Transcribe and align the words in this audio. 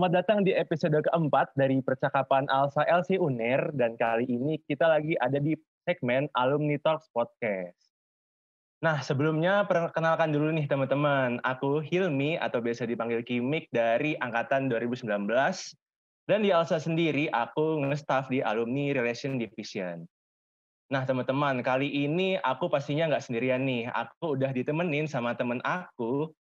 Selamat 0.00 0.24
datang 0.24 0.40
di 0.48 0.56
episode 0.56 0.96
keempat 0.96 1.52
dari 1.60 1.76
percakapan 1.84 2.48
Alsa 2.48 2.88
LC 2.88 3.20
UNER 3.20 3.68
dan 3.76 4.00
kali 4.00 4.24
ini 4.24 4.56
kita 4.64 4.88
lagi 4.88 5.12
ada 5.20 5.36
di 5.36 5.52
segmen 5.84 6.24
Alumni 6.32 6.80
Talks 6.80 7.12
Podcast. 7.12 7.92
Nah, 8.80 9.04
sebelumnya 9.04 9.68
perkenalkan 9.68 10.32
dulu 10.32 10.56
nih 10.56 10.64
teman-teman. 10.72 11.36
Aku 11.44 11.84
Hilmi 11.84 12.40
atau 12.40 12.64
biasa 12.64 12.88
dipanggil 12.88 13.20
Kimik 13.20 13.68
dari 13.76 14.16
angkatan 14.16 14.72
2019. 14.72 15.04
Dan 16.24 16.38
di 16.40 16.48
Alsa 16.48 16.80
sendiri 16.80 17.28
aku 17.28 17.84
nge-staff 17.84 18.32
di 18.32 18.40
Alumni 18.40 18.96
Relation 18.96 19.36
Division. 19.36 20.08
Nah, 20.88 21.04
teman-teman, 21.04 21.60
kali 21.60 22.08
ini 22.08 22.40
aku 22.40 22.72
pastinya 22.72 23.12
nggak 23.12 23.28
sendirian 23.28 23.68
nih. 23.68 23.92
Aku 23.92 24.32
udah 24.32 24.48
ditemenin 24.48 25.04
sama 25.04 25.36
temen 25.36 25.60
aku 25.60 26.32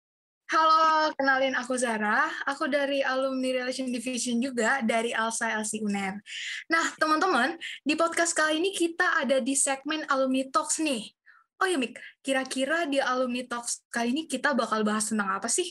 Halo, 0.49 1.13
kenalin 1.13 1.53
aku 1.53 1.77
Zara. 1.77 2.25
Aku 2.49 2.65
dari 2.65 3.05
Alumni 3.05 3.61
Relation 3.61 3.85
Division 3.85 4.41
juga 4.41 4.81
dari 4.81 5.13
Alsa 5.13 5.53
LC 5.53 5.77
UNER. 5.85 6.17
Nah, 6.65 6.89
teman-teman, 6.97 7.53
di 7.85 7.93
podcast 7.93 8.33
kali 8.33 8.57
ini 8.57 8.73
kita 8.73 9.21
ada 9.21 9.37
di 9.37 9.53
segmen 9.53 10.01
Alumni 10.09 10.49
Talks 10.49 10.81
nih. 10.81 11.05
Oh 11.61 11.69
ya, 11.69 11.77
Mik, 11.77 12.01
kira-kira 12.25 12.89
di 12.89 12.97
Alumni 12.97 13.45
Talks 13.45 13.85
kali 13.93 14.09
ini 14.09 14.25
kita 14.25 14.57
bakal 14.57 14.81
bahas 14.81 15.13
tentang 15.13 15.29
apa 15.29 15.45
sih? 15.45 15.69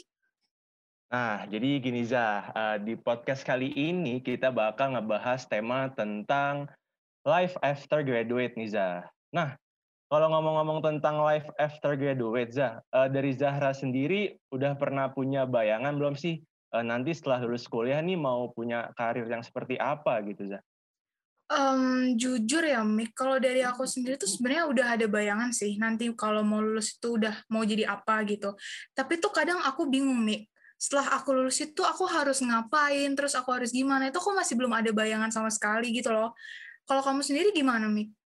Nah, 1.10 1.42
jadi 1.50 1.82
gini 1.82 2.06
Zah, 2.06 2.54
eh, 2.54 2.76
di 2.78 2.94
podcast 2.94 3.42
kali 3.42 3.74
ini 3.74 4.22
kita 4.22 4.54
bakal 4.54 4.94
ngebahas 4.94 5.42
tema 5.50 5.90
tentang 5.90 6.70
life 7.26 7.58
after 7.66 8.06
graduate 8.06 8.54
nih 8.54 8.78
Zah. 8.78 9.10
Nah, 9.34 9.58
kalau 10.08 10.32
ngomong-ngomong 10.32 10.80
tentang 10.80 11.20
life 11.20 11.44
after 11.60 11.92
graduate, 11.92 12.56
Zah, 12.56 12.80
uh, 12.96 13.12
dari 13.12 13.36
Zahra 13.36 13.76
sendiri 13.76 14.40
udah 14.48 14.72
pernah 14.80 15.12
punya 15.12 15.44
bayangan 15.44 16.00
belum 16.00 16.16
sih 16.16 16.40
uh, 16.72 16.80
nanti 16.80 17.12
setelah 17.12 17.44
lulus 17.44 17.68
kuliah 17.68 18.00
nih 18.00 18.16
mau 18.16 18.48
punya 18.48 18.88
karir 18.96 19.28
yang 19.28 19.44
seperti 19.44 19.76
apa 19.76 20.16
gitu, 20.24 20.48
Zah? 20.48 20.64
Um, 21.48 22.12
jujur 22.16 22.60
ya, 22.60 22.84
Mik, 22.84 23.16
kalau 23.16 23.40
dari 23.40 23.64
aku 23.64 23.88
sendiri 23.88 24.20
tuh 24.20 24.28
sebenarnya 24.28 24.68
udah 24.68 24.86
ada 25.00 25.06
bayangan 25.08 25.48
sih 25.52 25.80
nanti 25.80 26.12
kalau 26.12 26.44
mau 26.44 26.60
lulus 26.60 26.96
itu 26.96 27.16
udah 27.16 27.32
mau 27.48 27.64
jadi 27.64 27.88
apa 27.88 28.20
gitu. 28.28 28.52
Tapi 28.92 29.16
tuh 29.16 29.32
kadang 29.32 29.60
aku 29.60 29.88
bingung, 29.88 30.24
Mik. 30.24 30.48
Setelah 30.76 31.20
aku 31.20 31.36
lulus 31.36 31.60
itu 31.60 31.84
aku 31.84 32.04
harus 32.08 32.44
ngapain, 32.44 33.12
terus 33.12 33.36
aku 33.36 33.52
harus 33.52 33.72
gimana, 33.72 34.08
itu 34.08 34.20
aku 34.20 34.32
masih 34.32 34.56
belum 34.56 34.72
ada 34.72 34.88
bayangan 34.92 35.28
sama 35.28 35.52
sekali 35.52 35.92
gitu 35.92 36.12
loh. 36.12 36.32
Kalau 36.88 37.00
kamu 37.04 37.20
sendiri 37.20 37.52
gimana, 37.52 37.88
Mik? 37.88 38.17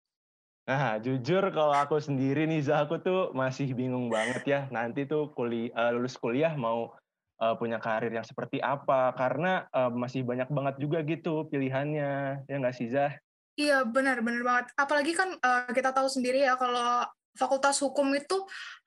Nah, 0.62 1.02
jujur 1.02 1.42
kalau 1.50 1.74
aku 1.74 1.98
sendiri 1.98 2.46
nih, 2.46 2.62
Zah, 2.62 2.86
aku 2.86 3.02
tuh 3.02 3.34
masih 3.34 3.74
bingung 3.74 4.14
banget 4.14 4.44
ya. 4.46 4.60
Nanti 4.70 5.10
tuh 5.10 5.34
kuliah, 5.34 5.74
uh, 5.74 5.92
lulus 5.98 6.16
kuliah 6.22 6.54
mau 6.54 6.94
uh, 7.42 7.56
punya 7.58 7.82
karir 7.82 8.14
yang 8.14 8.24
seperti 8.24 8.62
apa. 8.62 9.12
Karena 9.18 9.66
uh, 9.74 9.90
masih 9.90 10.22
banyak 10.22 10.48
banget 10.54 10.76
juga 10.78 11.02
gitu 11.02 11.50
pilihannya. 11.50 12.46
Ya 12.46 12.56
nggak 12.62 12.78
sih, 12.78 12.94
Zah? 12.94 13.18
Iya, 13.58 13.84
benar, 13.84 14.22
benar 14.22 14.42
banget. 14.46 14.66
Apalagi 14.78 15.12
kan 15.18 15.34
uh, 15.42 15.70
kita 15.74 15.92
tahu 15.92 16.08
sendiri 16.08 16.46
ya 16.46 16.54
kalau 16.56 17.10
fakultas 17.36 17.80
hukum 17.80 18.12
itu 18.16 18.38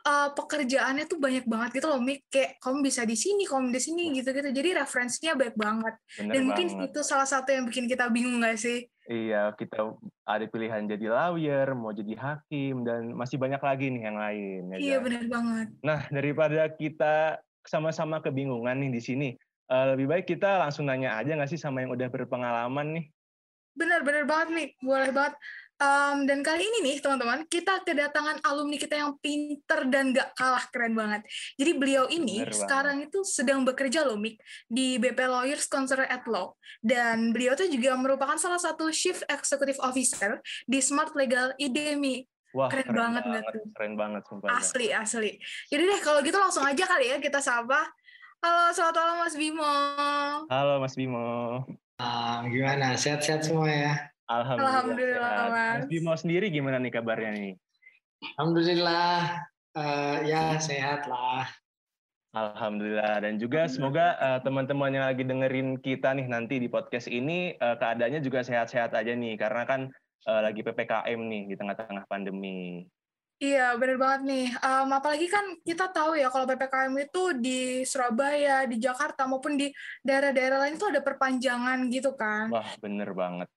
uh, 0.04 0.30
pekerjaannya 0.36 1.08
tuh 1.08 1.18
banyak 1.18 1.44
banget 1.48 1.80
gitu 1.80 1.86
loh, 1.88 2.00
Mik. 2.00 2.28
Kayak 2.28 2.60
kamu 2.60 2.78
bisa 2.84 3.02
di 3.08 3.16
sini, 3.16 3.48
kamu 3.48 3.72
di 3.72 3.80
sini 3.80 4.02
gitu-gitu. 4.16 4.50
Jadi 4.52 4.70
referensinya 4.76 5.32
banyak 5.36 5.56
banget. 5.56 5.94
Bener 6.20 6.20
Dan 6.20 6.28
banget. 6.28 6.44
mungkin 6.44 6.66
itu 6.88 7.00
salah 7.00 7.28
satu 7.28 7.48
yang 7.52 7.64
bikin 7.64 7.88
kita 7.88 8.08
bingung 8.12 8.40
nggak 8.40 8.56
sih? 8.60 8.84
Iya, 9.04 9.52
kita 9.52 10.00
ada 10.24 10.44
pilihan 10.48 10.88
jadi 10.88 11.12
lawyer, 11.12 11.76
mau 11.76 11.92
jadi 11.92 12.16
hakim, 12.16 12.88
dan 12.88 13.12
masih 13.12 13.36
banyak 13.36 13.60
lagi 13.60 13.92
nih 13.92 14.02
yang 14.08 14.16
lain. 14.16 14.62
Ya 14.72 14.76
iya, 14.80 14.96
kan? 14.96 15.04
benar 15.04 15.24
banget. 15.28 15.68
Nah, 15.84 16.00
daripada 16.08 16.72
kita 16.72 17.14
sama-sama 17.68 18.24
kebingungan 18.24 18.80
nih 18.80 18.92
di 18.96 19.00
sini, 19.04 19.28
uh, 19.68 19.92
lebih 19.92 20.08
baik 20.08 20.24
kita 20.24 20.56
langsung 20.56 20.88
nanya 20.88 21.20
aja 21.20 21.36
nggak 21.36 21.52
sih 21.52 21.60
sama 21.60 21.84
yang 21.84 21.92
udah 21.92 22.08
berpengalaman 22.08 22.96
nih? 22.96 23.06
Benar-benar 23.76 24.24
banget 24.24 24.48
nih, 24.56 24.68
boleh 24.80 25.10
banget. 25.12 25.34
Um, 25.74 26.22
dan 26.30 26.46
kali 26.46 26.62
ini 26.62 26.78
nih 26.86 26.96
teman-teman, 27.02 27.50
kita 27.50 27.82
kedatangan 27.82 28.38
alumni 28.46 28.78
kita 28.78 28.94
yang 28.94 29.18
pinter 29.18 29.82
dan 29.90 30.14
gak 30.14 30.30
kalah 30.38 30.62
keren 30.70 30.94
banget. 30.94 31.26
Jadi 31.58 31.72
beliau 31.74 32.06
ini 32.06 32.46
Bener 32.46 32.54
sekarang 32.54 33.02
banget. 33.02 33.10
itu 33.10 33.20
sedang 33.26 33.66
bekerja 33.66 34.06
loh 34.06 34.14
Mik 34.14 34.38
di 34.70 35.02
BP 35.02 35.18
Lawyers 35.26 35.66
Counsel 35.66 36.06
at 36.06 36.22
Law. 36.30 36.54
Dan 36.78 37.34
beliau 37.34 37.58
tuh 37.58 37.66
juga 37.66 37.98
merupakan 37.98 38.38
salah 38.38 38.62
satu 38.62 38.86
Chief 38.94 39.18
Executive 39.26 39.82
Officer 39.82 40.38
di 40.62 40.78
Smart 40.78 41.10
Legal 41.18 41.50
Idemi. 41.58 42.22
Wah, 42.54 42.70
keren, 42.70 42.86
keren 42.86 42.94
banget, 42.94 43.22
banget 43.26 43.44
tuh. 43.50 43.64
Keren 43.74 43.94
banget 43.98 44.22
sumpah. 44.30 44.48
Asli, 44.54 44.86
asli. 44.94 45.30
Jadi 45.74 45.82
deh 45.90 46.00
kalau 46.06 46.22
gitu 46.22 46.38
langsung 46.38 46.62
aja 46.62 46.84
kali 46.86 47.10
ya 47.10 47.18
kita 47.18 47.42
sapa. 47.42 47.82
Halo, 48.38 48.70
selamat 48.70 48.94
malam 48.94 49.16
Mas 49.26 49.34
Bimo. 49.34 49.74
Halo 50.46 50.78
Mas 50.78 50.94
Bimo. 50.94 51.66
Uh, 51.98 52.38
gimana? 52.46 52.94
Sehat-sehat 52.94 53.42
semua 53.42 53.66
ya? 53.66 54.13
Alhamdulillah. 54.42 54.70
Alhamdulillah 54.70 55.46
Mas. 55.52 55.82
Bimo 55.86 56.14
sendiri 56.18 56.46
gimana 56.50 56.82
nih 56.82 56.92
kabarnya 56.94 57.30
nih? 57.34 57.52
Alhamdulillah 58.34 59.14
uh, 59.76 60.16
ya 60.24 60.58
sehat 60.58 61.06
lah. 61.06 61.46
Alhamdulillah 62.34 63.22
dan 63.22 63.38
juga 63.38 63.70
semoga 63.70 64.18
uh, 64.18 64.42
teman-teman 64.42 64.90
yang 64.90 65.06
lagi 65.06 65.22
dengerin 65.22 65.78
kita 65.78 66.10
nih 66.18 66.26
nanti 66.26 66.58
di 66.58 66.66
podcast 66.66 67.06
ini 67.06 67.54
uh, 67.62 67.78
keadaannya 67.78 68.18
juga 68.26 68.42
sehat-sehat 68.42 68.90
aja 68.90 69.14
nih 69.14 69.38
karena 69.38 69.62
kan 69.62 69.80
uh, 70.26 70.40
lagi 70.42 70.66
ppkm 70.66 71.20
nih 71.30 71.42
di 71.46 71.54
tengah-tengah 71.54 72.02
pandemi. 72.10 72.82
Iya, 73.42 73.74
bener 73.78 73.98
banget 73.98 74.20
nih. 74.30 74.46
Um, 74.62 74.88
apalagi 74.94 75.26
kan 75.26 75.58
kita 75.66 75.90
tahu 75.90 76.14
ya 76.14 76.30
kalau 76.30 76.46
PPKM 76.46 76.94
itu 77.02 77.22
di 77.34 77.82
Surabaya, 77.82 78.62
di 78.62 78.78
Jakarta, 78.78 79.26
maupun 79.26 79.58
di 79.58 79.74
daerah-daerah 80.06 80.62
lain 80.62 80.78
itu 80.78 80.86
ada 80.86 81.02
perpanjangan 81.02 81.78
gitu 81.90 82.14
kan. 82.14 82.46
Wah, 82.54 82.70
bener 82.78 83.10
banget. 83.10 83.50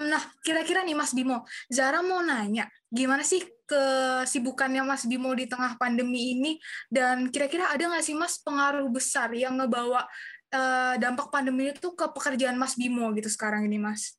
Nah, 0.00 0.22
kira-kira 0.40 0.80
nih 0.80 0.96
Mas 0.96 1.12
Bimo, 1.12 1.44
Zara 1.68 2.00
mau 2.00 2.24
nanya, 2.24 2.64
gimana 2.88 3.20
sih 3.20 3.44
kesibukannya 3.68 4.80
Mas 4.80 5.04
Bimo 5.04 5.28
di 5.36 5.44
tengah 5.44 5.76
pandemi 5.76 6.32
ini? 6.32 6.56
Dan 6.88 7.28
kira-kira 7.28 7.68
ada 7.68 7.84
nggak 7.84 8.04
sih 8.04 8.16
Mas 8.16 8.40
pengaruh 8.40 8.88
besar 8.88 9.28
yang 9.36 9.60
ngebawa 9.60 10.08
uh, 10.56 10.94
dampak 10.96 11.28
pandemi 11.28 11.68
itu 11.68 11.92
ke 11.92 12.06
pekerjaan 12.16 12.56
Mas 12.56 12.80
Bimo 12.80 13.12
gitu 13.12 13.28
sekarang 13.28 13.68
ini 13.68 13.76
Mas? 13.76 14.16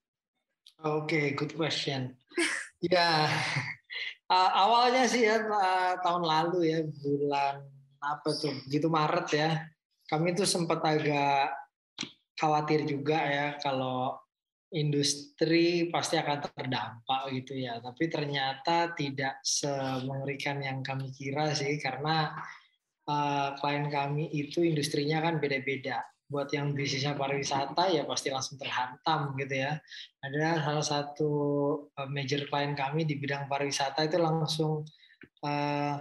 Oke, 0.85 1.17
okay, 1.17 1.25
good 1.33 1.57
question. 1.57 2.13
ya, 2.93 3.25
uh, 4.29 4.51
awalnya 4.53 5.09
sih 5.09 5.25
ya 5.25 5.41
uh, 5.41 5.97
tahun 6.05 6.21
lalu 6.21 6.59
ya 6.69 6.79
bulan 6.85 7.65
apa 7.97 8.29
tuh, 8.37 8.53
gitu 8.69 8.85
Maret 8.93 9.27
ya, 9.33 9.49
kami 10.05 10.37
tuh 10.37 10.45
sempat 10.45 10.77
agak 10.85 11.49
khawatir 12.37 12.85
juga 12.85 13.17
ya 13.17 13.47
kalau 13.57 14.13
industri 14.75 15.87
pasti 15.87 16.19
akan 16.19 16.37
terdampak 16.43 17.21
gitu 17.31 17.55
ya. 17.55 17.79
Tapi 17.79 18.11
ternyata 18.11 18.91
tidak 18.91 19.39
semengerikan 19.43 20.59
yang 20.59 20.83
kami 20.83 21.11
kira 21.15 21.55
sih 21.55 21.79
karena 21.79 22.35
uh, 23.07 23.55
klien 23.59 23.87
kami 23.87 24.27
itu 24.35 24.63
industrinya 24.63 25.23
kan 25.23 25.39
beda-beda. 25.39 26.03
Buat 26.27 26.51
yang 26.51 26.75
bisnisnya 26.75 27.15
pariwisata 27.15 27.87
ya 27.87 28.03
pasti 28.03 28.27
langsung 28.27 28.59
terhantam 28.59 29.31
gitu 29.39 29.55
ya. 29.63 29.79
Ada 30.19 30.59
salah 30.59 30.85
satu 30.85 31.31
uh, 31.95 32.09
major 32.11 32.43
klien 32.51 32.75
kami 32.75 33.07
di 33.07 33.15
bidang 33.15 33.47
pariwisata 33.47 34.03
itu 34.03 34.19
langsung 34.19 34.83
uh, 35.47 35.95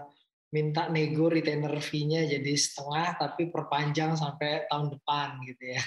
minta 0.51 0.91
nego 0.91 1.31
retainer 1.31 1.75
fee-nya 1.79 2.27
jadi 2.27 2.55
setengah 2.55 3.19
tapi 3.19 3.51
perpanjang 3.51 4.19
sampai 4.19 4.67
tahun 4.67 4.99
depan 4.99 5.39
gitu 5.47 5.65
ya. 5.71 5.83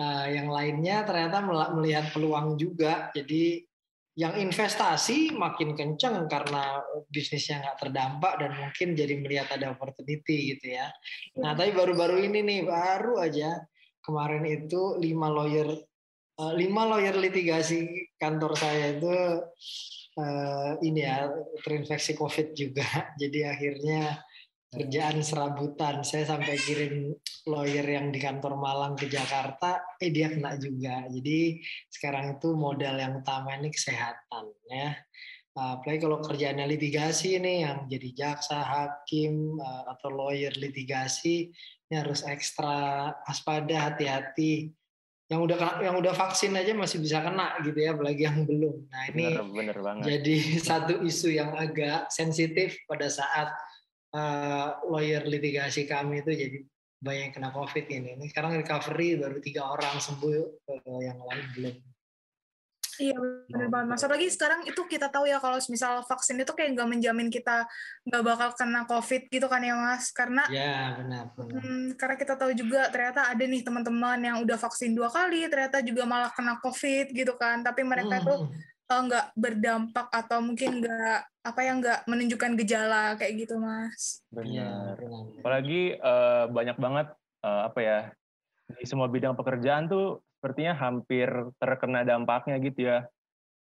Nah, 0.00 0.24
yang 0.32 0.48
lainnya 0.48 1.04
ternyata 1.04 1.44
melihat 1.76 2.08
peluang 2.16 2.56
juga. 2.56 3.12
Jadi 3.12 3.60
yang 4.16 4.36
investasi 4.36 5.36
makin 5.36 5.76
kenceng 5.76 6.26
karena 6.26 6.82
bisnisnya 7.08 7.62
nggak 7.62 7.78
terdampak 7.78 8.32
dan 8.42 8.52
mungkin 8.58 8.88
jadi 8.96 9.14
melihat 9.20 9.48
ada 9.54 9.76
opportunity 9.76 10.56
gitu 10.56 10.76
ya. 10.76 10.88
Nah, 11.38 11.52
tapi 11.52 11.76
baru-baru 11.76 12.24
ini 12.26 12.40
nih 12.42 12.60
baru 12.64 13.20
aja 13.20 13.60
kemarin 14.00 14.44
itu 14.48 14.96
lima 14.98 15.28
lawyer 15.28 15.68
eh, 16.40 16.54
lima 16.56 16.88
lawyer 16.88 17.14
litigasi 17.20 18.12
kantor 18.16 18.56
saya 18.56 18.96
itu 18.96 19.14
uh, 20.18 20.70
ini 20.82 21.00
ya 21.04 21.30
terinfeksi 21.62 22.16
COVID 22.16 22.56
juga. 22.56 22.86
Jadi 23.20 23.46
akhirnya 23.46 24.20
kerjaan 24.70 25.20
serabutan. 25.20 26.06
Saya 26.06 26.30
sampai 26.30 26.54
kirim 26.54 27.10
lawyer 27.50 27.82
yang 27.82 28.14
di 28.14 28.22
kantor 28.22 28.54
Malang 28.54 28.94
ke 28.94 29.10
Jakarta, 29.10 29.82
eh 29.98 30.14
dia 30.14 30.30
kena 30.30 30.54
juga. 30.56 31.10
Jadi 31.10 31.58
sekarang 31.90 32.38
itu 32.38 32.54
modal 32.54 32.96
yang 32.96 33.18
utama 33.18 33.58
ini 33.58 33.74
kesehatan 33.74 34.54
ya. 34.70 34.94
Apalagi 35.50 35.98
kalau 35.98 36.22
kerjaannya 36.22 36.70
litigasi 36.78 37.42
ini 37.42 37.66
yang 37.66 37.90
jadi 37.90 38.08
jaksa, 38.14 38.62
hakim 38.62 39.58
eh, 39.58 39.82
atau 39.90 40.08
lawyer 40.08 40.54
litigasi 40.54 41.50
ini 41.90 41.94
harus 41.98 42.22
ekstra 42.22 43.10
waspada, 43.26 43.90
hati-hati. 43.90 44.70
Yang 45.30 45.40
udah 45.46 45.58
yang 45.82 45.94
udah 45.98 46.14
vaksin 46.14 46.54
aja 46.54 46.74
masih 46.74 47.02
bisa 47.02 47.22
kena 47.22 47.58
gitu 47.62 47.78
ya, 47.78 47.94
apalagi 47.94 48.22
yang 48.26 48.46
belum. 48.46 48.86
Nah 48.90 49.02
ini 49.10 49.26
bener, 49.34 49.78
bener 49.78 50.02
jadi 50.06 50.36
satu 50.70 51.02
isu 51.02 51.34
yang 51.34 51.54
agak 51.58 52.10
sensitif 52.14 52.78
pada 52.86 53.10
saat 53.10 53.50
uh, 54.14 54.68
lawyer 54.86 55.22
litigasi 55.26 55.86
kami 55.86 56.22
itu 56.22 56.30
jadi 56.32 56.58
banyak 57.00 57.22
yang 57.30 57.34
kena 57.34 57.50
COVID 57.50 57.86
ini. 57.88 58.08
Ini 58.20 58.26
sekarang 58.28 58.60
recovery 58.60 59.16
baru 59.16 59.40
tiga 59.40 59.72
orang 59.72 59.96
sembuh, 59.96 60.44
uh, 60.68 61.00
yang 61.00 61.16
lain 61.16 61.46
belum. 61.56 61.76
Iya 63.00 63.16
benar 63.48 63.68
banget 63.72 63.86
mas. 63.96 64.04
Apalagi 64.04 64.28
sekarang 64.28 64.60
itu 64.68 64.76
kita 64.84 65.08
tahu 65.08 65.24
ya 65.24 65.40
kalau 65.40 65.56
misal 65.72 66.04
vaksin 66.04 66.36
itu 66.36 66.52
kayak 66.52 66.76
nggak 66.76 66.88
menjamin 66.92 67.32
kita 67.32 67.64
nggak 68.04 68.22
bakal 68.28 68.48
kena 68.52 68.84
covid 68.84 69.24
gitu 69.32 69.48
kan 69.48 69.64
ya 69.64 69.72
mas. 69.72 70.12
Karena 70.12 70.44
ya 70.52 71.00
benar. 71.00 71.32
benar. 71.32 71.64
Hmm, 71.64 71.96
karena 71.96 72.16
kita 72.20 72.36
tahu 72.36 72.52
juga 72.52 72.92
ternyata 72.92 73.32
ada 73.32 73.40
nih 73.40 73.64
teman-teman 73.64 74.20
yang 74.20 74.36
udah 74.44 74.60
vaksin 74.60 74.92
dua 74.92 75.08
kali 75.08 75.48
ternyata 75.48 75.80
juga 75.80 76.04
malah 76.04 76.28
kena 76.36 76.60
covid 76.60 77.08
gitu 77.16 77.32
kan. 77.40 77.64
Tapi 77.64 77.80
mereka 77.88 78.20
hmm. 78.20 78.26
tuh 78.28 78.38
uh, 78.90 79.02
nggak 79.06 79.26
berdampak 79.38 80.06
atau 80.10 80.42
mungkin 80.42 80.82
nggak 80.82 81.18
apa 81.46 81.60
yang 81.62 81.80
nggak 81.80 82.04
menunjukkan 82.10 82.52
gejala 82.60 83.14
kayak 83.16 83.46
gitu 83.46 83.56
mas. 83.62 84.20
Benar. 84.34 84.98
Ya, 84.98 85.08
Apalagi 85.40 85.80
uh, 86.02 86.44
banyak 86.50 86.76
banget 86.76 87.08
uh, 87.46 87.70
apa 87.70 87.80
ya 87.80 87.98
di 88.70 88.86
semua 88.86 89.06
bidang 89.06 89.38
pekerjaan 89.38 89.86
tuh 89.86 90.20
sepertinya 90.38 90.74
hampir 90.76 91.30
terkena 91.62 92.02
dampaknya 92.02 92.58
gitu 92.58 92.90
ya. 92.90 93.06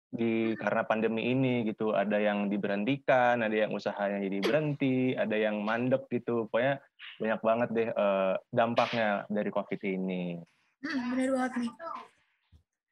Di 0.08 0.56
karena 0.56 0.88
pandemi 0.88 1.36
ini 1.36 1.68
gitu 1.68 1.92
ada 1.92 2.16
yang 2.16 2.48
diberhentikan 2.48 3.44
ada 3.44 3.52
yang 3.52 3.76
usahanya 3.76 4.24
jadi 4.24 4.40
berhenti 4.40 5.12
ada 5.18 5.36
yang 5.36 5.60
mandek 5.60 6.08
gitu. 6.08 6.48
Pokoknya 6.48 6.80
banyak 7.20 7.42
banget 7.44 7.70
deh 7.76 7.90
uh, 7.92 8.40
dampaknya 8.54 9.28
dari 9.28 9.52
covid 9.52 9.82
ini. 9.84 10.40
Hmm, 10.78 11.12
benar 11.12 11.30
banget 11.36 11.54
nih 11.66 11.72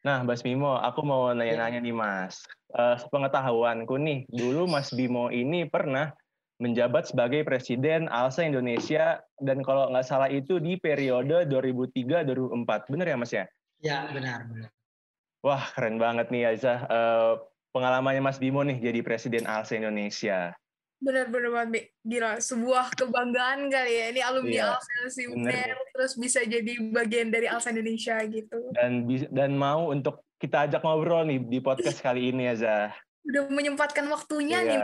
nah 0.05 0.21
Mas 0.21 0.45
Bimo 0.45 0.77
aku 0.77 1.01
mau 1.01 1.33
nanya-nanya 1.33 1.81
nih 1.81 1.95
Mas 1.97 2.45
uh, 2.77 2.93
sepengetahuanku 3.01 3.97
nih 3.97 4.29
dulu 4.29 4.69
Mas 4.69 4.93
Bimo 4.93 5.33
ini 5.33 5.65
pernah 5.65 6.13
menjabat 6.61 7.09
sebagai 7.09 7.41
Presiden 7.43 8.07
ALSA 8.07 8.45
Indonesia 8.47 9.19
dan 9.41 9.65
kalau 9.65 9.89
nggak 9.89 10.05
salah 10.05 10.29
itu 10.29 10.61
di 10.61 10.77
periode 10.77 11.49
2003-2004 11.49 12.93
benar 12.93 13.07
ya 13.09 13.17
Mas 13.17 13.33
ya 13.33 13.45
Ya, 13.83 14.07
benar, 14.09 14.47
benar. 14.47 14.69
Wah, 15.45 15.63
keren 15.77 16.01
banget 16.01 16.33
nih 16.33 16.49
Aiza. 16.49 16.89
Uh, 16.89 17.33
pengalamannya 17.75 18.23
Mas 18.23 18.41
Bimo 18.41 18.65
nih 18.65 18.81
jadi 18.81 19.05
Presiden 19.05 19.45
ALSA 19.45 19.77
Indonesia. 19.77 20.55
Benar-benar 20.99 21.51
banget, 21.51 21.91
gila. 22.01 22.39
Sebuah 22.39 22.95
kebanggaan 22.95 23.67
kali 23.67 23.93
ya. 23.99 24.05
Ini 24.15 24.21
alumni 24.23 24.55
iya, 24.55 24.75
ALSA 24.75 25.23
UNER, 25.27 25.75
terus 25.91 26.13
bisa 26.15 26.39
jadi 26.43 26.73
bagian 26.91 27.29
dari 27.29 27.51
ALSA 27.51 27.75
Indonesia 27.75 28.15
gitu. 28.25 28.71
Dan 28.73 29.05
dan 29.31 29.51
mau 29.59 29.91
untuk 29.91 30.25
kita 30.39 30.67
ajak 30.67 30.83
ngobrol 30.83 31.23
nih 31.27 31.39
di 31.41 31.59
podcast 31.63 32.03
kali 32.03 32.29
ini 32.29 32.51
Aiza 32.51 32.91
udah 33.25 33.49
menyempatkan 33.49 34.05
waktunya 34.05 34.61
iya. 34.61 34.69
nih 34.69 34.79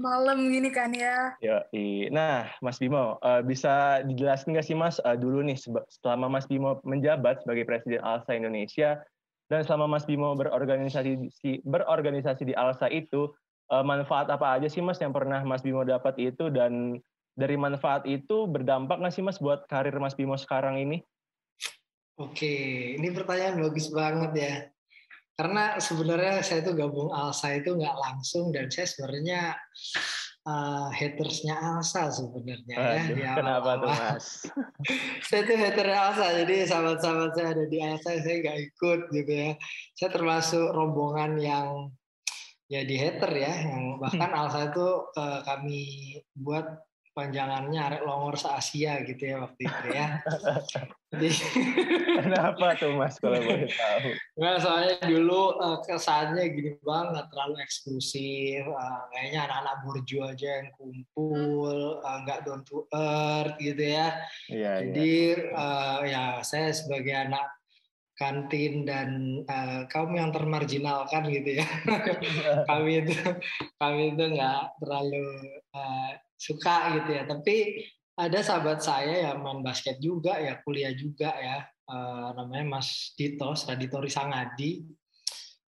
malam-malam 0.00 0.38
gini 0.48 0.70
kan 0.72 0.90
ya. 0.96 1.36
Yo, 1.44 1.60
nah 2.08 2.48
Mas 2.64 2.80
Bimo 2.80 3.20
uh, 3.20 3.44
bisa 3.44 4.00
dijelaskan 4.08 4.56
nggak 4.56 4.66
sih 4.66 4.72
Mas 4.72 4.96
uh, 5.04 5.12
dulu 5.12 5.44
nih 5.44 5.60
selama 6.00 6.32
Mas 6.32 6.48
Bimo 6.48 6.80
menjabat 6.80 7.44
sebagai 7.44 7.68
Presiden 7.68 8.00
ALSA 8.00 8.40
Indonesia 8.40 9.04
dan 9.52 9.60
selama 9.68 10.00
Mas 10.00 10.08
Bimo 10.08 10.32
berorganisasi 10.32 11.28
berorganisasi 11.68 12.48
di 12.48 12.56
ALSA 12.56 12.88
itu 12.88 13.28
uh, 13.70 13.84
manfaat 13.84 14.28
apa 14.28 14.58
aja 14.58 14.68
sih 14.68 14.82
Mas 14.82 15.00
yang 15.00 15.14
pernah 15.14 15.40
Mas 15.46 15.62
Bimo 15.62 15.84
dapat 15.86 16.18
itu 16.20 16.50
dan 16.50 16.98
dari 17.34 17.56
manfaat 17.58 18.04
itu 18.04 18.46
berdampak 18.50 19.00
nggak 19.00 19.14
sih 19.14 19.24
Mas 19.24 19.38
buat 19.38 19.64
karir 19.70 19.94
Mas 20.00 20.18
Bimo 20.18 20.34
sekarang 20.34 20.80
ini? 20.80 21.04
Oke, 22.14 22.94
ini 22.94 23.10
pertanyaan 23.10 23.58
bagus 23.58 23.90
banget 23.90 24.32
ya 24.38 24.54
karena 25.34 25.82
sebenarnya 25.82 26.46
saya 26.46 26.62
itu 26.62 26.78
gabung 26.78 27.10
Alsa 27.10 27.58
itu 27.58 27.74
nggak 27.74 27.96
langsung 27.98 28.54
dan 28.54 28.70
saya 28.70 28.86
sebenarnya 28.86 29.58
uh, 30.46 30.94
hatersnya 30.94 31.58
Alsa 31.58 32.06
sebenarnya 32.14 32.76
ya. 32.78 33.02
ya 33.10 33.32
kenapa 33.34 33.82
tuh 33.82 33.90
mas? 33.90 34.46
saya 35.26 35.42
itu 35.42 35.54
hater 35.58 35.90
Alsa 35.90 36.26
jadi 36.38 36.70
sahabat-sahabat 36.70 37.30
saya 37.34 37.48
ada 37.50 37.64
di 37.66 37.78
Alsa 37.82 38.10
saya 38.22 38.36
nggak 38.46 38.58
ikut 38.62 39.00
gitu 39.10 39.32
ya. 39.34 39.50
Saya 39.98 40.10
termasuk 40.14 40.70
rombongan 40.70 41.34
yang 41.42 41.90
ya 42.74 42.82
di 42.82 42.96
hater 42.98 43.30
ya 43.30 43.52
yang 43.70 44.02
bahkan 44.02 44.34
Alsa 44.34 44.74
itu 44.74 44.86
uh, 45.14 45.40
kami 45.46 46.18
buat 46.34 46.66
panjangannya 47.14 47.78
arek 47.78 48.02
longor 48.02 48.34
se 48.34 48.50
Asia 48.50 48.98
gitu 49.06 49.22
ya 49.22 49.46
waktu 49.46 49.70
itu 49.70 49.86
ya. 49.94 50.18
Jadi 51.14 51.30
kenapa 52.18 52.74
tuh 52.74 52.98
Mas 52.98 53.22
kalau 53.22 53.38
boleh 53.38 53.70
tahu? 53.70 54.10
Nggak, 54.34 54.56
soalnya 54.58 54.98
dulu 55.06 55.54
uh, 55.62 55.78
kesannya 55.86 56.50
gini 56.50 56.74
banget 56.82 57.30
terlalu 57.30 57.62
eksklusif, 57.62 58.66
uh, 58.66 59.06
kayaknya 59.14 59.46
anak-anak 59.46 59.76
burju 59.86 60.18
aja 60.26 60.48
yang 60.58 60.68
kumpul, 60.74 62.02
uh, 62.02 62.18
nggak 62.26 62.42
down 62.42 62.66
to 62.66 62.82
earth 62.90 63.54
gitu 63.62 63.94
ya. 63.94 64.18
Iya, 64.50 64.72
Jadi 64.82 65.14
iya. 65.38 65.54
Uh, 65.54 65.98
ya 66.02 66.22
saya 66.42 66.74
sebagai 66.74 67.14
anak 67.14 67.46
kantin 68.14 68.86
dan 68.86 69.42
uh, 69.50 69.86
kaum 69.90 70.14
yang 70.14 70.30
termarginalkan 70.30 71.26
gitu 71.30 71.60
ya. 71.62 71.66
Kami 72.70 73.02
itu 73.02 73.14
kami 73.78 74.14
itu 74.14 74.24
nggak 74.38 74.78
terlalu 74.78 75.26
uh, 75.74 76.10
suka 76.38 77.02
gitu 77.02 77.10
ya. 77.10 77.22
Tapi 77.26 77.84
ada 78.14 78.38
sahabat 78.46 78.78
saya 78.78 79.30
yang 79.30 79.42
main 79.42 79.60
basket 79.66 79.98
juga 79.98 80.38
ya 80.38 80.62
kuliah 80.62 80.94
juga 80.94 81.34
ya. 81.34 81.66
Uh, 81.84 82.32
namanya 82.32 82.80
Mas 82.80 83.12
Dito 83.12 83.52
Radito 83.52 84.00
Risangadi 84.00 84.80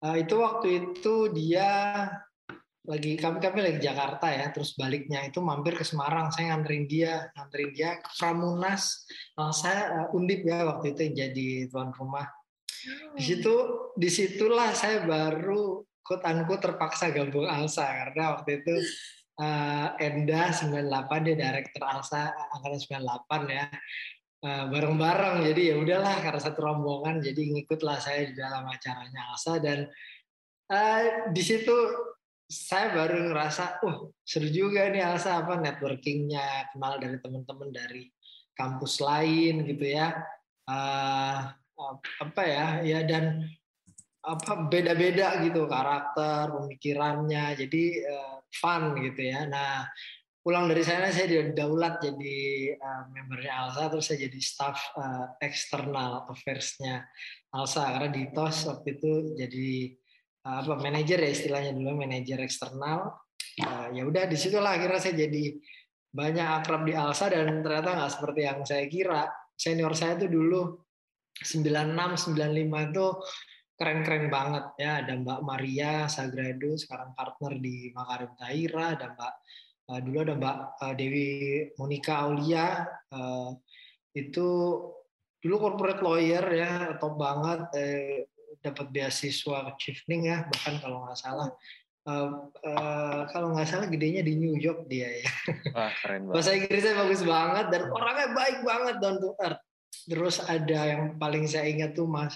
uh, 0.04 0.16
itu 0.16 0.36
waktu 0.38 0.68
itu 0.80 1.16
dia 1.34 1.70
lagi 2.88 3.20
kami 3.20 3.44
kami 3.44 3.60
lagi 3.60 3.80
Jakarta 3.84 4.32
ya 4.32 4.48
terus 4.56 4.72
baliknya 4.80 5.28
itu 5.28 5.44
mampir 5.44 5.76
ke 5.76 5.84
Semarang. 5.84 6.32
Saya 6.32 6.56
nganterin 6.56 6.88
dia 6.88 7.28
nganterin 7.36 7.72
dia 7.76 7.90
ke 8.00 8.10
Pramunas. 8.16 9.04
Nah, 9.36 9.52
saya 9.52 10.08
uh, 10.08 10.16
undip 10.16 10.48
ya 10.48 10.64
waktu 10.64 10.96
itu 10.96 11.12
jadi 11.12 11.48
tuan 11.68 11.92
rumah. 11.92 12.32
Di 13.12 13.24
situ 13.24 13.56
di 14.00 14.08
situlah 14.08 14.72
saya 14.72 15.04
baru 15.04 15.84
unquote 16.08 16.64
terpaksa 16.64 17.12
gabung 17.12 17.44
Alsa. 17.44 17.84
Karena 17.84 18.40
waktu 18.40 18.64
itu 18.64 18.76
uh, 19.44 19.92
Enda 20.00 20.56
98 20.56 21.28
dia 21.28 21.36
direktur 21.36 21.84
Alsa 21.84 22.32
angkatan 22.56 23.04
98 23.04 23.52
ya. 23.52 23.68
Uh, 24.38 24.72
bareng-bareng. 24.72 25.44
Jadi 25.44 25.62
ya 25.74 25.76
udahlah 25.76 26.24
karena 26.24 26.40
satu 26.40 26.64
rombongan 26.64 27.20
jadi 27.20 27.52
ngikutlah 27.52 28.00
saya 28.00 28.32
di 28.32 28.34
dalam 28.40 28.64
acaranya 28.64 29.36
Alsa. 29.36 29.60
Dan 29.60 29.92
uh, 30.72 31.36
di 31.36 31.44
situ 31.44 31.76
saya 32.48 32.96
baru 32.96 33.28
ngerasa, 33.28 33.84
uh 33.84 34.08
seru 34.24 34.48
juga 34.48 34.88
nih 34.88 35.04
Alsa 35.04 35.44
apa 35.44 35.60
networkingnya, 35.60 36.72
kenal 36.72 36.96
dari 36.96 37.20
teman-teman 37.20 37.70
dari 37.76 38.08
kampus 38.56 39.04
lain 39.04 39.68
gitu 39.68 39.86
ya, 39.86 40.16
uh, 40.72 41.40
apa 42.24 42.42
ya, 42.48 42.82
ya 42.82 43.00
dan 43.04 43.44
apa 44.24 44.68
beda-beda 44.72 45.44
gitu 45.44 45.68
karakter, 45.68 46.52
pemikirannya, 46.56 47.56
jadi 47.60 47.84
uh, 48.08 48.38
fun 48.52 48.96
gitu 49.04 49.22
ya. 49.28 49.44
Nah, 49.48 49.88
pulang 50.48 50.72
dari 50.72 50.80
sana 50.88 51.12
saya 51.12 51.28
di 51.28 51.52
daulat 51.52 52.00
jadi 52.00 52.40
uh, 52.80 53.12
membernya 53.12 53.68
Alsa 53.68 53.92
terus 53.92 54.08
saya 54.08 54.24
jadi 54.32 54.40
staff 54.40 54.80
uh, 54.96 55.36
eksternal 55.44 56.24
affairs-nya 56.32 57.04
Alsa 57.52 57.84
karena 57.92 58.08
di 58.16 58.32
TOS 58.32 58.72
waktu 58.72 58.96
itu 58.96 59.36
jadi 59.36 59.92
apa 60.48 60.80
manajer 60.80 61.20
ya 61.20 61.30
istilahnya 61.32 61.72
dulu 61.76 62.00
manajer 62.00 62.40
eksternal. 62.40 63.20
Uh, 63.58 63.90
ya 63.92 64.06
udah 64.06 64.30
di 64.30 64.38
situlah 64.38 64.78
akhirnya 64.78 65.02
saya 65.02 65.16
jadi 65.28 65.58
banyak 66.14 66.48
akrab 66.64 66.86
di 66.88 66.94
Alsa 66.96 67.28
dan 67.28 67.62
ternyata 67.62 67.98
nggak 67.98 68.12
seperti 68.14 68.42
yang 68.48 68.60
saya 68.64 68.86
kira. 68.88 69.24
Senior 69.58 69.94
saya 69.98 70.16
tuh 70.22 70.30
dulu 70.30 70.62
96 71.42 72.38
95 72.38 72.90
itu 72.94 73.06
keren-keren 73.78 74.26
banget 74.32 74.66
ya. 74.80 74.92
Ada 75.04 75.14
Mbak 75.20 75.40
Maria 75.46 75.92
Sagrado 76.08 76.74
sekarang 76.78 77.14
partner 77.14 77.54
di 77.60 77.92
Makarim 77.94 78.32
Taira. 78.38 78.86
Ada 78.96 79.08
Mbak 79.14 79.34
uh, 79.92 80.00
dulu 80.02 80.18
ada 80.24 80.34
Mbak 80.38 80.58
uh, 80.82 80.94
Dewi 80.98 81.30
Monica 81.78 82.14
Aulia. 82.26 82.86
Uh, 83.12 83.52
itu 84.18 84.48
dulu 85.38 85.56
corporate 85.62 86.02
lawyer 86.02 86.46
ya 86.50 86.72
top 86.98 87.14
banget. 87.16 87.62
Eh, 87.78 88.26
dapat 88.64 88.88
beasiswa 88.90 89.58
achieving 89.74 90.32
ya 90.32 90.48
bahkan 90.48 90.80
kalau 90.82 91.06
nggak 91.06 91.20
salah 91.20 91.50
Uh, 92.08 92.48
uh, 92.64 93.28
kalau 93.36 93.52
nggak 93.52 93.68
salah 93.68 93.84
gedenya 93.92 94.24
di 94.24 94.40
New 94.40 94.56
York 94.56 94.88
dia 94.88 95.12
ya. 95.12 95.28
Wah, 95.76 95.92
keren 95.92 96.32
banget. 96.32 96.36
Bahasa 96.40 96.52
Inggrisnya 96.56 96.96
bagus 96.96 97.20
banget 97.28 97.66
dan 97.68 97.84
orangnya 97.92 98.28
baik 98.32 98.58
banget 98.64 98.96
down 99.04 99.20
to 99.20 99.36
earth. 99.44 99.60
Terus 100.08 100.40
ada 100.40 100.80
yang 100.88 101.20
paling 101.20 101.44
saya 101.52 101.68
ingat 101.68 102.00
tuh 102.00 102.08
Mas 102.08 102.32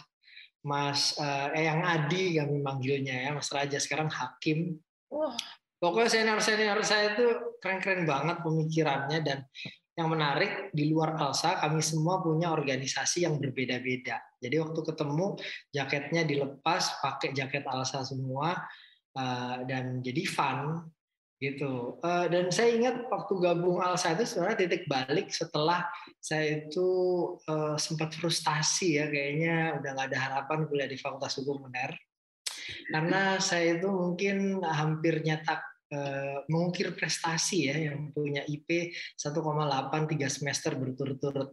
Mas 0.61 1.17
uh, 1.17 1.49
eh 1.57 1.65
yang 1.65 1.81
Adi 1.81 2.37
kami 2.37 2.61
manggilnya 2.61 3.15
ya 3.17 3.29
Mas 3.33 3.49
Raja 3.49 3.81
sekarang 3.81 4.13
hakim 4.13 4.77
wah 5.09 5.33
pokoknya 5.81 6.09
senior 6.09 6.37
senior 6.37 6.77
saya 6.85 7.17
itu 7.17 7.57
keren-keren 7.57 8.05
banget 8.05 8.45
pemikirannya 8.45 9.19
dan 9.25 9.41
yang 10.01 10.09
menarik 10.09 10.73
di 10.73 10.89
luar 10.89 11.15
Alsa 11.21 11.61
kami 11.61 11.79
semua 11.85 12.19
punya 12.19 12.49
organisasi 12.49 13.29
yang 13.29 13.37
berbeda-beda 13.37 14.17
jadi 14.41 14.57
waktu 14.65 14.81
ketemu 14.81 15.37
jaketnya 15.69 16.25
dilepas 16.25 16.97
pakai 17.05 17.37
jaket 17.37 17.63
Alsa 17.69 18.01
semua 18.01 18.57
uh, 19.15 19.57
dan 19.69 20.01
jadi 20.01 20.25
fun 20.25 20.89
gitu. 21.41 21.97
Uh, 22.05 22.29
dan 22.29 22.53
saya 22.53 22.77
ingat 22.77 23.01
waktu 23.09 23.33
gabung 23.41 23.81
Alsa 23.81 24.13
itu 24.13 24.29
sebenarnya 24.29 24.61
titik 24.61 24.85
balik 24.85 25.33
setelah 25.33 25.89
saya 26.21 26.69
itu 26.69 26.89
uh, 27.49 27.73
sempat 27.81 28.13
frustasi 28.13 29.01
ya 29.01 29.09
kayaknya 29.09 29.81
udah 29.81 29.89
nggak 29.97 30.07
ada 30.13 30.19
harapan 30.21 30.69
kuliah 30.69 30.85
di 30.85 31.01
Fakultas 31.01 31.41
Hukum 31.41 31.65
UNER 31.65 31.97
karena 32.93 33.41
saya 33.41 33.81
itu 33.81 33.89
mungkin 33.89 34.61
hampir 34.61 35.25
nyetak 35.25 35.65
mengukir 36.47 36.95
prestasi 36.95 37.67
ya 37.67 37.91
yang 37.91 38.15
punya 38.15 38.47
IP 38.47 38.95
1,8 39.19 40.11
tiga 40.11 40.27
semester 40.31 40.79
berturut-turut. 40.79 41.51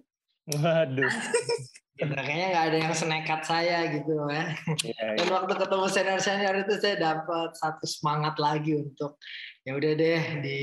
Waduh. 0.49 1.13
gitu. 1.99 2.15
Kayaknya 2.15 2.47
nggak 2.55 2.67
ada 2.71 2.79
yang 2.79 2.95
senekat 2.95 3.41
saya 3.43 3.79
gitu 3.91 4.13
ya. 4.31 4.55
Yeah, 4.87 5.13
Dan 5.19 5.29
waktu 5.35 5.53
ketemu 5.59 5.87
senior 5.91 6.21
senior 6.23 6.55
itu 6.63 6.75
saya 6.79 6.97
dapat 6.97 7.51
satu 7.59 7.85
semangat 7.85 8.39
lagi 8.39 8.79
untuk 8.79 9.19
ya 9.67 9.75
udah 9.75 9.93
deh 9.99 10.23
di 10.41 10.61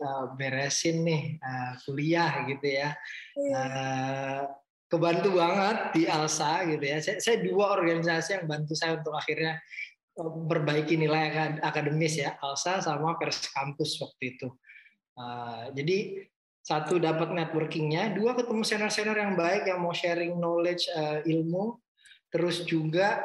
uh, 0.00 0.32
beresin 0.34 1.04
nih 1.04 1.22
uh, 1.38 1.72
kuliah 1.84 2.32
gitu 2.48 2.66
ya. 2.66 2.88
Uh, 3.36 4.42
kebantu 4.90 5.38
banget 5.38 5.78
di 5.94 6.02
Alsa 6.08 6.66
gitu 6.66 6.82
ya. 6.82 6.98
Saya, 6.98 7.16
saya 7.22 7.36
dua 7.44 7.76
organisasi 7.78 8.40
yang 8.40 8.46
bantu 8.48 8.72
saya 8.74 8.98
untuk 8.98 9.14
akhirnya 9.14 9.60
perbaiki 10.18 10.98
nilai 10.98 11.58
akademis 11.62 12.20
ya 12.20 12.36
Alsa 12.42 12.82
sama 12.82 13.16
Pers 13.16 13.50
Kampus 13.54 13.96
waktu 14.02 14.36
itu. 14.36 14.48
Uh, 15.14 15.70
jadi 15.74 16.28
satu 16.60 17.00
dapat 17.00 17.32
networkingnya, 17.32 18.12
dua 18.12 18.36
ketemu 18.36 18.62
senior-senior 18.62 19.16
yang 19.16 19.34
baik 19.34 19.64
yang 19.64 19.80
mau 19.80 19.96
sharing 19.96 20.36
knowledge 20.36 20.86
uh, 20.92 21.24
ilmu, 21.24 21.80
terus 22.28 22.68
juga 22.68 23.24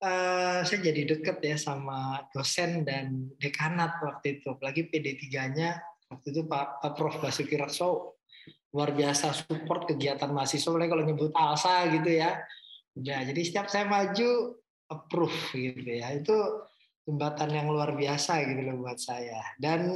uh, 0.00 0.62
saya 0.62 0.80
jadi 0.80 1.18
deket 1.18 1.42
ya 1.42 1.56
sama 1.58 2.24
dosen 2.30 2.86
dan 2.86 3.26
dekanat 3.42 3.98
waktu 4.00 4.38
itu, 4.38 4.54
apalagi 4.54 4.86
PD3-nya 4.86 5.82
waktu 6.08 6.26
itu 6.30 6.46
Pak, 6.46 6.80
Pak 6.82 6.92
Prof. 6.94 7.18
Basuki 7.18 7.58
Rakso 7.58 8.16
luar 8.70 8.92
biasa 8.94 9.32
support 9.34 9.88
kegiatan 9.88 10.30
mahasiswa, 10.30 10.68
kalau 10.68 11.02
nyebut 11.02 11.32
ALSA 11.34 11.90
gitu 11.96 12.10
ya, 12.12 12.38
udah 12.96 13.20
jadi 13.28 13.40
setiap 13.42 13.66
saya 13.66 13.88
maju 13.88 14.56
approve 14.90 15.54
gitu 15.54 15.86
ya, 15.86 16.14
itu 16.14 16.34
jembatan 17.06 17.50
yang 17.54 17.70
luar 17.70 17.94
biasa 17.94 18.42
gitu 18.42 18.62
loh 18.66 18.82
buat 18.82 18.98
saya. 18.98 19.38
Dan 19.58 19.90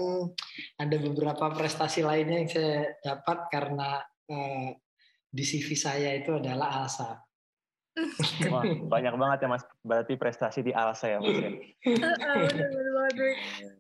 ada 0.79 0.97
beberapa 1.03 1.51
prestasi 1.51 2.07
lainnya 2.07 2.47
yang 2.47 2.51
saya 2.51 2.95
dapat 3.03 3.51
karena 3.51 3.99
eh, 4.31 4.79
di 5.31 5.45
CV 5.47 5.75
saya 5.75 6.15
itu 6.15 6.39
adalah 6.39 6.83
ALSA. 6.83 7.11
Wah, 8.47 8.65
banyak 8.65 9.15
banget 9.19 9.39
ya 9.43 9.49
Mas. 9.51 9.67
Berarti 9.83 10.15
prestasi 10.15 10.63
di 10.63 10.71
ALSA 10.71 11.07
ya 11.11 11.19
Mas. 11.19 11.35
Ya? 11.35 11.51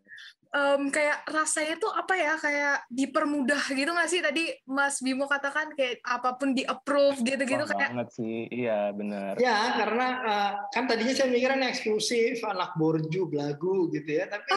um, 0.54 0.92
kayak 0.94 1.26
rasanya 1.26 1.74
tuh 1.80 1.90
apa 1.90 2.14
ya 2.14 2.34
kayak 2.38 2.76
dipermudah 2.88 3.62
gitu 3.74 3.90
nggak 3.90 4.10
sih? 4.10 4.20
Tadi 4.22 4.44
Mas 4.70 5.02
Bimo 5.02 5.26
katakan 5.26 5.74
kayak 5.74 5.98
apa 6.06 6.38
pun 6.38 6.54
di 6.54 6.62
approve 6.62 7.18
gitu-gitu 7.26 7.66
kayak 7.66 7.90
banget 7.90 8.10
sih. 8.14 8.46
Iya 8.50 8.92
benar 8.94 9.40
ya 9.40 9.72
karena 9.74 10.06
uh, 10.20 10.52
kan 10.68 10.84
tadinya 10.84 11.14
saya 11.16 11.32
mikirnya 11.32 11.72
eksklusif 11.72 12.44
anak 12.44 12.76
borju 12.76 13.26
belagu 13.26 13.88
gitu 13.88 14.10
ya 14.20 14.28
tapi 14.28 14.52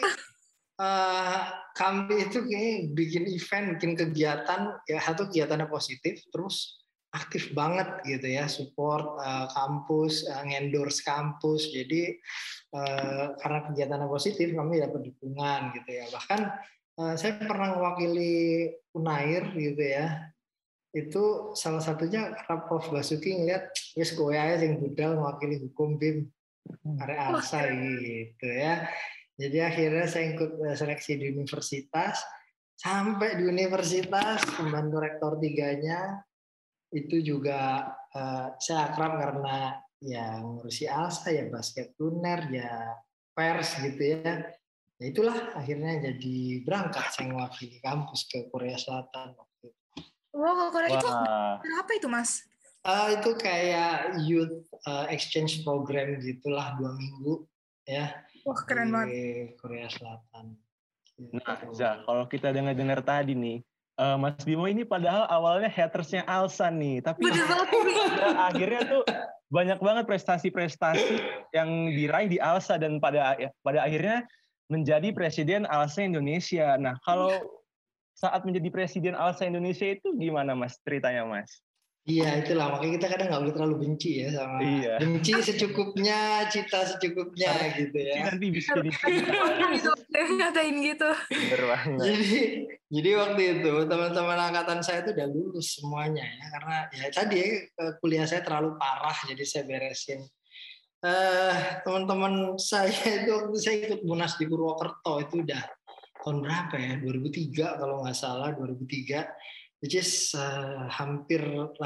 uh, 0.78 1.40
kami 1.72 2.28
itu 2.28 2.38
kayak 2.44 2.92
bikin 2.92 3.24
event 3.32 3.66
bikin 3.76 3.92
kegiatan 3.96 4.60
ya 4.84 4.98
satu 5.00 5.32
kegiatannya 5.32 5.66
positif 5.66 6.20
terus 6.28 6.83
aktif 7.14 7.54
banget 7.54 8.02
gitu 8.02 8.26
ya 8.26 8.50
support 8.50 9.22
uh, 9.22 9.46
kampus 9.54 10.26
uh, 10.26 10.42
ngendorse 10.42 11.06
kampus. 11.06 11.70
Jadi 11.70 12.18
uh, 12.74 13.38
karena 13.38 13.58
kegiatannya 13.70 14.08
positif 14.10 14.50
kami 14.50 14.82
dapat 14.82 15.00
dukungan 15.14 15.60
gitu 15.78 15.90
ya. 15.94 16.04
Bahkan 16.10 16.40
uh, 16.98 17.14
saya 17.14 17.38
pernah 17.38 17.78
mewakili 17.78 18.68
Unair 18.98 19.54
gitu 19.54 19.78
ya. 19.78 20.34
Itu 20.90 21.54
salah 21.54 21.82
satunya 21.82 22.34
karena 22.34 22.66
Prof. 22.66 22.90
Basuki 22.90 23.38
ngeliat 23.38 23.70
wis 23.94 24.14
kowe 24.14 24.34
aja 24.34 24.62
sing 24.62 24.82
budal 24.82 25.14
mewakili 25.18 25.62
hukum 25.62 25.96
BIM. 25.98 26.26
Area 26.98 27.28
ALSA 27.28 27.70
gitu 28.00 28.48
ya. 28.48 28.88
Jadi 29.36 29.58
akhirnya 29.60 30.06
saya 30.08 30.32
ikut 30.32 30.58
seleksi 30.74 31.20
di 31.20 31.34
universitas. 31.34 32.24
Sampai 32.74 33.38
di 33.38 33.46
universitas 33.46 34.42
pembantu 34.58 34.98
rektor 34.98 35.38
tiganya 35.38 36.24
itu 36.94 37.16
juga 37.20 37.90
uh, 38.14 38.54
saya 38.62 38.94
akrab 38.94 39.18
karena 39.18 39.82
ya 39.98 40.38
ngurusi 40.38 40.86
Alsa 40.86 41.34
ya 41.34 41.50
basket 41.50 41.98
tuner 41.98 42.46
ya 42.54 42.94
pers 43.34 43.74
gitu 43.82 43.98
ya 43.98 44.46
ya 45.02 45.04
itulah 45.10 45.58
akhirnya 45.58 45.98
jadi 45.98 46.62
berangkat 46.62 47.10
saya 47.10 47.34
mewakili 47.34 47.82
kampus 47.82 48.30
ke 48.30 48.46
Korea 48.48 48.78
Selatan 48.78 49.34
waktu 49.34 49.74
itu. 49.74 50.00
Wow, 50.34 50.70
Korea 50.70 50.94
itu 50.94 51.10
apa 51.66 51.90
itu 51.98 52.06
mas? 52.06 52.46
Uh, 52.84 53.16
itu 53.16 53.34
kayak 53.40 54.14
youth 54.22 54.66
uh, 54.86 55.08
exchange 55.10 55.64
program 55.66 56.20
gitulah 56.22 56.78
dua 56.78 56.94
minggu 56.94 57.42
ya. 57.88 58.12
Wah 58.44 58.60
keren 58.62 58.92
banget. 58.92 59.56
Korea 59.58 59.88
Selatan. 59.90 60.54
Nah, 61.14 61.58
Zah, 61.70 62.02
kalau 62.02 62.26
kita 62.26 62.50
dengar-dengar 62.50 62.98
tadi 63.00 63.38
nih, 63.38 63.62
uh, 63.98 64.16
Mas 64.18 64.42
Bimo 64.42 64.66
ini 64.66 64.82
padahal 64.82 65.26
awalnya 65.30 65.70
hatersnya 65.70 66.26
Alsa 66.26 66.70
nih, 66.70 67.02
tapi 67.04 67.30
ya, 67.30 67.44
akhirnya 68.50 68.82
tuh 68.88 69.02
banyak 69.52 69.78
banget 69.78 70.04
prestasi-prestasi 70.08 71.20
yang 71.54 71.92
diraih 71.92 72.26
di 72.26 72.38
Alsa 72.42 72.80
dan 72.80 72.98
pada 72.98 73.38
ya, 73.38 73.50
pada 73.62 73.86
akhirnya 73.86 74.26
menjadi 74.72 75.12
presiden 75.12 75.68
Alsa 75.68 76.02
Indonesia. 76.02 76.74
Nah, 76.80 76.96
kalau 77.04 77.30
saat 78.14 78.42
menjadi 78.46 78.70
presiden 78.70 79.14
Alsa 79.14 79.46
Indonesia 79.46 79.86
itu 79.90 80.14
gimana 80.18 80.54
Mas 80.54 80.78
ceritanya 80.82 81.26
Mas? 81.26 81.62
Iya 82.04 82.44
itulah 82.44 82.68
makanya 82.68 83.00
kita 83.00 83.08
kadang 83.16 83.26
nggak 83.32 83.42
boleh 83.48 83.54
terlalu 83.56 83.76
benci 83.80 84.20
ya 84.20 84.28
sama 84.36 84.60
iya. 84.60 85.00
benci 85.00 85.32
secukupnya, 85.40 86.44
cita 86.52 86.84
secukupnya 86.84 87.48
gitu 87.80 87.96
ya. 87.96 88.28
Nanti 88.28 88.46
bisa 88.52 88.76
jadi 88.76 88.92
ngatain 90.36 90.76
gitu. 90.84 91.10
Jadi 91.96 92.40
jadi 92.92 93.10
waktu 93.16 93.42
itu 93.56 93.72
teman-teman 93.88 94.36
angkatan 94.36 94.84
saya 94.84 95.00
itu 95.00 95.16
udah 95.16 95.28
lulus 95.32 95.80
semuanya 95.80 96.28
ya 96.28 96.44
karena 96.52 96.76
ya 96.92 97.04
tadi 97.08 97.36
ya, 97.40 97.48
kuliah 98.04 98.28
saya 98.28 98.44
terlalu 98.44 98.76
parah 98.76 99.16
jadi 99.24 99.44
saya 99.48 99.64
beresin. 99.64 100.20
Uh, 101.00 101.56
teman-teman 101.88 102.60
saya 102.60 102.92
itu 103.24 103.32
waktu 103.32 103.56
saya 103.56 103.76
ikut 103.80 104.04
munas 104.04 104.36
di 104.36 104.44
Purwokerto 104.44 105.24
itu 105.24 105.40
udah 105.40 105.64
tahun 106.20 106.40
berapa 106.44 106.74
ya 106.76 106.92
2003 107.00 107.80
kalau 107.80 108.04
nggak 108.04 108.16
salah 108.16 108.52
2003 108.56 109.63
which 109.84 110.00
is 110.00 110.32
uh, 110.32 110.88
hampir 110.88 111.44
80% 111.44 111.76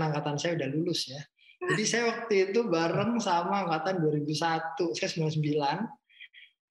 angkatan 0.00 0.40
saya 0.40 0.56
udah 0.56 0.68
lulus 0.72 1.12
ya. 1.12 1.20
Jadi 1.60 1.84
saya 1.84 2.08
waktu 2.08 2.48
itu 2.48 2.64
bareng 2.72 3.20
sama 3.20 3.68
angkatan 3.68 4.00
2001, 4.00 4.96
saya 4.96 5.10
99. 5.12 5.44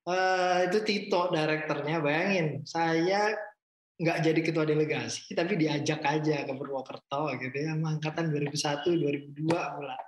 Uh, 0.08 0.66
itu 0.66 0.80
Tito 0.82 1.30
direkturnya, 1.30 2.02
bayangin 2.02 2.66
saya 2.66 3.38
nggak 4.02 4.18
jadi 4.26 4.40
ketua 4.42 4.66
delegasi, 4.66 5.38
tapi 5.38 5.62
diajak 5.62 6.02
aja 6.02 6.42
ke 6.42 6.54
Purwokerto 6.58 7.38
gitu 7.38 7.54
ya, 7.54 7.78
sama 7.78 8.02
angkatan 8.02 8.34
2001, 8.34 9.38
2002 9.38 9.78
mulai. 9.78 10.02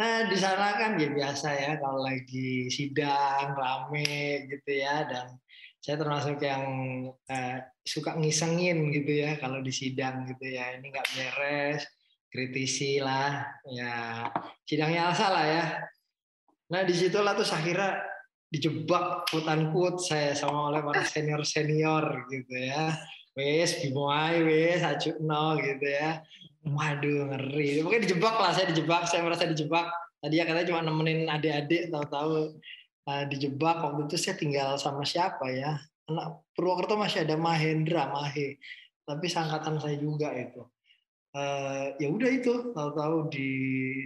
Nah 0.00 0.26
di 0.26 0.36
sana 0.40 0.74
kan 0.80 0.96
ya 0.96 1.12
biasa 1.12 1.48
ya 1.52 1.70
kalau 1.78 2.00
lagi 2.00 2.66
sidang 2.72 3.52
rame 3.52 4.48
gitu 4.48 4.70
ya 4.80 5.06
dan 5.06 5.36
saya 5.84 6.00
termasuk 6.00 6.40
yang 6.40 6.64
uh, 7.12 7.56
suka 7.84 8.16
ngisengin 8.16 8.88
gitu 8.88 9.20
ya 9.20 9.36
kalau 9.36 9.60
di 9.60 9.68
sidang 9.68 10.24
gitu 10.24 10.56
ya. 10.56 10.80
Ini 10.80 10.88
nggak 10.88 11.08
beres 11.12 11.84
kritisi 12.32 13.04
lah 13.04 13.44
ya 13.68 14.24
sidangnya 14.64 15.12
asal 15.12 15.28
lah 15.36 15.44
ya. 15.44 15.64
Nah 16.72 16.88
di 16.88 16.96
situlah 16.96 17.36
tuh 17.36 17.44
akhirnya 17.44 18.00
dijebak 18.48 19.28
hutan 19.28 19.76
kut 19.76 20.00
saya 20.00 20.32
sama 20.32 20.72
oleh 20.72 20.80
para 20.80 21.04
senior 21.04 21.44
senior 21.44 22.24
gitu 22.32 22.54
ya. 22.56 22.96
Wes 23.36 23.76
bimoai 23.84 24.40
wes 24.40 24.80
no 25.20 25.60
gitu 25.60 25.84
ya. 25.84 26.24
Waduh 26.64 27.28
ngeri. 27.28 27.84
Mungkin 27.84 28.08
dijebak 28.08 28.40
lah 28.40 28.56
saya 28.56 28.72
dijebak 28.72 29.04
saya 29.04 29.20
merasa 29.20 29.44
dijebak. 29.44 29.84
Tadi 30.24 30.40
ya 30.40 30.48
katanya 30.48 30.72
cuma 30.72 30.80
nemenin 30.80 31.28
adik-adik 31.28 31.92
tahu-tahu 31.92 32.56
uh, 33.08 33.24
dijebak 33.28 33.80
waktu 33.84 34.08
itu 34.08 34.16
saya 34.20 34.34
tinggal 34.36 34.68
sama 34.76 35.04
siapa 35.04 35.48
ya 35.50 35.80
anak 36.08 36.44
Purwokerto 36.52 37.00
masih 37.00 37.24
ada 37.24 37.36
Mahendra 37.40 38.12
Mahe 38.12 38.60
tapi 39.04 39.26
sangkatan 39.28 39.76
saya 39.80 39.96
juga 40.00 40.32
itu. 40.32 40.64
Uh, 41.34 41.90
ya 41.98 42.08
udah 42.08 42.30
itu 42.30 42.72
tahu-tahu 42.72 43.26
di 43.28 43.50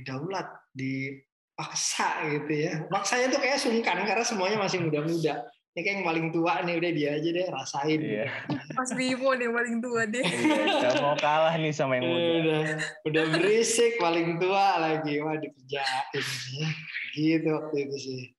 daulat 0.02 0.48
di 0.72 1.12
paksa 1.54 2.24
gitu 2.26 2.50
ya. 2.50 2.72
Maksanya 2.88 3.30
tuh 3.30 3.40
kayak 3.42 3.58
sungkan 3.60 4.02
karena 4.02 4.24
semuanya 4.24 4.58
masih 4.58 4.82
muda-muda. 4.82 5.46
Ini 5.76 5.80
kayak 5.84 5.94
yang 6.00 6.06
paling 6.08 6.26
tua 6.34 6.52
nih 6.66 6.74
udah 6.80 6.90
dia 6.90 7.10
aja 7.14 7.28
deh 7.30 7.46
rasain 7.54 8.00
iya. 8.02 8.26
Mas 8.74 8.90
Bimo 8.96 9.30
nih 9.36 9.46
paling 9.52 9.76
tua 9.78 10.02
deh. 10.08 10.24
Iya, 10.26 10.90
mau 11.04 11.14
kalah 11.14 11.54
nih 11.54 11.70
sama 11.70 12.00
yang 12.00 12.08
muda. 12.08 12.26
Udah, 12.26 12.60
udah 13.06 13.24
berisik 13.36 14.00
paling 14.02 14.42
tua 14.42 14.80
lagi. 14.82 15.22
Wah 15.22 15.36
dikerjain 15.38 16.24
ya. 16.58 16.68
gitu 17.14 17.48
waktu 17.54 17.76
itu 17.86 17.96
sih 18.00 18.37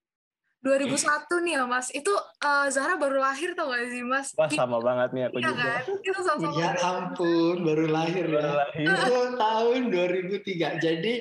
2001 0.60 1.46
nih 1.46 1.54
ya 1.56 1.64
Mas. 1.66 1.88
Itu 1.96 2.12
uh, 2.16 2.68
Zahra 2.68 3.00
baru 3.00 3.20
lahir 3.20 3.56
tau 3.56 3.72
gak 3.72 3.88
sih 3.88 4.04
Mas? 4.04 4.36
Wah 4.36 4.50
sama 4.52 4.78
banget 4.84 5.10
nih 5.16 5.24
aku 5.32 5.38
iya, 5.40 5.48
juga. 5.52 5.64
Kan? 5.64 5.84
Kita 6.04 6.20
sama 6.24 6.40
-sama 6.48 6.60
ya 6.60 6.70
ampun 6.84 7.58
baru 7.64 7.86
lahir 7.88 8.26
ya. 8.28 8.34
Baru 8.36 8.54
lahir. 8.60 8.86
Itu 8.86 9.16
tahun 9.40 9.82
2003. 9.92 10.86
Jadi 10.86 11.14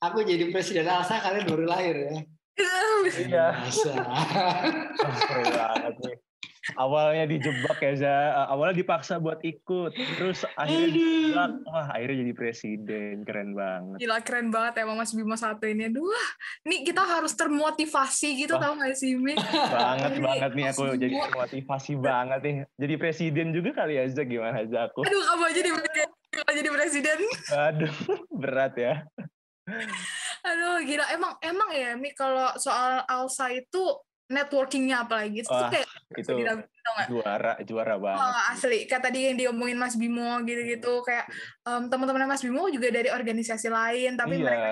aku 0.00 0.18
jadi 0.24 0.44
presiden 0.48 0.86
Alsa 0.88 1.20
kalian 1.20 1.44
baru 1.48 1.64
lahir 1.68 1.96
ya. 1.96 2.18
Iya. 3.06 3.46
Masa. 3.68 3.92
banget 5.44 5.94
nih 6.00 6.16
awalnya 6.74 7.30
dijebak 7.30 7.78
ya 7.78 7.92
Za. 7.94 8.16
Awalnya 8.50 8.82
dipaksa 8.82 9.22
buat 9.22 9.38
ikut 9.46 9.94
terus 10.18 10.42
akhirnya 10.58 10.90
dijebak. 10.90 11.50
Wah 11.70 11.86
akhirnya 11.94 12.26
jadi 12.26 12.32
presiden. 12.34 13.14
Keren 13.22 13.54
banget. 13.54 14.02
Gila 14.02 14.18
keren 14.26 14.48
banget 14.50 14.82
emang 14.82 14.98
Mas 14.98 15.14
Bima 15.14 15.38
satu 15.38 15.70
ini. 15.70 15.86
Aduh 15.86 16.10
nih 16.66 16.82
kita 16.82 17.06
harus 17.06 17.38
termotivasi 17.38 18.42
gitu 18.42 18.58
wah. 18.58 18.62
tau 18.66 18.74
gak 18.82 18.98
sih 18.98 19.14
Mi? 19.14 19.38
Banget 19.70 20.18
banget 20.18 20.50
nih 20.58 20.64
aku 20.74 20.82
jadi 20.98 21.14
termotivasi 21.14 21.92
banget 22.02 22.40
nih. 22.42 22.56
Jadi 22.74 22.94
presiden 22.98 23.46
juga 23.54 23.70
kali 23.84 24.02
ya 24.02 24.04
Za? 24.10 24.26
Gimana 24.26 24.66
aja 24.66 24.90
aku? 24.90 25.06
Aduh 25.06 25.22
kamu 25.22 25.42
aja 25.46 25.60
jadi 26.50 26.70
presiden. 26.74 27.18
Aduh 27.54 27.94
berat 28.42 28.74
ya. 28.74 28.94
Aduh 30.46 30.82
gila. 30.82 31.04
Emang 31.14 31.32
emang 31.42 31.70
ya 31.74 31.94
Mi 31.94 32.12
kalau 32.12 32.50
soal 32.58 33.02
Alsa 33.06 33.50
itu 33.54 33.82
networkingnya 34.26 35.06
apalagi. 35.06 35.42
Itu 35.42 35.52
Wah, 35.52 35.70
kayak 35.70 35.88
itu 36.18 36.32
juara 37.10 37.52
juara 37.66 37.94
banget 37.98 38.22
oh, 38.22 38.42
asli. 38.54 38.78
Kayak 38.86 39.02
tadi 39.10 39.18
yang 39.30 39.36
diomongin 39.38 39.78
Mas 39.78 39.94
Bimo 39.98 40.38
gitu-gitu. 40.46 41.02
Kayak 41.02 41.26
um, 41.66 41.90
teman-teman 41.90 42.30
Mas 42.30 42.42
Bimo 42.42 42.66
juga 42.70 42.88
dari 42.90 43.10
organisasi 43.10 43.68
lain 43.70 44.14
tapi 44.14 44.38
iya, 44.38 44.44
mereka 44.44 44.68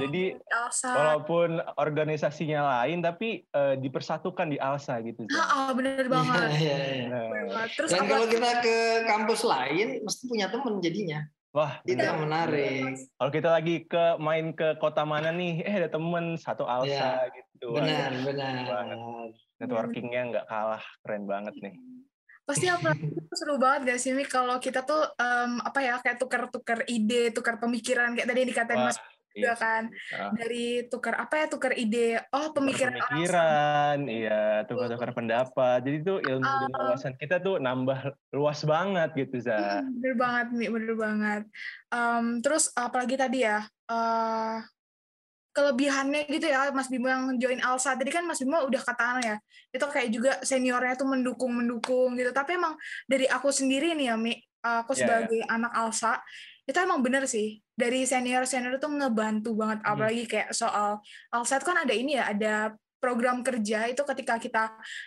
jadi 0.00 0.24
Alsa. 0.52 0.90
walaupun 0.92 1.48
organisasinya 1.76 2.60
lain 2.80 3.04
tapi 3.04 3.44
uh, 3.52 3.74
dipersatukan 3.76 4.52
di 4.52 4.58
Alsa 4.60 5.00
gitu 5.04 5.24
ah, 5.36 5.70
oh, 5.70 5.76
bener 5.76 6.06
banget. 6.08 6.48
Iya, 6.60 6.76
iya, 6.76 6.98
iya. 7.08 7.64
terus 7.76 7.90
dan 7.92 8.04
kalau 8.08 8.26
kita 8.28 8.50
ke 8.64 8.76
kampus 9.08 9.40
lain 9.44 10.00
mesti 10.04 10.22
punya 10.28 10.46
temen 10.48 10.80
jadinya. 10.80 11.20
Wah, 11.50 11.82
itu 11.82 11.98
yang 11.98 12.22
menarik. 12.22 12.94
Kalau 13.18 13.30
kita 13.34 13.50
lagi 13.50 13.82
ke 13.82 14.14
main 14.22 14.54
ke 14.54 14.78
kota 14.78 15.02
mana 15.02 15.34
nih, 15.34 15.66
eh 15.66 15.82
ada 15.82 15.90
temen 15.90 16.38
satu 16.38 16.62
Alsa 16.62 17.26
ya, 17.26 17.26
gitu. 17.26 17.49
Benar, 17.60 18.10
benar. 18.24 18.54
Banget. 18.64 19.32
Networkingnya 19.60 20.20
nggak 20.32 20.46
kalah, 20.48 20.84
keren 21.04 21.24
banget 21.28 21.54
nih. 21.60 21.74
Pasti 22.48 22.66
apa 22.66 22.96
seru 23.38 23.60
banget 23.60 23.94
gak 23.94 24.00
sih 24.00 24.10
Mi 24.16 24.26
kalau 24.26 24.58
kita 24.58 24.82
tuh 24.82 25.06
um, 25.20 25.62
apa 25.62 25.78
ya 25.84 26.00
kayak 26.02 26.18
tukar-tukar 26.18 26.82
ide, 26.90 27.30
tukar 27.30 27.60
pemikiran 27.62 28.16
kayak 28.16 28.26
tadi 28.26 28.38
yang 28.42 28.50
dikatain 28.50 28.80
Mas 28.80 28.98
juga 29.30 29.54
iya. 29.54 29.54
kan 29.54 29.82
uh. 30.18 30.32
dari 30.34 30.66
tukar 30.90 31.14
apa 31.22 31.34
ya 31.38 31.46
tukar 31.46 31.72
ide 31.78 32.18
oh 32.34 32.50
pemikiran 32.50 32.98
tukar 32.98 33.08
pemikiran 33.14 33.98
iya 34.10 34.42
tukar-tukar 34.66 35.10
pendapat 35.14 35.78
jadi 35.86 35.98
tuh 36.02 36.18
ilmu 36.18 36.42
uh, 36.42 36.58
dan 36.66 36.70
wawasan 36.74 37.14
kita 37.14 37.38
tuh 37.38 37.62
nambah 37.62 38.14
luas 38.34 38.60
banget 38.66 39.10
gitu 39.14 39.38
za 39.38 39.86
bener 39.86 40.14
banget 40.18 40.46
nih 40.58 40.68
bener 40.74 40.94
banget 40.98 41.42
um, 41.94 42.42
terus 42.42 42.74
apalagi 42.74 43.14
tadi 43.14 43.46
ya 43.46 43.62
uh, 43.86 44.58
kelebihannya 45.60 46.24
gitu 46.32 46.48
ya 46.48 46.72
Mas 46.72 46.88
Bimo 46.88 47.12
yang 47.12 47.36
join 47.36 47.60
Alsa 47.60 47.92
tadi 47.92 48.08
kan 48.08 48.24
Mas 48.24 48.40
Bimo 48.40 48.64
udah 48.64 48.80
katakan 48.80 49.20
ya 49.20 49.36
itu 49.68 49.84
kayak 49.84 50.08
juga 50.08 50.32
seniornya 50.40 50.96
tuh 50.96 51.04
mendukung 51.04 51.52
mendukung 51.52 52.16
gitu 52.16 52.32
tapi 52.32 52.56
emang 52.56 52.80
dari 53.04 53.28
aku 53.28 53.52
sendiri 53.52 53.92
nih 53.92 54.08
ya 54.08 54.16
Mi 54.16 54.32
aku 54.64 54.96
iya, 54.96 54.96
iya. 54.96 55.00
sebagai 55.04 55.36
yeah, 55.36 55.44
yeah. 55.44 55.56
anak 55.60 55.72
Alsa 55.76 56.12
itu 56.64 56.78
emang 56.80 57.04
bener 57.04 57.28
sih 57.28 57.60
dari 57.76 58.08
senior 58.08 58.48
senior 58.48 58.80
itu 58.80 58.88
ngebantu 58.88 59.52
banget 59.52 59.84
hmm. 59.84 59.90
apalagi 59.92 60.24
kayak 60.24 60.48
soal 60.56 61.04
Alsat 61.28 61.60
kan 61.60 61.76
ada 61.76 61.92
ini 61.92 62.16
ya 62.16 62.32
ada 62.32 62.54
program 63.00 63.44
kerja 63.44 63.88
itu 63.88 64.00
ketika 64.04 64.40
kita 64.40 64.64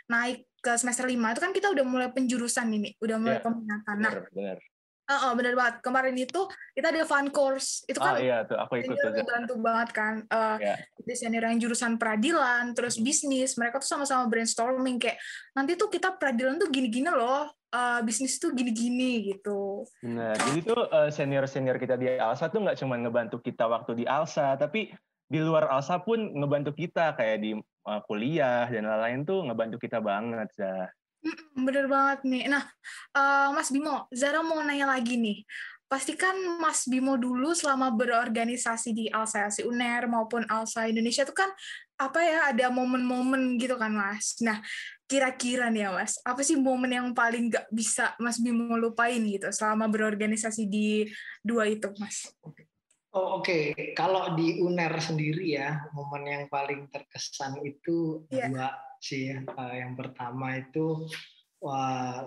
naik 0.09 0.45
ke 0.61 0.73
semester 0.77 1.05
lima 1.05 1.33
itu 1.33 1.41
kan 1.41 1.53
kita 1.53 1.69
udah 1.73 1.85
mulai 1.85 2.09
penjurusan 2.13 2.69
ini 2.73 2.93
udah 3.01 3.17
mulai 3.17 3.37
yeah. 3.41 3.45
peminatan 3.45 3.95
nah 3.97 4.13
bener, 4.13 4.29
bener. 4.33 4.57
Uh, 5.03 5.19
oh, 5.27 5.31
bener 5.35 5.53
banget. 5.53 5.83
Kemarin 5.83 6.15
itu 6.15 6.41
kita 6.71 6.95
ada 6.95 7.03
fun 7.03 7.27
course. 7.27 7.83
Itu 7.91 7.99
kan 7.99 8.15
ah, 8.15 8.23
iya, 8.23 8.37
tuh, 8.47 8.55
aku 8.55 8.79
ikut 8.79 8.95
tuh. 8.95 9.25
bantu 9.27 9.53
banget 9.59 9.89
kan. 9.91 10.13
Uh, 10.31 10.55
yeah. 10.63 10.79
Senior 11.11 11.43
yang 11.43 11.59
jurusan 11.59 11.99
peradilan, 11.99 12.71
terus 12.71 12.95
bisnis. 12.95 13.59
Mereka 13.59 13.83
tuh 13.83 13.89
sama-sama 13.99 14.31
brainstorming 14.31 14.97
kayak 14.97 15.19
nanti 15.51 15.75
tuh 15.75 15.91
kita 15.91 16.15
peradilan 16.15 16.55
tuh 16.55 16.71
gini-gini 16.71 17.11
loh 17.11 17.51
uh, 17.73 17.99
bisnis 18.05 18.37
tuh 18.37 18.53
gini-gini 18.53 19.33
gitu. 19.33 19.83
Nah, 20.05 20.37
jadi 20.37 20.59
tuh 20.61 20.81
uh, 20.87 21.09
senior-senior 21.09 21.81
kita 21.81 21.97
di 21.97 22.13
Alsa 22.15 22.47
tuh 22.47 22.61
nggak 22.61 22.77
cuma 22.79 22.95
ngebantu 22.95 23.41
kita 23.41 23.65
waktu 23.65 24.05
di 24.05 24.05
Alsa, 24.05 24.53
tapi 24.55 24.93
di 25.25 25.39
luar 25.41 25.67
Alsa 25.73 25.97
pun 25.99 26.21
ngebantu 26.21 26.77
kita 26.77 27.17
kayak 27.17 27.37
di 27.41 27.51
uh, 27.57 28.01
kuliah 28.05 28.69
dan 28.69 28.85
lain-lain 28.85 29.25
tuh 29.25 29.41
ngebantu 29.49 29.81
kita 29.81 29.97
banget, 29.99 30.47
Zah. 30.53 30.87
Bener 31.55 31.85
banget 31.87 32.19
nih. 32.27 32.43
Nah, 32.51 32.63
uh, 33.15 33.49
Mas 33.55 33.71
Bimo, 33.71 34.07
Zara 34.11 34.43
mau 34.43 34.59
nanya 34.59 34.89
lagi 34.89 35.15
nih. 35.15 35.47
Pastikan 35.87 36.33
Mas 36.57 36.89
Bimo 36.89 37.21
dulu 37.21 37.53
selama 37.53 37.93
berorganisasi 37.93 38.97
di 38.97 39.05
Alsa 39.13 39.45
UNER 39.61 40.09
maupun 40.09 40.41
Alsa 40.49 40.89
Indonesia 40.89 41.21
itu 41.21 41.35
kan 41.37 41.53
apa 42.01 42.19
ya 42.19 42.39
ada 42.49 42.73
momen-momen 42.73 43.61
gitu 43.61 43.77
kan 43.77 43.93
Mas. 43.93 44.41
Nah, 44.41 44.57
kira-kira 45.05 45.69
nih 45.69 45.85
ya 45.85 45.89
Mas, 45.93 46.17
apa 46.25 46.41
sih 46.41 46.57
momen 46.57 46.89
yang 46.89 47.07
paling 47.13 47.53
gak 47.53 47.69
bisa 47.69 48.17
Mas 48.17 48.41
Bimo 48.41 48.73
lupain 48.73 49.21
gitu 49.21 49.53
selama 49.53 49.85
berorganisasi 49.85 50.65
di 50.65 51.05
dua 51.45 51.69
itu 51.69 51.93
Mas? 52.01 52.33
Oh 53.13 53.37
oke, 53.37 53.45
okay. 53.45 53.93
kalau 53.93 54.33
di 54.33 54.57
UNER 54.57 54.97
sendiri 54.97 55.53
ya, 55.53 55.85
momen 55.93 56.25
yang 56.25 56.43
paling 56.49 56.89
terkesan 56.89 57.61
itu 57.61 58.25
yeah. 58.33 58.49
dua 58.49 58.73
sih 59.03 59.35
ya. 59.35 59.43
Yang 59.75 59.93
pertama 59.99 60.55
itu 60.55 61.03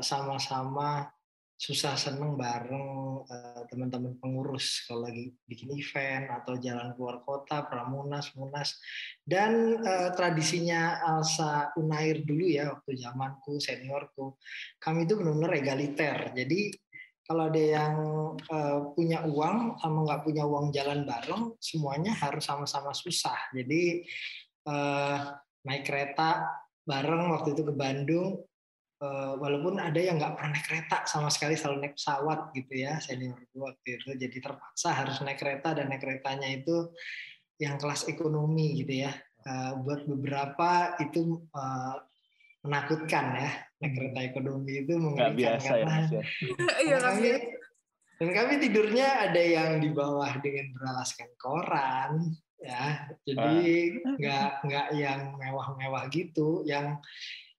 sama-sama 0.05 1.09
susah 1.57 1.97
seneng 1.97 2.37
bareng 2.37 3.25
uh, 3.25 3.65
teman-teman 3.73 4.13
pengurus 4.21 4.85
kalau 4.85 5.09
lagi 5.09 5.33
bikin 5.49 5.73
event 5.73 6.29
atau 6.29 6.61
jalan 6.61 6.93
keluar 6.93 7.25
kota, 7.25 7.65
pramunas, 7.65 8.29
munas 8.37 8.77
dan 9.25 9.81
uh, 9.81 10.13
tradisinya 10.13 11.01
Alsa 11.01 11.73
Unair 11.81 12.29
dulu 12.29 12.45
ya 12.45 12.77
waktu 12.77 13.01
zamanku 13.01 13.57
seniorku 13.57 14.37
kami 14.77 15.09
itu 15.09 15.17
benar-benar 15.17 15.57
egaliter. 15.57 16.37
Jadi 16.37 16.77
kalau 17.25 17.49
ada 17.51 17.59
yang 17.59 17.95
punya 18.95 19.27
uang 19.27 19.83
sama 19.83 19.99
nggak 20.07 20.23
punya 20.23 20.47
uang 20.47 20.71
jalan 20.71 21.03
bareng, 21.03 21.59
semuanya 21.59 22.15
harus 22.15 22.47
sama-sama 22.47 22.95
susah. 22.95 23.35
Jadi 23.51 24.07
naik 25.67 25.83
kereta 25.83 26.47
bareng 26.87 27.35
waktu 27.35 27.59
itu 27.59 27.63
ke 27.67 27.75
Bandung 27.75 28.47
uh, 29.03 29.35
walaupun 29.37 29.83
ada 29.83 29.99
yang 29.99 30.17
nggak 30.17 30.39
pernah 30.39 30.51
naik 30.55 30.67
kereta 30.71 30.97
sama 31.05 31.29
sekali 31.29 31.59
selalu 31.59 31.77
naik 31.83 31.95
pesawat 31.99 32.55
gitu 32.55 32.73
ya 32.73 33.03
senior 33.03 33.37
waktu 33.59 33.99
itu. 33.99 34.11
Jadi 34.15 34.37
terpaksa 34.39 34.95
harus 34.95 35.19
naik 35.21 35.43
kereta 35.43 35.75
dan 35.75 35.91
naik 35.91 36.01
keretanya 36.01 36.49
itu 36.49 36.95
yang 37.59 37.77
kelas 37.77 38.07
ekonomi 38.07 38.79
gitu 38.81 39.05
ya. 39.05 39.13
Uh, 39.47 39.79
buat 39.83 40.03
beberapa 40.11 40.99
itu 40.99 41.47
uh, 41.55 41.95
menakutkan 42.67 43.27
ya 43.39 43.51
naik 43.79 43.93
hmm. 43.93 43.99
kereta 44.01 44.21
ekonomi 44.27 44.73
itu 44.83 44.93
mengerikan 44.99 45.35
biasa 45.39 45.71
ya, 45.71 45.85
karena 45.87 45.99
ya, 46.11 46.23
iya 46.89 46.97
kami 46.99 47.29
dan 48.17 48.29
kami 48.33 48.53
tidurnya 48.65 49.09
ada 49.29 49.43
yang 49.43 49.71
di 49.79 49.93
bawah 49.93 50.33
dengan 50.41 50.73
beralaskan 50.73 51.31
koran 51.37 52.33
ya 52.67 52.87
jadi 53.23 53.55
nggak 54.19 54.51
nggak 54.67 54.87
yang 54.99 55.21
mewah-mewah 55.39 56.11
gitu 56.11 56.67
yang 56.67 56.99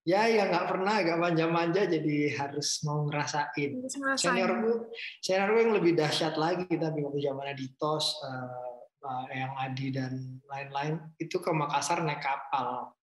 ya 0.08 0.24
ya 0.28 0.48
nggak 0.48 0.68
pernah 0.72 1.04
agak 1.04 1.20
manja-manja 1.20 1.84
jadi 1.84 2.32
harus 2.40 2.80
mau 2.88 3.04
ngerasain. 3.12 3.76
Seniorku 4.16 4.88
seniorku 5.20 5.58
yang 5.68 5.74
lebih 5.76 6.00
dahsyat 6.00 6.40
lagi 6.40 6.72
tapi 6.72 7.04
waktu 7.04 7.20
zaman 7.20 7.52
di 7.56 7.68
tos 7.76 8.16
uh, 8.24 8.88
uh, 9.04 9.28
yang 9.36 9.52
Adi 9.60 9.92
dan 9.92 10.40
lain-lain 10.48 11.00
itu 11.20 11.44
ke 11.44 11.52
Makassar 11.52 12.08
naik 12.08 12.24
kapal. 12.24 12.96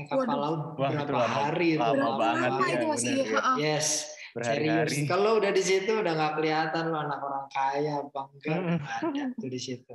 Naik 0.00 0.08
kapal 0.08 0.24
Waduh. 0.24 0.40
laut 0.40 0.60
Wah, 0.80 0.90
berapa 0.96 1.04
itu 1.04 1.16
hari 1.20 1.70
lama, 1.76 1.92
itu. 1.92 2.00
Lama 2.00 2.10
banget. 2.16 2.50
ya, 2.56 2.72
itu 2.72 2.86
masih, 2.88 3.12
ya. 3.20 3.40
yes 3.60 3.88
serius. 4.30 4.90
Kalau 5.10 5.42
udah 5.42 5.50
di 5.50 5.60
situ 5.60 5.90
udah 5.90 6.12
nggak 6.14 6.34
kelihatan 6.38 6.84
lo 6.88 6.98
anak 7.02 7.20
orang 7.20 7.46
kaya 7.50 7.96
bangga. 8.08 8.54
Hmm. 8.54 8.78
ada 8.80 9.22
tuh 9.36 9.50
di 9.50 9.60
situ 9.60 9.94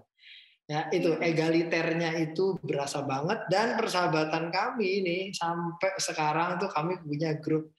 Ya, 0.66 0.90
itu 0.90 1.14
egaliternya 1.22 2.18
itu 2.18 2.58
berasa 2.58 3.06
banget 3.06 3.46
dan 3.54 3.78
persahabatan 3.78 4.50
kami 4.50 5.06
ini 5.06 5.18
sampai 5.30 5.94
sekarang 6.02 6.58
tuh 6.58 6.74
kami 6.74 6.98
punya 7.06 7.38
grup 7.38 7.70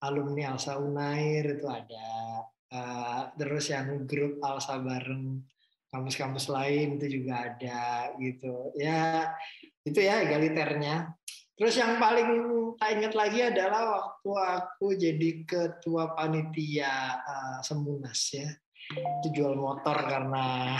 alumni 0.00 0.56
Alsa 0.56 0.80
Unair 0.80 1.60
itu 1.60 1.68
ada. 1.68 2.48
Uh, 2.72 3.28
terus 3.36 3.68
yang 3.68 4.08
grup 4.08 4.40
Alsa 4.40 4.80
bareng 4.80 5.44
kampus-kampus 5.92 6.48
lain 6.48 6.96
itu 6.96 7.20
juga 7.20 7.52
ada 7.52 8.08
gitu. 8.16 8.72
Ya, 8.72 9.36
itu 9.84 10.00
ya 10.00 10.24
egaliternya. 10.24 11.12
Terus 11.60 11.76
yang 11.76 12.00
paling 12.00 12.40
tak 12.80 12.96
ingat 12.96 13.12
lagi 13.12 13.44
adalah 13.44 13.82
waktu 14.00 14.30
aku 14.32 14.96
jadi 14.96 15.44
ketua 15.44 16.16
panitia 16.16 17.20
uh, 17.20 17.60
Semunas 17.60 18.32
ya 18.32 18.48
itu 18.90 19.28
jual 19.30 19.54
motor 19.54 19.94
karena 19.94 20.74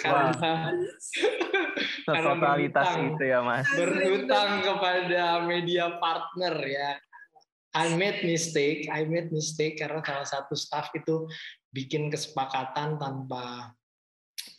karena 2.08 2.32
totalitas 2.32 2.88
itu 2.96 3.22
ya 3.28 3.44
mas. 3.44 3.68
Berhutang 3.76 4.64
kepada 4.64 5.44
media 5.44 6.00
partner 6.00 6.54
ya. 6.64 6.90
I 7.70 7.94
made 7.94 8.26
mistake 8.26 8.90
I 8.90 9.06
made 9.06 9.30
mistake 9.30 9.78
karena 9.78 10.02
salah 10.02 10.26
satu 10.26 10.58
staff 10.58 10.90
itu 10.96 11.30
bikin 11.70 12.10
kesepakatan 12.10 12.98
tanpa 12.98 13.70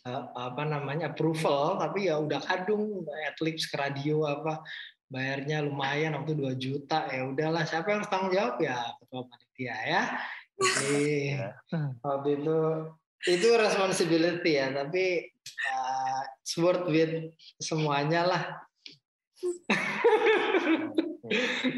uh, 0.08 0.24
apa 0.32 0.64
namanya 0.64 1.12
approval 1.12 1.76
tapi 1.76 2.08
ya 2.08 2.16
udah 2.16 2.40
kadung 2.40 3.04
atlips 3.28 3.68
ke 3.68 3.76
radio 3.76 4.24
apa 4.24 4.64
bayarnya 5.12 5.60
lumayan 5.60 6.16
waktu 6.16 6.32
2 6.40 6.56
juta 6.56 7.04
ya 7.12 7.28
udahlah 7.28 7.68
siapa 7.68 7.92
yang 7.92 8.00
harus 8.00 8.08
tanggung 8.08 8.32
jawab? 8.32 8.56
Ya 8.64 8.80
ketua 8.96 9.28
panitia 9.28 9.76
ya 9.84 10.02
jadi 10.62 11.04
iya. 11.34 11.48
waktu 12.00 12.28
itu 12.40 12.58
itu 13.22 13.48
responsibility 13.54 14.58
ya, 14.58 14.74
tapi 14.74 15.30
uh, 15.70 16.20
it's 16.42 16.58
worth 16.58 16.90
with 16.90 17.30
semuanya 17.62 18.26
lah. 18.26 18.42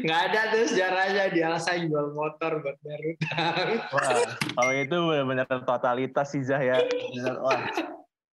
nggak 0.05 0.19
ada 0.29 0.39
tuh 0.51 0.67
sejarahnya 0.67 1.31
dia 1.31 1.47
alasan 1.47 1.87
jual 1.87 2.11
motor 2.17 2.65
buat 2.65 2.77
bayar 2.81 3.01
utang. 3.13 3.67
Wah, 3.93 4.25
kalau 4.57 4.73
itu 4.73 4.97
benar-benar 4.97 5.47
totalitas 5.63 6.33
sih 6.33 6.43
Zah 6.43 6.61
ya. 6.61 6.81
Wah, 7.39 7.61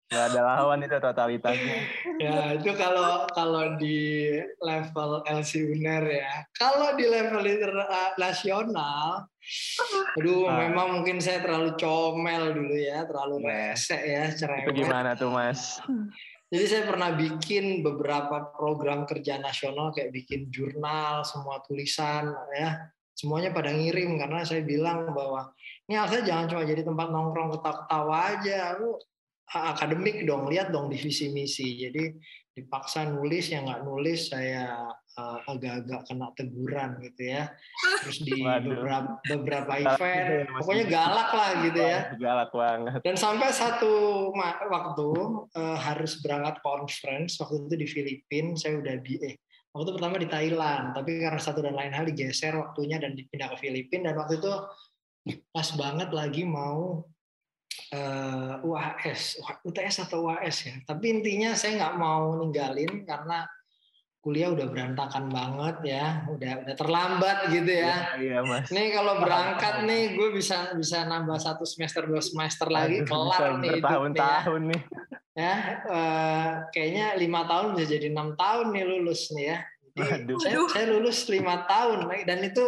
Gak 0.07 0.25
ada 0.31 0.41
lawan 0.47 0.87
itu 0.87 0.97
totalitasnya. 1.03 1.79
Ya 2.23 2.55
itu 2.55 2.71
kalau 2.79 3.27
kalau 3.35 3.75
di 3.75 4.39
level 4.63 5.27
LC 5.27 5.67
Uner 5.67 6.05
ya. 6.07 6.47
Kalau 6.55 6.95
di 6.95 7.11
level 7.11 7.43
nasional, 8.15 9.27
aduh 10.15 10.47
ah. 10.47 10.63
memang 10.63 11.03
mungkin 11.03 11.19
saya 11.19 11.43
terlalu 11.43 11.75
comel 11.75 12.55
dulu 12.55 12.79
ya, 12.79 13.03
terlalu 13.03 13.43
nah, 13.43 13.75
rese 13.75 13.99
ya, 13.99 14.31
cerewet. 14.31 14.71
Itu 14.71 14.87
gimana 14.87 15.19
tuh 15.19 15.35
mas? 15.35 15.83
Jadi 16.47 16.65
saya 16.71 16.87
pernah 16.87 17.11
bikin 17.11 17.83
beberapa 17.83 18.55
program 18.55 19.11
kerja 19.11 19.43
nasional 19.43 19.91
kayak 19.91 20.15
bikin 20.15 20.47
jurnal, 20.55 21.27
semua 21.27 21.59
tulisan 21.67 22.31
ya. 22.55 22.95
Semuanya 23.17 23.51
pada 23.51 23.75
ngirim 23.75 24.15
karena 24.23 24.47
saya 24.47 24.63
bilang 24.63 25.11
bahwa 25.11 25.51
ini 25.91 25.99
Alsa 25.99 26.23
jangan 26.23 26.47
cuma 26.47 26.63
jadi 26.63 26.87
tempat 26.87 27.11
nongkrong 27.11 27.59
ketawa-ketawa 27.59 28.15
aja. 28.39 28.79
Lu 28.79 28.95
akademik 29.51 30.27
dong, 30.27 30.51
lihat 30.51 30.75
dong 30.75 30.91
divisi 30.91 31.31
misi. 31.31 31.87
Jadi 31.87 32.11
dipaksa 32.57 33.05
nulis 33.05 33.53
yang 33.53 33.69
nggak 33.69 33.85
nulis 33.85 34.33
saya 34.33 34.89
uh, 35.21 35.39
agak-agak 35.45 36.09
kena 36.09 36.29
teguran 36.33 36.91
gitu 37.05 37.23
ya. 37.37 37.53
Terus 38.03 38.19
di 38.25 38.41
beberapa 38.67 39.21
beberapa 39.29 39.73
event, 39.77 40.49
pokoknya 40.65 40.85
galak 40.89 41.31
lah 41.37 41.51
gitu 41.69 41.81
ya. 41.81 41.99
Galak 42.17 42.51
banget. 42.57 43.01
Dan 43.05 43.17
sampai 43.21 43.53
satu 43.53 44.33
waktu 44.73 45.09
uh, 45.53 45.77
harus 45.77 46.17
berangkat 46.25 46.57
conference 46.65 47.37
waktu 47.39 47.69
itu 47.69 47.75
di 47.77 47.87
Filipina, 47.87 48.57
saya 48.57 48.81
udah 48.81 48.97
di 49.05 49.15
eh 49.21 49.37
waktu 49.77 49.93
pertama 49.93 50.17
di 50.17 50.29
Thailand, 50.29 50.97
tapi 50.97 51.21
karena 51.21 51.37
satu 51.37 51.61
dan 51.61 51.77
lain 51.77 51.93
hal 51.93 52.09
digeser 52.09 52.57
waktunya 52.57 52.97
dan 52.97 53.13
dipindah 53.13 53.53
ke 53.53 53.57
Filipina 53.61 54.11
dan 54.11 54.17
waktu 54.17 54.41
itu 54.41 54.53
pas 55.53 55.69
banget 55.77 56.09
lagi 56.15 56.49
mau 56.49 57.05
uh, 57.95 58.59
eh, 58.59 58.67
UAS, 58.67 59.39
UTS 59.63 60.09
atau 60.09 60.27
UAS 60.27 60.57
ya. 60.67 60.75
Tapi 60.83 61.21
intinya 61.21 61.55
saya 61.55 61.79
nggak 61.79 61.95
mau 62.01 62.35
ninggalin 62.35 63.07
karena 63.07 63.47
kuliah 64.27 64.51
udah 64.51 64.67
berantakan 64.67 65.31
banget 65.31 65.77
ya, 65.87 66.27
udah 66.27 66.67
udah 66.67 66.75
terlambat 66.75 67.47
gitu 67.55 67.71
ya. 67.71 68.19
Iya, 68.19 68.19
iya 68.19 68.39
mas. 68.43 68.67
Nih 68.75 68.91
kalau 68.91 69.23
berangkat 69.23 69.87
nih, 69.87 70.19
gue 70.19 70.29
bisa 70.35 70.75
bisa 70.75 71.07
nambah 71.07 71.39
satu 71.39 71.63
semester 71.63 72.11
dua 72.11 72.19
semester 72.19 72.67
lagi 72.67 73.07
kelar 73.07 73.63
nih 73.63 73.79
tahun-tahun 73.79 74.63
nih. 74.75 74.83
Ya, 75.37 75.55
uh, 75.85 76.51
kayaknya 76.73 77.15
lima 77.21 77.45
tahun 77.47 77.77
bisa 77.77 77.87
jadi 77.93 78.09
enam 78.11 78.35
tahun 78.35 78.75
nih 78.75 78.85
lulus 78.89 79.31
nih 79.31 79.47
ya. 79.55 79.59
Jadi, 79.97 80.33
saya, 80.43 80.59
saya 80.75 80.87
lulus 80.91 81.25
lima 81.31 81.63
tahun 81.65 82.11
dan 82.27 82.41
itu 82.43 82.65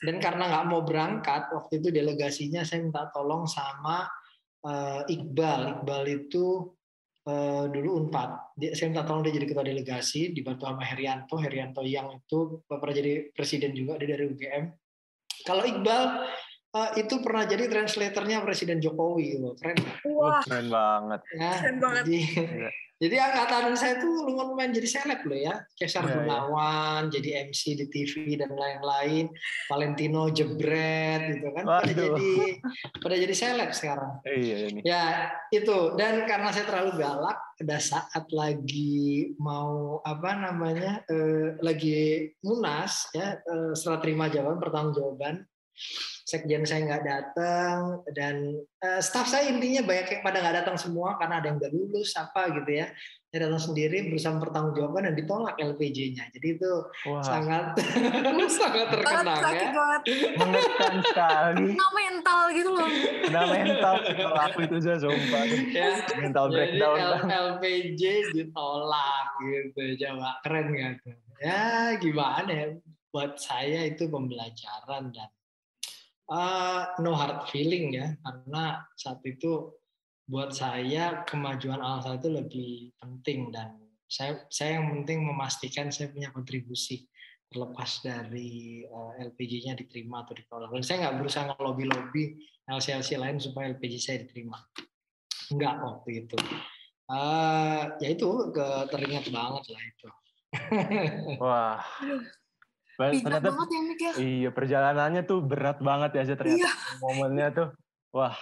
dan 0.00 0.16
karena 0.16 0.48
nggak 0.48 0.66
mau 0.68 0.82
berangkat 0.82 1.52
waktu 1.52 1.78
itu 1.80 1.88
delegasinya 1.92 2.64
saya 2.64 2.82
minta 2.82 3.08
tolong 3.12 3.44
sama 3.44 4.08
uh, 4.64 5.02
Iqbal. 5.06 5.80
Iqbal 5.80 6.02
itu 6.08 6.74
uh, 7.28 7.64
dulu 7.68 8.04
Unpad. 8.04 8.56
Dia, 8.56 8.76
saya 8.76 8.92
minta 8.92 9.06
tolong 9.06 9.24
dia 9.24 9.34
jadi 9.34 9.46
ketua 9.48 9.64
delegasi, 9.64 10.32
dibantu 10.32 10.68
sama 10.68 10.84
Herianto. 10.84 11.36
Herianto 11.40 11.80
yang 11.84 12.20
itu 12.20 12.64
pernah 12.68 12.94
jadi 12.94 13.32
presiden 13.32 13.72
juga, 13.72 13.96
dia 14.00 14.16
dari 14.16 14.24
UGM. 14.28 14.64
Kalau 15.44 15.64
Iqbal 15.64 16.02
uh, 16.74 16.90
itu 16.98 17.14
pernah 17.22 17.44
jadi 17.46 17.66
translatornya 17.66 18.42
Presiden 18.42 18.78
Jokowi, 18.78 19.38
keren. 19.58 19.78
Wah, 20.06 20.42
keren 20.46 20.68
banget. 20.70 21.20
Ya, 21.34 21.52
keren 21.58 21.78
banget. 21.82 22.04
Jadi, 22.06 22.18
iya. 22.20 22.70
Jadi 23.00 23.16
angkatan 23.16 23.72
saya 23.80 23.96
tuh 23.96 24.28
lumayan 24.28 24.76
jadi 24.76 24.84
seleb 24.84 25.24
loh 25.24 25.40
ya. 25.40 25.64
Cesar 25.72 26.04
yeah, 26.04 26.12
iya. 26.12 26.16
Gunawan 26.20 27.02
yeah. 27.08 27.12
jadi 27.16 27.30
MC 27.48 27.62
di 27.80 27.86
TV 27.88 28.36
dan 28.36 28.52
lain-lain. 28.52 29.32
Valentino 29.72 30.28
Jebret 30.28 31.32
gitu 31.32 31.48
kan. 31.56 31.64
Waduh. 31.64 31.80
Pada 31.80 31.96
jadi 31.96 32.32
pada 33.00 33.16
jadi 33.16 33.32
seleb 33.32 33.70
sekarang. 33.72 34.20
Iya 34.28 34.56
ini. 34.68 34.80
Ya 34.84 35.32
itu 35.48 35.96
dan 35.96 36.28
karena 36.28 36.52
saya 36.52 36.68
terlalu 36.68 37.00
galak 37.00 37.40
pada 37.56 37.80
saat 37.80 38.24
lagi 38.36 39.32
mau 39.40 40.04
apa 40.04 40.36
namanya 40.36 41.00
eh, 41.08 41.56
lagi 41.64 42.28
munas 42.44 43.08
ya 43.16 43.40
eh, 43.40 43.72
setelah 43.72 44.04
terima 44.04 44.28
jawaban 44.28 44.60
pertanggungjawaban 44.60 45.48
sekjen 46.30 46.62
saya 46.62 46.86
nggak 46.86 47.02
datang 47.02 48.06
dan 48.14 48.54
uh, 48.86 49.02
staff 49.02 49.26
saya 49.26 49.50
intinya 49.50 49.82
banyak 49.82 50.06
yang 50.14 50.22
pada 50.22 50.38
nggak 50.38 50.56
datang 50.62 50.76
semua 50.78 51.18
karena 51.18 51.42
ada 51.42 51.50
yang 51.50 51.58
nggak 51.58 51.74
lulus 51.74 52.14
apa 52.14 52.54
gitu 52.54 52.70
ya. 52.70 52.86
Saya 53.30 53.46
datang 53.46 53.62
sendiri 53.62 54.10
berusaha 54.10 54.34
mempertanggungjawabkan 54.34 55.06
dan 55.06 55.14
ditolak 55.14 55.54
LPJ-nya 55.54 56.34
jadi 56.34 56.48
itu 56.58 56.72
Wah. 57.06 57.22
sangat 57.22 57.78
sangat 58.58 58.86
terkenang 58.90 59.38
ya. 59.54 59.70
mengekan 60.34 60.94
sekali. 61.02 61.66
Kena 61.74 61.88
mental 61.94 62.40
gitu 62.54 62.70
loh. 62.74 62.90
Kena 63.26 63.42
mental 63.46 63.94
kalau 64.02 64.38
aku 64.38 64.58
itu 64.66 64.76
aja 64.82 64.94
sumpah. 64.98 65.42
Ya, 65.70 65.90
mental 66.18 66.46
breakdown. 66.50 66.96
Jadi 66.98 67.22
LPJ 67.30 68.02
ditolak 68.34 69.26
gitu 69.42 69.80
coba. 70.06 70.30
Keren 70.42 70.66
nggak 70.74 70.92
tuh? 71.06 71.14
Ya 71.40 71.94
gimana 72.02 72.50
ya? 72.50 72.66
Buat 73.10 73.42
saya 73.42 73.90
itu 73.90 74.06
pembelajaran 74.06 75.10
dan 75.10 75.30
uh, 76.30 76.94
no 77.02 77.12
hard 77.12 77.50
feeling 77.50 77.92
ya 77.92 78.14
karena 78.22 78.86
saat 78.96 79.20
itu 79.26 79.74
buat 80.30 80.54
saya 80.54 81.26
kemajuan 81.26 81.82
Alsa 81.82 82.14
itu 82.14 82.30
lebih 82.30 82.94
penting 83.02 83.50
dan 83.50 83.74
saya 84.06 84.46
saya 84.50 84.78
yang 84.78 85.02
penting 85.02 85.26
memastikan 85.26 85.90
saya 85.90 86.10
punya 86.10 86.30
kontribusi 86.30 87.10
terlepas 87.50 87.98
dari 88.06 88.86
uh, 88.86 89.18
eh, 89.18 89.26
LPG-nya 89.26 89.74
diterima 89.74 90.22
atau 90.22 90.38
ditolak. 90.38 90.70
Dan 90.70 90.86
saya 90.86 90.96
nggak 91.06 91.16
berusaha 91.18 91.44
ngelobi-lobi 91.50 92.38
LC-LC 92.70 93.18
lain 93.18 93.42
supaya 93.42 93.74
LPG 93.74 93.94
saya 93.98 94.22
diterima. 94.22 94.54
Enggak 95.50 95.82
waktu 95.82 96.10
itu. 96.26 96.38
Uh, 97.10 97.90
ya 97.98 98.14
itu 98.14 98.54
ke, 98.54 98.66
teringat 98.94 99.26
banget 99.34 99.64
lah 99.66 99.82
itu. 99.82 100.08
Wah, 101.42 101.82
ternyata 103.08 103.48
banget 103.48 103.68
ya 103.72 103.80
Mik 103.80 104.00
ya. 104.00 104.12
Iya 104.20 104.50
perjalanannya 104.52 105.22
tuh 105.24 105.38
berat 105.40 105.78
banget 105.80 106.10
ya 106.20 106.36
ternyata 106.36 106.68
iya. 106.68 106.72
momennya 107.00 107.48
tuh 107.56 107.68
wah 108.12 108.36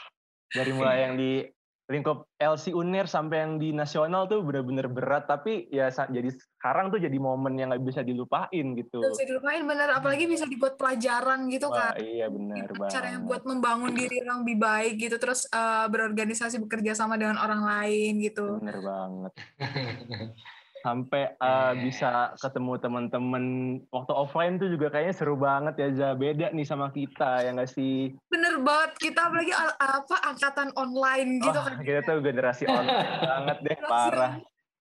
dari 0.51 0.71
mulai 0.75 0.99
yang 1.07 1.15
di 1.15 1.47
lingkup 1.89 2.29
LC 2.37 2.77
Uner 2.77 3.09
sampai 3.09 3.49
yang 3.49 3.57
di 3.57 3.73
nasional 3.73 4.29
tuh 4.29 4.45
bener-bener 4.45 4.93
berat 4.93 5.25
tapi 5.25 5.73
ya 5.73 5.89
jadi 5.89 6.29
sekarang 6.29 6.93
tuh 6.93 7.01
jadi 7.01 7.17
momen 7.17 7.57
yang 7.57 7.73
nggak 7.73 7.81
bisa 7.81 8.05
dilupain 8.05 8.77
gitu. 8.77 9.01
Gak 9.01 9.17
bisa 9.17 9.25
dilupain 9.25 9.65
bener 9.65 9.97
apalagi 9.97 10.29
bisa 10.29 10.45
dibuat 10.45 10.77
pelajaran 10.77 11.49
gitu 11.49 11.73
Wah, 11.73 11.97
kan. 11.97 12.05
Iya 12.05 12.29
benar 12.29 12.69
banget. 12.77 12.93
Caranya 12.93 13.21
buat 13.25 13.43
membangun 13.49 13.97
diri 13.97 14.21
orang 14.21 14.45
lebih 14.45 14.59
baik 14.61 14.95
gitu 15.01 15.17
terus 15.17 15.49
uh, 15.49 15.89
berorganisasi 15.89 16.61
bekerja 16.61 16.93
sama 16.93 17.17
dengan 17.17 17.41
orang 17.41 17.65
lain 17.65 18.21
gitu. 18.21 18.61
Bener 18.61 18.85
banget. 18.85 19.33
sampai 20.89 21.37
uh, 21.37 21.77
bisa 21.77 22.33
ketemu 22.41 22.81
teman-teman 22.81 23.45
waktu 23.93 24.13
offline 24.17 24.57
tuh 24.57 24.73
juga 24.73 24.89
kayaknya 24.89 25.15
seru 25.15 25.37
banget 25.37 25.75
ya 25.77 25.89
za. 25.93 26.09
Beda 26.17 26.49
nih 26.49 26.65
sama 26.65 26.89
kita 26.89 27.45
ya 27.45 27.53
nggak 27.53 27.69
sih? 27.69 28.17
Bener 28.33 28.65
banget. 28.65 28.97
Kita 28.97 29.29
apalagi 29.29 29.53
apa 29.77 30.17
angkatan 30.33 30.73
online 30.81 31.45
gitu 31.45 31.59
oh, 31.61 31.65
kan. 31.69 31.77
kita 31.85 32.01
tuh 32.09 32.25
generasi 32.25 32.65
online 32.65 33.21
banget 33.37 33.59
deh 33.65 33.79
parah. 33.85 34.35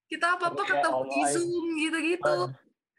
kita 0.08 0.40
apa 0.40 0.56
apa 0.56 0.64
ketemu 0.64 1.04
di 1.04 1.22
zoom 1.36 1.66
gitu 1.84 1.98
gitu 2.00 2.36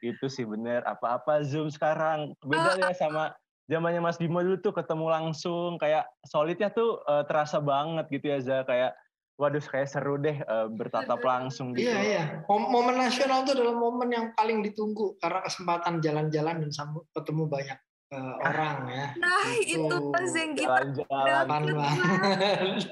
itu 0.02 0.26
sih 0.30 0.46
bener. 0.46 0.86
Apa 0.86 1.18
apa 1.18 1.42
zoom 1.42 1.70
sekarang. 1.70 2.34
Beda 2.42 2.78
uh, 2.78 2.90
ya 2.90 2.94
sama 2.94 3.34
zamannya 3.66 4.00
Mas 4.00 4.18
Bimo 4.18 4.40
dulu 4.42 4.58
tuh 4.62 4.74
ketemu 4.74 5.10
langsung. 5.10 5.76
Kayak 5.80 6.06
solidnya 6.26 6.70
tuh 6.70 7.02
uh, 7.06 7.26
terasa 7.26 7.58
banget 7.58 8.06
gitu 8.10 8.26
ya 8.30 8.38
za. 8.38 8.58
Kayak 8.62 8.94
waduh 9.38 9.62
kayak 9.62 9.86
seru 9.86 10.18
deh 10.18 10.34
uh, 10.50 10.66
bertatap 10.66 11.22
langsung 11.22 11.70
gitu. 11.72 11.86
Iya 11.86 11.98
iya. 12.02 12.22
Momen 12.50 12.98
nasional 12.98 13.46
itu 13.46 13.54
adalah 13.54 13.78
momen 13.78 14.10
yang 14.10 14.26
paling 14.34 14.66
ditunggu 14.66 15.14
karena 15.22 15.46
kesempatan 15.46 16.02
jalan-jalan 16.02 16.66
dan 16.66 16.70
ketemu 17.14 17.42
banyak 17.46 17.78
uh, 18.10 18.34
orang 18.42 18.78
ya. 18.90 19.06
Nah 19.14 19.46
itu, 19.62 19.78
itu 19.78 19.96
pas 20.10 20.30
yang 20.34 20.52
kita 20.58 20.80
jalan-jalan. 20.90 21.86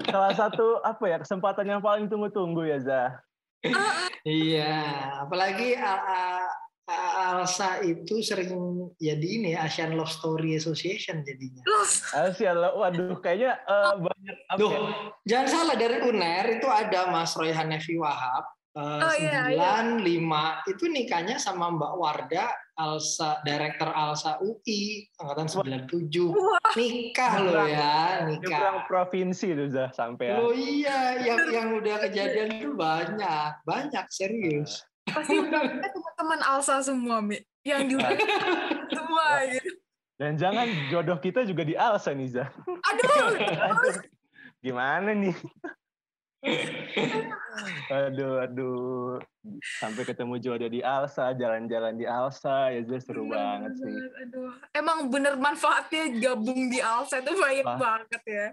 Salah 0.06 0.32
satu 0.38 0.78
apa 0.86 1.04
ya 1.10 1.18
kesempatan 1.18 1.66
yang 1.66 1.82
paling 1.82 2.06
tunggu-tunggu 2.06 2.62
ya 2.62 2.78
Zah. 2.78 3.10
iya, 4.22 5.10
apalagi 5.26 5.74
uh, 5.74 6.46
Alsa 6.86 7.82
itu 7.82 8.22
sering 8.22 8.54
jadi 8.94 9.26
ini 9.26 9.58
ya, 9.58 9.66
Asian 9.66 9.98
Love 9.98 10.10
Story 10.10 10.54
Association 10.54 11.26
jadinya. 11.26 11.66
Asian 12.14 12.62
Love, 12.62 12.78
waduh 12.78 13.18
kayaknya 13.18 13.58
uh, 13.66 13.98
banyak. 13.98 14.36
Duh, 14.54 14.70
ya? 14.70 14.80
jangan 15.26 15.48
salah 15.50 15.74
dari 15.74 15.98
UNER 16.06 16.62
itu 16.62 16.68
ada 16.70 17.10
Mas 17.10 17.34
Roy 17.34 17.50
Hanefi 17.50 17.98
Wahab. 17.98 18.46
Uh, 18.76 19.00
oh, 19.08 19.14
iya, 19.16 19.48
iya. 19.56 20.60
itu 20.68 20.84
nikahnya 20.84 21.40
sama 21.40 21.72
Mbak 21.72 21.92
Warda 21.96 22.52
Alsa 22.76 23.40
Direktur 23.40 23.88
Alsa 23.88 24.36
UI 24.44 25.08
angkatan 25.16 25.48
97 25.88 26.28
Wah. 26.28 26.60
nikah 26.76 27.34
loh 27.40 27.64
ya 27.64 28.28
nikah 28.28 28.84
provinsi 28.84 29.56
itu 29.56 29.72
udah 29.72 29.88
sampai 29.96 30.36
oh 30.36 30.52
iya 30.52 31.24
yang 31.24 31.40
yang 31.48 31.68
udah 31.72 32.04
kejadian 32.04 32.60
itu 32.60 32.76
banyak 32.76 33.56
banyak 33.64 34.04
serius 34.12 34.84
pasti 35.16 35.36
teman-teman 35.94 36.40
Alsa 36.44 36.74
semua 36.84 37.24
Mi. 37.24 37.40
Yang 37.66 37.98
juga 37.98 38.08
semua 38.94 39.26
gitu. 39.50 39.70
Dan 40.16 40.32
jangan 40.40 40.64
jodoh 40.88 41.18
kita 41.20 41.44
juga 41.44 41.60
di 41.60 41.76
Alsa 41.76 42.16
nih 42.16 42.28
Zah 42.30 42.48
aduh. 42.88 43.36
Gimana 44.64 45.12
nih? 45.12 45.36
Aduh 47.90 48.40
aduh. 48.40 49.18
Sampai 49.82 50.08
ketemu 50.08 50.40
jodoh 50.40 50.70
di 50.70 50.80
Alsa 50.80 51.36
jalan-jalan 51.36 52.00
di 52.00 52.06
Alsa 52.08 52.72
ya 52.72 52.80
Zah 52.86 53.02
seru 53.02 53.28
bener, 53.28 53.36
banget 53.36 53.72
sih. 53.82 53.96
aduh. 54.24 54.50
Emang 54.72 55.12
bener 55.12 55.34
manfaatnya 55.36 56.08
gabung 56.16 56.72
di 56.72 56.80
Alsa 56.80 57.20
itu 57.20 57.36
banyak 57.36 57.66
Wah. 57.66 57.76
banget 57.76 58.22
ya. 58.24 58.46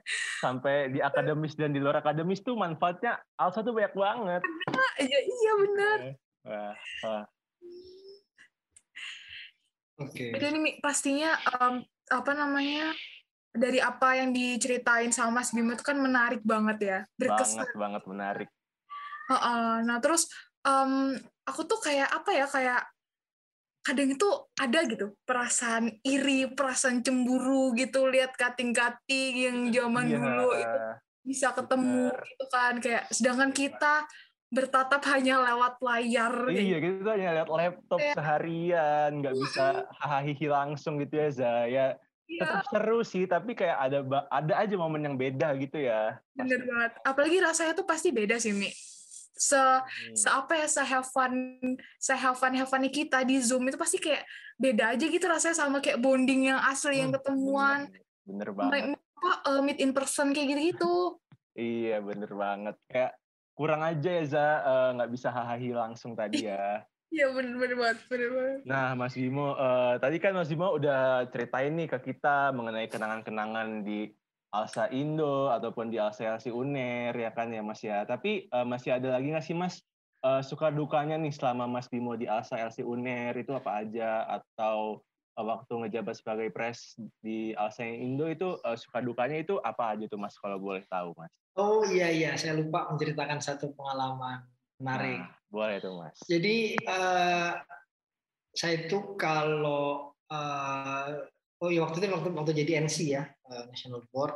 Sampai 0.44 0.92
di 0.92 1.00
akademis 1.00 1.56
dan 1.56 1.72
di 1.72 1.80
luar 1.80 2.04
akademis 2.04 2.44
tuh 2.44 2.60
manfaatnya 2.60 3.24
Alsa 3.40 3.64
tuh 3.64 3.72
banyak 3.72 3.94
banget. 3.96 4.42
Iya 5.00 5.20
iya 5.22 5.52
bener 5.64 6.00
Wah, 6.44 6.76
wah. 7.08 7.26
Oke. 10.04 10.12
Okay. 10.12 10.30
Jadi 10.36 10.46
ini 10.52 10.72
pastinya 10.84 11.38
um, 11.60 11.80
apa 12.12 12.32
namanya 12.36 12.92
dari 13.54 13.78
apa 13.78 14.18
yang 14.18 14.34
diceritain 14.34 15.14
sama 15.14 15.40
Mas 15.40 15.54
Bimo 15.54 15.78
itu 15.78 15.86
kan 15.86 15.96
menarik 16.02 16.42
banget 16.42 16.78
ya, 16.82 17.00
berkesan. 17.16 17.64
Banget 17.64 17.78
banget 17.78 18.04
menarik. 18.10 18.50
Uh, 19.30 19.36
uh, 19.36 19.74
nah 19.88 20.04
terus 20.04 20.28
um, 20.68 21.16
aku 21.48 21.64
tuh 21.64 21.80
kayak 21.80 22.12
apa 22.12 22.32
ya 22.36 22.46
kayak 22.50 22.82
kadang 23.84 24.16
itu 24.16 24.30
ada 24.56 24.80
gitu 24.88 25.16
perasaan 25.28 25.92
iri, 26.08 26.48
perasaan 26.56 27.04
cemburu 27.04 27.76
gitu 27.76 28.08
lihat 28.08 28.32
kating-kating 28.40 29.34
yang 29.36 29.58
zaman 29.72 30.08
yeah. 30.08 30.16
dulu 30.20 30.50
itu 30.56 30.80
bisa 31.24 31.56
ketemu 31.56 32.12
Benar. 32.12 32.28
gitu 32.28 32.46
kan 32.52 32.74
kayak 32.84 33.04
sedangkan 33.12 33.52
kita 33.52 34.08
bertatap 34.54 35.02
hanya 35.10 35.42
lewat 35.42 35.82
layar. 35.82 36.34
Iya, 36.54 36.78
gitu 36.78 37.10
hanya 37.10 37.42
lewat 37.42 37.50
laptop 37.50 37.98
ya. 38.00 38.14
seharian, 38.14 39.10
nggak 39.26 39.34
bisa 39.34 39.90
hahihi 39.98 40.46
langsung 40.46 41.02
gitu 41.02 41.18
ya, 41.18 41.30
Zaya. 41.34 41.88
Ya, 42.30 42.46
tetap 42.46 42.62
ya. 42.62 42.70
seru 42.70 43.00
sih, 43.02 43.26
tapi 43.26 43.58
kayak 43.58 43.78
ada 43.78 44.00
ada 44.30 44.54
aja 44.62 44.76
momen 44.78 45.02
yang 45.02 45.18
beda 45.18 45.58
gitu 45.58 45.82
ya. 45.82 46.22
Bener 46.38 46.62
pasti. 46.62 46.70
banget. 46.70 46.92
Apalagi 47.02 47.38
rasanya 47.42 47.74
tuh 47.74 47.86
pasti 47.90 48.10
beda 48.14 48.38
sih, 48.38 48.54
Mi. 48.54 48.70
Se, 49.34 49.58
hmm. 49.58 50.14
se 50.14 50.30
apa 50.30 50.54
ya, 50.62 50.68
se 50.70 50.82
have 50.86 51.10
fun, 51.10 51.34
se 51.98 52.14
have 52.14 52.38
fun, 52.38 52.54
have 52.54 52.70
fun 52.70 52.86
kita 52.88 53.26
di 53.26 53.42
Zoom 53.42 53.66
itu 53.66 53.76
pasti 53.82 53.98
kayak 53.98 54.22
beda 54.56 54.94
aja 54.94 55.06
gitu 55.10 55.26
rasanya 55.26 55.58
sama 55.58 55.82
kayak 55.82 55.98
bonding 55.98 56.54
yang 56.54 56.62
asli, 56.62 57.02
hmm. 57.02 57.02
yang 57.02 57.12
ketemuan. 57.18 57.80
Bener, 58.24 58.50
bener 58.50 58.50
banget. 58.54 59.02
Apa, 59.18 59.32
uh, 59.50 59.62
meet 59.66 59.82
in 59.82 59.92
person 59.98 60.30
kayak 60.30 60.54
gitu-gitu. 60.54 61.18
iya, 61.58 62.02
bener 62.02 62.32
banget. 62.34 62.78
Kayak 62.90 63.18
kurang 63.54 63.82
aja 63.86 64.10
ya 64.10 64.24
Za 64.26 64.48
eh, 64.62 64.90
nggak 64.98 65.10
uh, 65.10 65.14
bisa 65.14 65.30
hahahi 65.30 65.70
langsung 65.74 66.14
tadi 66.18 66.50
ya. 66.50 66.82
Iya 67.14 67.30
benar 67.30 67.62
benar 67.62 67.78
banget, 67.78 67.98
benar 68.10 68.30
banget. 68.34 68.60
Nah 68.66 68.88
Mas 68.98 69.14
Bimo, 69.14 69.54
uh, 69.54 70.02
tadi 70.02 70.18
kan 70.18 70.34
Mas 70.34 70.50
Bimo 70.50 70.74
udah 70.74 71.30
ceritain 71.30 71.70
nih 71.78 71.86
ke 71.86 72.10
kita 72.10 72.50
mengenai 72.58 72.90
kenangan-kenangan 72.90 73.86
di 73.86 74.10
Alsa 74.50 74.90
Indo 74.90 75.54
ataupun 75.54 75.94
di 75.94 76.02
Alsa 76.02 76.26
LC 76.26 76.50
Uner 76.50 77.14
ya 77.14 77.30
kan 77.30 77.54
ya 77.54 77.62
Mas 77.62 77.86
ya. 77.86 78.02
Tapi 78.10 78.50
uh, 78.50 78.66
masih 78.66 78.98
ada 78.98 79.14
lagi 79.14 79.30
nggak 79.30 79.46
sih 79.46 79.54
Mas 79.54 79.86
uh, 80.26 80.42
suka 80.42 80.74
dukanya 80.74 81.14
nih 81.22 81.30
selama 81.30 81.70
Mas 81.70 81.86
Bimo 81.86 82.18
di 82.18 82.26
Alsa 82.26 82.58
LC 82.58 82.82
Uner 82.82 83.38
itu 83.38 83.54
apa 83.54 83.86
aja 83.86 84.26
atau 84.42 85.06
waktu 85.38 85.74
ngejabat 85.86 86.16
sebagai 86.18 86.54
pres 86.54 86.98
di 87.22 87.58
Alsa 87.58 87.86
Indo 87.86 88.30
itu 88.30 88.58
uh, 88.62 88.78
suka 88.78 89.02
dukanya 89.02 89.42
itu 89.42 89.58
apa 89.66 89.98
aja 89.98 90.06
tuh 90.06 90.22
Mas 90.22 90.38
kalau 90.38 90.62
boleh 90.62 90.86
tahu 90.86 91.14
Mas? 91.18 91.34
Oh 91.54 91.86
iya 91.86 92.10
iya, 92.10 92.34
saya 92.34 92.58
lupa 92.58 92.90
menceritakan 92.90 93.38
satu 93.38 93.78
pengalaman 93.78 94.42
menarik. 94.82 95.22
Nah, 95.22 95.30
boleh 95.54 95.78
tuh 95.78 95.94
mas. 96.02 96.18
Jadi 96.26 96.74
uh, 96.90 97.54
saya 98.50 98.74
itu 98.90 99.14
kalau 99.14 100.18
uh, 100.34 101.08
oh 101.62 101.70
iya 101.70 101.86
waktu 101.86 102.02
itu 102.02 102.10
waktu 102.10 102.30
waktu 102.34 102.52
jadi 102.66 102.82
NC 102.90 102.98
ya 103.06 103.24
uh, 103.54 103.70
National 103.70 104.02
Board, 104.10 104.34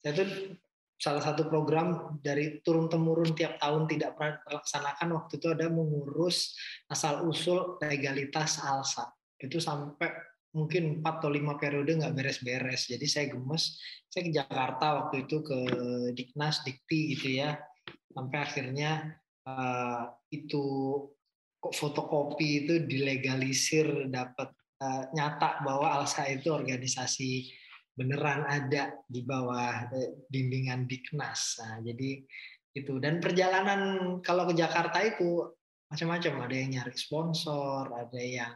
saya 0.00 0.16
itu 0.16 0.56
salah 0.96 1.20
satu 1.20 1.52
program 1.52 2.16
dari 2.24 2.64
turun 2.64 2.88
temurun 2.88 3.36
tiap 3.36 3.60
tahun 3.60 3.84
tidak 3.84 4.16
pernah 4.16 4.40
terlaksanakan 4.48 5.08
waktu 5.20 5.32
itu 5.36 5.46
ada 5.52 5.66
mengurus 5.68 6.56
asal 6.88 7.28
usul 7.28 7.76
legalitas 7.82 8.62
ALSA 8.62 9.10
itu 9.42 9.58
sampai 9.60 10.08
mungkin 10.54 11.02
empat 11.02 11.18
atau 11.18 11.30
lima 11.34 11.58
periode 11.58 11.98
nggak 11.98 12.14
beres-beres. 12.14 12.86
Jadi 12.86 13.06
saya 13.10 13.26
gemes, 13.34 13.82
saya 14.06 14.22
ke 14.24 14.32
Jakarta 14.32 14.86
waktu 15.02 15.26
itu 15.26 15.42
ke 15.42 15.58
Diknas, 16.14 16.62
Dikti 16.62 17.18
gitu 17.18 17.42
ya, 17.42 17.58
sampai 18.14 18.38
akhirnya 18.38 19.18
uh, 19.50 20.14
itu 20.30 20.64
kok 21.58 21.74
fotokopi 21.74 22.64
itu 22.64 22.74
dilegalisir, 22.86 24.06
dapat 24.06 24.54
uh, 24.78 25.10
nyata 25.10 25.66
bahwa 25.66 25.98
Alsa 26.00 26.30
itu 26.30 26.54
organisasi 26.54 27.50
beneran 27.94 28.46
ada 28.46 28.94
di 29.10 29.26
bawah 29.26 29.90
uh, 29.90 30.10
bimbingan 30.30 30.86
Diknas. 30.86 31.58
Nah, 31.58 31.82
jadi 31.82 32.22
itu 32.74 32.98
dan 33.02 33.18
perjalanan 33.18 33.80
kalau 34.22 34.50
ke 34.50 34.54
Jakarta 34.54 35.02
itu 35.02 35.50
macam-macam 35.90 36.46
ada 36.46 36.54
yang 36.54 36.70
nyari 36.78 36.94
sponsor, 36.94 37.86
ada 37.90 38.18
yang 38.22 38.54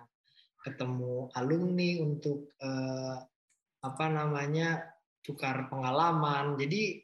ketemu 0.69 1.33
alumni 1.33 1.91
untuk 2.05 2.53
eh, 2.61 3.17
apa 3.81 4.07
namanya 4.13 4.85
tukar 5.25 5.73
pengalaman. 5.73 6.61
Jadi 6.61 7.01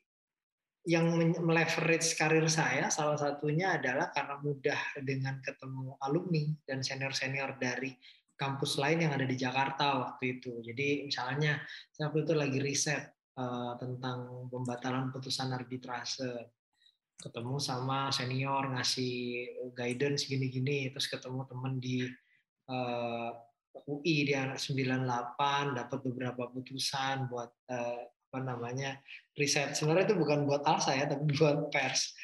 yang 0.85 1.17
meleverage 1.41 2.13
karir 2.21 2.45
saya 2.53 2.93
salah 2.93 3.17
satunya 3.17 3.81
adalah 3.81 4.13
karena 4.13 4.37
mudah 4.45 4.81
dengan 5.01 5.41
ketemu 5.41 5.97
alumni 6.05 6.45
dan 6.69 6.85
senior-senior 6.85 7.57
dari 7.57 7.97
kampus 8.37 8.77
lain 8.77 9.09
yang 9.09 9.17
ada 9.17 9.25
di 9.25 9.37
Jakarta 9.39 10.05
waktu 10.05 10.39
itu. 10.41 10.61
Jadi 10.61 11.09
misalnya 11.09 11.57
saya 11.89 12.13
waktu 12.13 12.29
itu 12.29 12.35
lagi 12.37 12.59
riset 12.61 13.03
uh, 13.41 13.81
tentang 13.81 14.51
pembatalan 14.53 15.09
putusan 15.09 15.57
arbitrase 15.57 16.53
ketemu 17.15 17.57
sama 17.63 18.11
senior 18.11 18.75
ngasih 18.75 19.47
guidance 19.73 20.27
gini-gini 20.27 20.91
terus 20.91 21.07
ketemu 21.07 21.47
temen 21.47 21.79
di 21.79 22.05
uh, 22.69 23.31
UI 23.87 24.29
dia 24.29 24.47
anak 24.47 24.63
98 24.63 25.79
dapat 25.79 25.99
beberapa 26.07 26.43
putusan 26.51 27.27
buat 27.27 27.51
uh, 27.71 28.03
apa 28.07 28.39
namanya 28.43 28.99
riset. 29.39 29.79
Sebenarnya 29.79 30.11
itu 30.11 30.17
bukan 30.19 30.47
buat 30.47 30.67
Alsa 30.67 30.95
ya 30.95 31.07
tapi 31.07 31.31
buat 31.39 31.71
pers. 31.71 32.15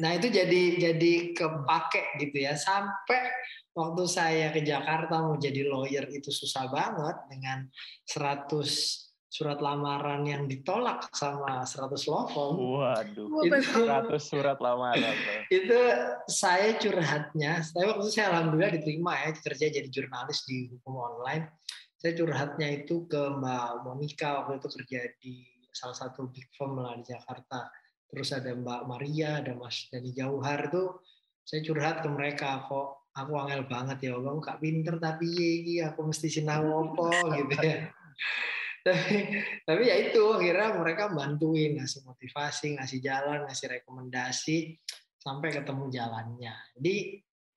Nah 0.00 0.16
itu 0.16 0.32
jadi 0.32 0.62
jadi 0.90 1.12
kepake 1.36 2.18
gitu 2.22 2.36
ya. 2.42 2.56
Sampai 2.56 3.30
waktu 3.76 4.02
saya 4.08 4.50
ke 4.50 4.64
Jakarta 4.64 5.20
mau 5.22 5.36
jadi 5.36 5.68
lawyer 5.68 6.08
itu 6.10 6.32
susah 6.32 6.66
banget 6.72 7.16
dengan 7.28 7.68
100 8.08 9.11
surat 9.32 9.64
lamaran 9.64 10.28
yang 10.28 10.44
ditolak 10.44 11.08
sama 11.16 11.64
100 11.64 11.88
law 12.12 12.28
firm. 12.28 12.52
Waduh, 12.76 13.48
itu 13.48 13.80
100 13.80 14.12
surat 14.20 14.60
lamaran. 14.60 15.16
itu 15.48 15.80
saya 16.28 16.76
curhatnya, 16.76 17.64
saya 17.64 17.88
waktu 17.88 18.04
itu 18.04 18.12
saya 18.12 18.36
alhamdulillah 18.36 18.76
diterima 18.76 19.16
ya 19.24 19.32
kerja 19.32 19.72
jadi 19.72 19.88
jurnalis 19.88 20.44
di 20.44 20.68
hukum 20.76 21.00
online. 21.00 21.48
Saya 21.96 22.12
curhatnya 22.12 22.84
itu 22.84 23.08
ke 23.08 23.32
Mbak 23.40 23.88
Monica 23.88 24.44
waktu 24.44 24.60
itu 24.60 24.68
kerja 24.68 25.00
di 25.16 25.34
salah 25.72 25.96
satu 25.96 26.28
big 26.28 26.52
firm 26.52 26.76
lah 26.76 27.00
di 27.00 27.08
Jakarta. 27.08 27.72
Terus 28.12 28.36
ada 28.36 28.52
Mbak 28.52 28.84
Maria, 28.84 29.40
ada 29.40 29.56
Mas 29.56 29.88
Dani 29.88 30.12
Jauhar 30.12 30.68
itu 30.68 30.92
saya 31.40 31.64
curhat 31.64 32.04
ke 32.04 32.08
mereka 32.12 32.68
kok 32.68 33.08
aku 33.16 33.32
angel 33.40 33.64
banget 33.64 34.12
ya, 34.12 34.20
Bang, 34.20 34.44
kak 34.44 34.60
pinter 34.60 35.00
tapi 35.00 35.24
iya 35.64 35.96
aku 35.96 36.12
mesti 36.12 36.28
sinau 36.28 36.92
apa 36.92 37.32
gitu 37.40 37.56
ya 37.64 37.88
tapi 38.86 39.42
tapi 39.62 39.82
ya 39.86 39.96
itu 40.10 40.22
akhirnya 40.34 40.78
mereka 40.78 41.10
bantuin 41.10 41.78
ngasih 41.78 42.02
motivasi 42.02 42.78
ngasih 42.78 42.98
jalan 42.98 43.46
ngasih 43.46 43.66
rekomendasi 43.80 44.76
sampai 45.22 45.48
ketemu 45.54 45.84
jalannya 45.90 46.54
jadi 46.78 46.96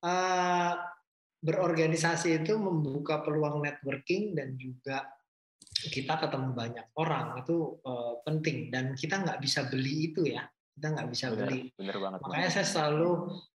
uh, 0.05 0.73
berorganisasi 1.45 2.41
itu 2.41 2.57
membuka 2.57 3.21
peluang 3.21 3.61
networking 3.61 4.33
dan 4.33 4.57
juga 4.57 5.05
kita 5.75 6.17
ketemu 6.17 6.55
banyak 6.55 6.87
orang 6.97 7.41
itu 7.45 7.77
uh, 7.85 8.21
penting 8.25 8.73
dan 8.73 8.97
kita 8.97 9.21
nggak 9.21 9.41
bisa 9.41 9.67
beli 9.69 10.13
itu 10.13 10.25
ya 10.25 10.45
kita 10.75 10.91
nggak 10.91 11.09
bisa 11.09 11.25
bener, 11.31 11.39
beli. 11.47 11.59
Bener 11.79 11.97
banget. 12.03 12.19
Makanya 12.19 12.49
saya 12.51 12.67
selalu 12.67 13.11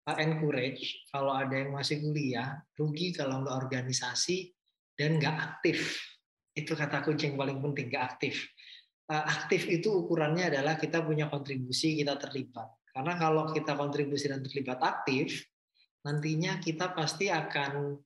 uh, 0.07 0.17
encourage 0.23 1.03
kalau 1.11 1.35
ada 1.35 1.51
yang 1.51 1.75
masih 1.75 1.99
kuliah, 1.99 2.63
rugi 2.79 3.11
kalau 3.11 3.43
nggak 3.43 3.59
organisasi 3.59 4.55
dan 4.95 5.19
nggak 5.19 5.35
aktif. 5.35 5.99
Itu 6.59 6.75
kata 6.75 7.01
kunci 7.03 7.31
yang 7.31 7.39
paling 7.39 7.63
penting, 7.63 7.87
nggak 7.91 8.05
aktif. 8.15 8.51
Uh, 9.09 9.25
aktif 9.25 9.65
itu 9.65 9.89
ukurannya 9.89 10.53
adalah 10.53 10.77
kita 10.77 11.01
punya 11.01 11.31
kontribusi, 11.31 11.97
kita 11.97 12.19
terlibat. 12.21 12.69
Karena 12.93 13.17
kalau 13.17 13.49
kita 13.49 13.73
kontribusi 13.73 14.29
dan 14.29 14.43
terlibat 14.45 14.77
aktif, 14.83 15.49
nantinya 16.05 16.61
kita 16.61 16.93
pasti 16.93 17.31
akan 17.31 17.97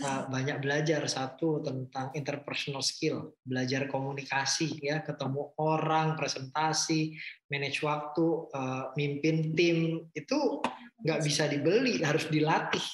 uh, 0.00 0.22
banyak 0.30 0.62
belajar 0.62 1.04
satu 1.04 1.60
tentang 1.60 2.14
interpersonal 2.16 2.80
skill, 2.80 3.36
belajar 3.44 3.90
komunikasi 3.90 4.80
ya, 4.80 5.04
ketemu 5.04 5.52
orang, 5.60 6.14
presentasi, 6.16 7.16
manage 7.50 7.82
waktu, 7.84 8.26
uh, 8.54 8.94
mimpin 8.96 9.52
tim 9.52 10.08
itu 10.14 10.62
nggak 11.02 11.20
bisa 11.26 11.50
dibeli, 11.50 12.00
harus 12.00 12.30
dilatih. 12.30 12.84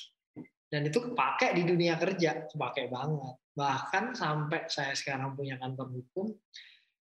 Dan 0.69 0.85
itu 0.85 1.01
kepake 1.01 1.57
di 1.57 1.65
dunia 1.65 1.97
kerja, 1.97 2.45
kepake 2.49 2.93
banget. 2.93 3.37
Bahkan 3.59 4.15
sampai 4.15 4.71
saya 4.71 4.95
sekarang 4.95 5.35
punya 5.35 5.59
kantor 5.59 5.91
hukum, 5.91 6.31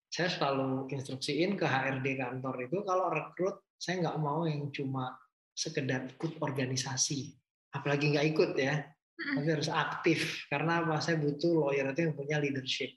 saya 0.05 0.29
selalu 0.29 0.85
instruksiin 0.93 1.57
ke 1.57 1.65
HRD 1.65 2.21
kantor 2.21 2.69
itu 2.69 2.85
kalau 2.85 3.09
rekrut 3.09 3.65
saya 3.81 4.05
nggak 4.05 4.19
mau 4.21 4.45
yang 4.45 4.69
cuma 4.69 5.17
sekedar 5.57 6.05
ikut 6.13 6.37
organisasi, 6.37 7.33
apalagi 7.73 8.13
nggak 8.13 8.27
ikut 8.37 8.51
ya. 8.53 8.85
Tapi 9.13 9.47
harus 9.49 9.69
aktif. 9.69 10.45
Karena 10.49 10.85
apa? 10.85 11.01
Saya 11.01 11.17
butuh 11.17 11.53
lawyer 11.53 11.89
itu 11.89 12.05
yang 12.05 12.13
punya 12.17 12.37
leadership. 12.37 12.93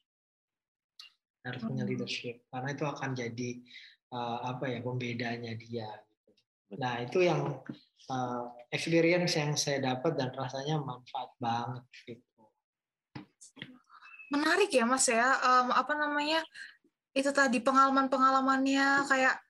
Harus 1.44 1.62
punya 1.64 1.84
leadership. 1.88 2.44
Karena 2.52 2.72
itu 2.72 2.84
akan 2.84 3.10
jadi 3.12 3.50
uh, 4.12 4.38
apa 4.52 4.64
ya 4.68 4.80
pembedanya 4.84 5.52
dia. 5.56 5.88
Nah 6.76 7.04
itu 7.04 7.24
yang 7.24 7.60
uh, 8.10 8.42
experience 8.68 9.36
yang 9.38 9.56
saya 9.56 9.80
dapat 9.80 10.18
dan 10.18 10.32
rasanya 10.34 10.80
manfaat 10.82 11.30
banget 11.40 11.84
gitu 12.04 12.35
menarik 14.32 14.70
ya 14.70 14.84
mas 14.86 15.06
ya 15.06 15.38
um, 15.38 15.70
apa 15.70 15.92
namanya 15.94 16.42
itu 17.16 17.30
tadi 17.32 17.62
pengalaman 17.64 18.12
pengalamannya 18.12 19.08
kayak 19.08 19.40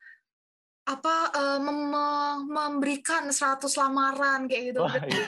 apa 0.86 1.16
uh, 1.34 1.58
mem 1.58 1.90
memberikan 2.46 3.26
100 3.26 3.58
lamaran 3.74 4.46
kayak 4.46 4.70
gitu. 4.70 4.86
Wah, 4.86 4.94
iya. 5.02 5.26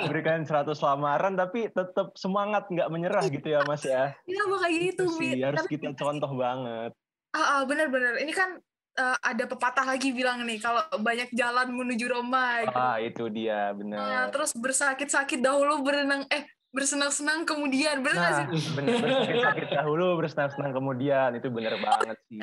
memberikan 0.08 0.48
100 0.48 0.72
lamaran 0.80 1.36
tapi 1.36 1.68
tetap 1.68 2.16
semangat 2.16 2.72
nggak 2.72 2.88
menyerah 2.88 3.28
gitu 3.28 3.52
ya 3.52 3.60
Mas 3.68 3.84
ya. 3.84 4.16
Iya 4.24 4.42
kayak 4.48 4.74
gitu, 4.80 5.04
sih, 5.20 5.44
harus 5.44 5.68
tapi, 5.68 5.76
kita 5.76 5.92
contoh 5.92 6.32
banget. 6.32 6.90
Ah, 7.36 7.60
ah 7.60 7.60
benar-benar. 7.68 8.16
Ini 8.24 8.32
kan 8.32 8.56
uh, 8.96 9.16
ada 9.20 9.44
pepatah 9.44 9.84
lagi 9.92 10.08
bilang 10.16 10.40
nih 10.48 10.56
kalau 10.56 10.80
banyak 11.04 11.28
jalan 11.36 11.68
menuju 11.68 12.08
Roma 12.08 12.64
gitu. 12.64 12.72
Ah, 12.80 12.96
itu 12.96 13.28
dia, 13.28 13.76
benar. 13.76 14.00
Nah, 14.00 14.24
terus 14.32 14.56
bersakit-sakit 14.56 15.44
dahulu 15.44 15.84
berenang 15.84 16.24
eh 16.32 16.48
bersenang-senang 16.72 17.44
kemudian 17.44 18.00
benar 18.00 18.48
nah, 18.48 18.56
sih? 18.56 18.72
Bener, 18.72 18.96
bersakit-sakit 18.98 19.68
dahulu 19.78 20.16
bersenang-senang 20.18 20.72
kemudian 20.72 21.30
itu 21.36 21.52
benar 21.52 21.76
banget 21.78 22.16
sih. 22.26 22.40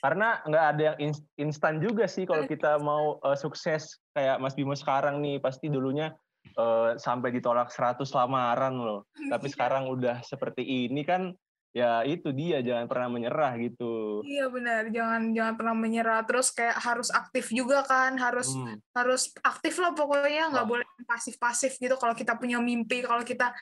karena 0.00 0.40
nggak 0.48 0.64
ada 0.64 0.82
yang 0.96 1.12
instan 1.36 1.76
juga 1.76 2.08
sih 2.08 2.24
kalau 2.24 2.48
kita 2.48 2.80
mau 2.80 3.20
uh, 3.20 3.36
sukses 3.36 4.00
kayak 4.16 4.40
Mas 4.40 4.56
Bimo 4.56 4.72
sekarang 4.72 5.20
nih 5.20 5.36
pasti 5.44 5.68
dulunya 5.68 6.08
uh, 6.56 6.96
sampai 6.96 7.36
ditolak 7.36 7.68
100 7.68 8.00
lamaran 8.16 8.80
loh 8.80 9.04
tapi 9.28 9.52
sekarang 9.52 9.92
udah 9.92 10.24
seperti 10.24 10.64
ini 10.64 11.04
kan 11.04 11.36
ya 11.70 12.02
itu 12.02 12.34
dia 12.34 12.58
jangan 12.60 12.86
pernah 12.90 13.08
menyerah 13.14 13.52
gitu. 13.62 14.22
Iya 14.26 14.50
benar. 14.50 14.90
Jangan 14.90 15.22
jangan 15.34 15.54
pernah 15.54 15.74
menyerah. 15.76 16.20
Terus 16.26 16.50
kayak 16.50 16.76
harus 16.82 17.08
aktif 17.14 17.50
juga 17.54 17.86
kan 17.86 18.18
harus 18.18 18.50
hmm. 18.50 18.76
harus 18.94 19.30
aktif 19.42 19.78
lah 19.78 19.94
pokoknya. 19.94 20.50
Nggak 20.50 20.66
boleh 20.66 20.86
pasif 21.06 21.38
pasif 21.38 21.78
gitu. 21.78 21.94
Kalau 21.94 22.14
kita 22.14 22.34
punya 22.34 22.58
mimpi 22.58 23.02
kalau 23.02 23.22
kita 23.22 23.54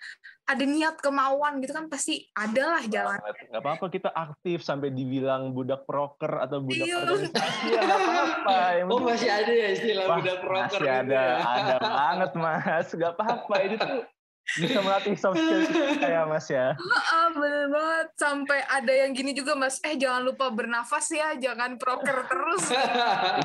ada 0.49 0.65
niat 0.65 0.97
kemauan 1.05 1.61
gitu 1.61 1.77
kan 1.77 1.93
pasti 1.93 2.25
ada 2.33 2.81
lah 2.81 2.83
jalan 2.89 3.21
nggak 3.21 3.61
apa-apa 3.61 3.87
kita 3.93 4.09
aktif 4.09 4.65
sampai 4.65 4.89
dibilang 4.89 5.53
budak 5.53 5.85
proker 5.85 6.41
atau 6.41 6.65
budak 6.65 6.89
iya. 6.89 7.05
organisasi 7.05 7.67
ya 7.69 7.81
nggak 7.85 8.01
apa-apa. 8.01 8.57
Oh 8.89 9.01
masih 9.05 9.29
ada 9.29 9.53
ya 9.53 9.69
istilah 9.77 10.05
Wah, 10.09 10.17
budak 10.17 10.39
proker 10.41 10.81
masih 10.81 10.89
ada. 10.89 11.21
ya? 11.21 11.37
ada 11.45 11.77
banget 12.01 12.31
mas. 12.41 12.89
Nggak 12.97 13.13
apa-apa. 13.21 13.55
Itu 13.61 13.75
tuh 13.77 14.01
bisa 14.57 14.81
melatih 14.81 15.13
soft 15.21 15.37
skill 15.37 16.01
kayak 16.01 16.25
mas 16.25 16.49
ya. 16.49 16.73
Ah, 17.13 17.29
bener 17.37 17.69
banget. 17.69 18.09
Sampai 18.17 18.65
ada 18.65 18.93
yang 18.93 19.13
gini 19.13 19.37
juga 19.37 19.53
mas. 19.53 19.77
Eh 19.85 20.01
jangan 20.01 20.25
lupa 20.25 20.49
bernafas 20.49 21.13
ya 21.13 21.37
jangan 21.37 21.77
proker 21.77 22.25
terus. 22.25 22.65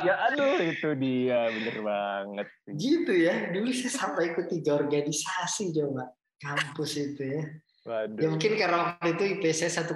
Ya 0.04 0.16
aduh 0.32 0.60
itu 0.63 0.96
dia. 0.96 1.52
Bener 1.52 1.78
banget. 1.84 2.48
Gitu 2.72 3.12
ya. 3.12 3.52
Dulu 3.52 3.68
saya 3.76 3.92
sampai 3.92 4.32
ikut 4.32 4.48
tiga 4.48 4.80
organisasi 4.80 5.76
coba. 5.76 6.16
Kampus 6.39 6.92
itu 7.00 7.24
ya. 7.24 7.44
Waduh. 7.84 8.20
Ya 8.20 8.28
mungkin 8.32 8.56
karena 8.56 8.96
waktu 8.96 9.08
itu 9.20 9.24
IPC 9.38 9.68
1,8 9.68 9.92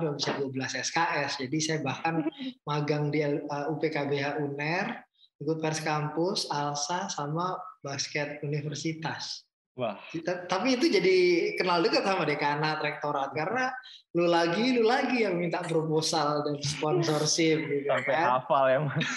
cuma 0.00 0.12
bisa 0.16 0.32
12 0.40 0.72
SKS. 0.72 1.30
Jadi 1.44 1.58
saya 1.60 1.78
bahkan 1.84 2.24
magang 2.68 3.12
di 3.12 3.20
uh, 3.20 3.72
UPKBH 3.76 4.40
UNER, 4.40 5.04
ikut 5.44 5.58
pers 5.60 5.84
kampus, 5.84 6.48
ALSA, 6.48 7.12
sama 7.12 7.60
basket 7.84 8.40
universitas. 8.40 9.44
Wah. 9.76 10.00
Tapi 10.24 10.80
itu 10.80 10.88
jadi 10.88 11.16
kenal 11.60 11.84
dekat 11.84 12.00
sama 12.00 12.24
dekanat 12.24 12.80
rektorat 12.80 13.28
karena 13.36 13.68
lu 14.16 14.24
lagi 14.24 14.72
lu 14.72 14.88
lagi 14.88 15.20
yang 15.28 15.36
minta 15.36 15.60
proposal 15.60 16.40
dan 16.48 16.56
sponsorship 16.64 17.60
gitu 17.60 17.84
Sampai 17.92 18.16
kan. 18.16 18.40
hafal 18.40 18.64
ya 18.72 18.78
mas. 18.88 19.04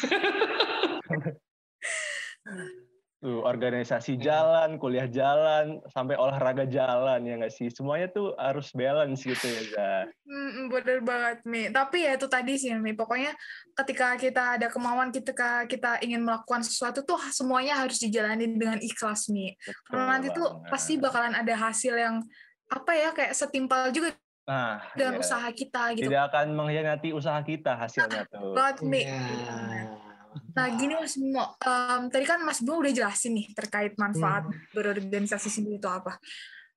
tuh 3.20 3.44
organisasi 3.44 4.16
jalan, 4.16 4.80
kuliah 4.80 5.04
jalan, 5.12 5.84
sampai 5.92 6.16
olahraga 6.16 6.64
jalan 6.64 7.20
ya 7.28 7.36
nggak 7.36 7.52
sih? 7.52 7.68
Semuanya 7.68 8.08
tuh 8.08 8.32
harus 8.40 8.72
balance 8.72 9.28
gitu 9.28 9.44
ya, 9.44 9.62
Za. 9.76 9.92
Hmm, 10.24 10.72
bener 10.72 11.04
banget, 11.04 11.44
Mi. 11.44 11.68
Tapi 11.68 12.08
ya 12.08 12.16
itu 12.16 12.32
tadi 12.32 12.56
sih, 12.56 12.72
Mi. 12.80 12.96
Pokoknya 12.96 13.36
ketika 13.76 14.16
kita 14.16 14.56
ada 14.56 14.72
kemauan, 14.72 15.12
ketika 15.12 15.68
kita 15.68 16.00
ingin 16.00 16.24
melakukan 16.24 16.64
sesuatu 16.64 17.04
tuh 17.04 17.20
semuanya 17.36 17.84
harus 17.84 18.00
dijalani 18.00 18.48
dengan 18.56 18.80
ikhlas, 18.80 19.28
Mi. 19.28 19.52
Karena 19.84 20.16
nanti 20.16 20.32
tuh 20.32 20.64
pasti 20.72 20.96
bakalan 20.96 21.36
ada 21.36 21.54
hasil 21.60 22.00
yang 22.00 22.24
apa 22.72 22.92
ya 22.96 23.10
kayak 23.12 23.36
setimpal 23.36 23.92
juga 23.92 24.16
nah, 24.48 24.80
dengan 24.96 25.20
iya. 25.20 25.22
usaha 25.26 25.50
kita 25.52 25.84
gitu. 26.00 26.08
Tidak 26.08 26.24
akan 26.32 26.56
mengkhianati 26.56 27.12
usaha 27.12 27.40
kita 27.44 27.76
hasilnya 27.76 28.24
tuh. 28.32 28.56
Banget, 28.56 28.80
Mi. 28.80 29.04
Yeah. 29.04 30.09
Nah 30.56 30.68
gini 30.76 30.94
Mas 30.98 31.16
Bimo, 31.16 31.46
um, 31.46 32.02
tadi 32.10 32.26
kan 32.26 32.40
Mas 32.44 32.60
Bimo 32.60 32.82
udah 32.82 32.94
jelasin 32.94 33.36
nih 33.36 33.48
terkait 33.54 33.94
manfaat 33.96 34.48
hmm. 34.48 34.74
berorganisasi 34.76 35.50
sendiri 35.52 35.80
itu 35.80 35.90
apa 35.90 36.20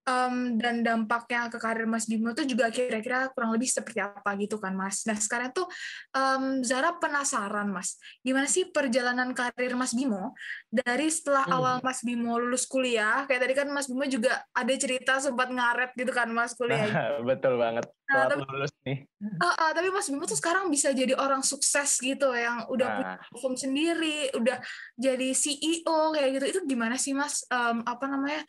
um, 0.07 0.59
dan 0.59 0.83
dampaknya 0.83 1.47
ke 1.47 1.59
karir 1.59 1.87
Mas 1.87 2.11
Bimo 2.11 2.35
itu 2.35 2.43
juga 2.47 2.69
kira-kira 2.75 3.31
kurang 3.31 3.55
lebih 3.55 3.71
seperti 3.71 4.03
apa 4.03 4.35
gitu 4.39 4.59
kan 4.59 4.75
Mas. 4.75 5.07
Nah 5.07 5.19
sekarang 5.19 5.55
tuh 5.55 5.67
um, 6.15 6.63
Zara 6.67 6.99
penasaran 6.99 7.71
Mas, 7.71 7.99
gimana 8.23 8.51
sih 8.51 8.69
perjalanan 8.71 9.31
karir 9.35 9.75
Mas 9.79 9.95
Bimo 9.95 10.35
dari 10.71 11.07
setelah 11.11 11.47
hmm. 11.47 11.57
awal 11.57 11.75
Mas 11.87 12.01
Bimo 12.03 12.35
lulus 12.39 12.67
kuliah, 12.67 13.25
kayak 13.31 13.41
tadi 13.47 13.55
kan 13.55 13.69
Mas 13.71 13.87
Bimo 13.87 14.03
juga 14.11 14.43
ada 14.51 14.73
cerita 14.75 15.23
sempat 15.23 15.49
ngaret 15.51 15.95
gitu 15.95 16.11
kan 16.11 16.29
Mas 16.31 16.55
kuliah. 16.59 16.89
Nah, 16.91 17.23
betul 17.31 17.59
banget. 17.59 17.87
Nah, 18.13 18.29
tapi, 18.29 18.45
lulus 18.45 18.73
nih. 18.85 19.09
Uh, 19.23 19.47
uh, 19.49 19.71
tapi 19.73 19.89
Mas 19.89 20.07
Bimo 20.11 20.25
tuh 20.27 20.37
sekarang 20.37 20.69
bisa 20.69 20.91
jadi 20.91 21.15
orang 21.15 21.41
sukses 21.47 22.03
gitu 22.03 22.35
yang 22.35 22.67
udah 22.69 22.87
nah. 22.87 22.97
punya 22.99 23.15
platform 23.23 23.55
sendiri, 23.55 24.19
udah 24.35 24.59
jadi 24.99 25.29
CEO 25.33 26.13
kayak 26.13 26.29
gitu. 26.41 26.47
Itu 26.59 26.61
gimana 26.67 26.99
sih 26.99 27.15
Mas? 27.15 27.47
Um, 27.49 27.87
apa 27.87 28.05
namanya? 28.11 28.43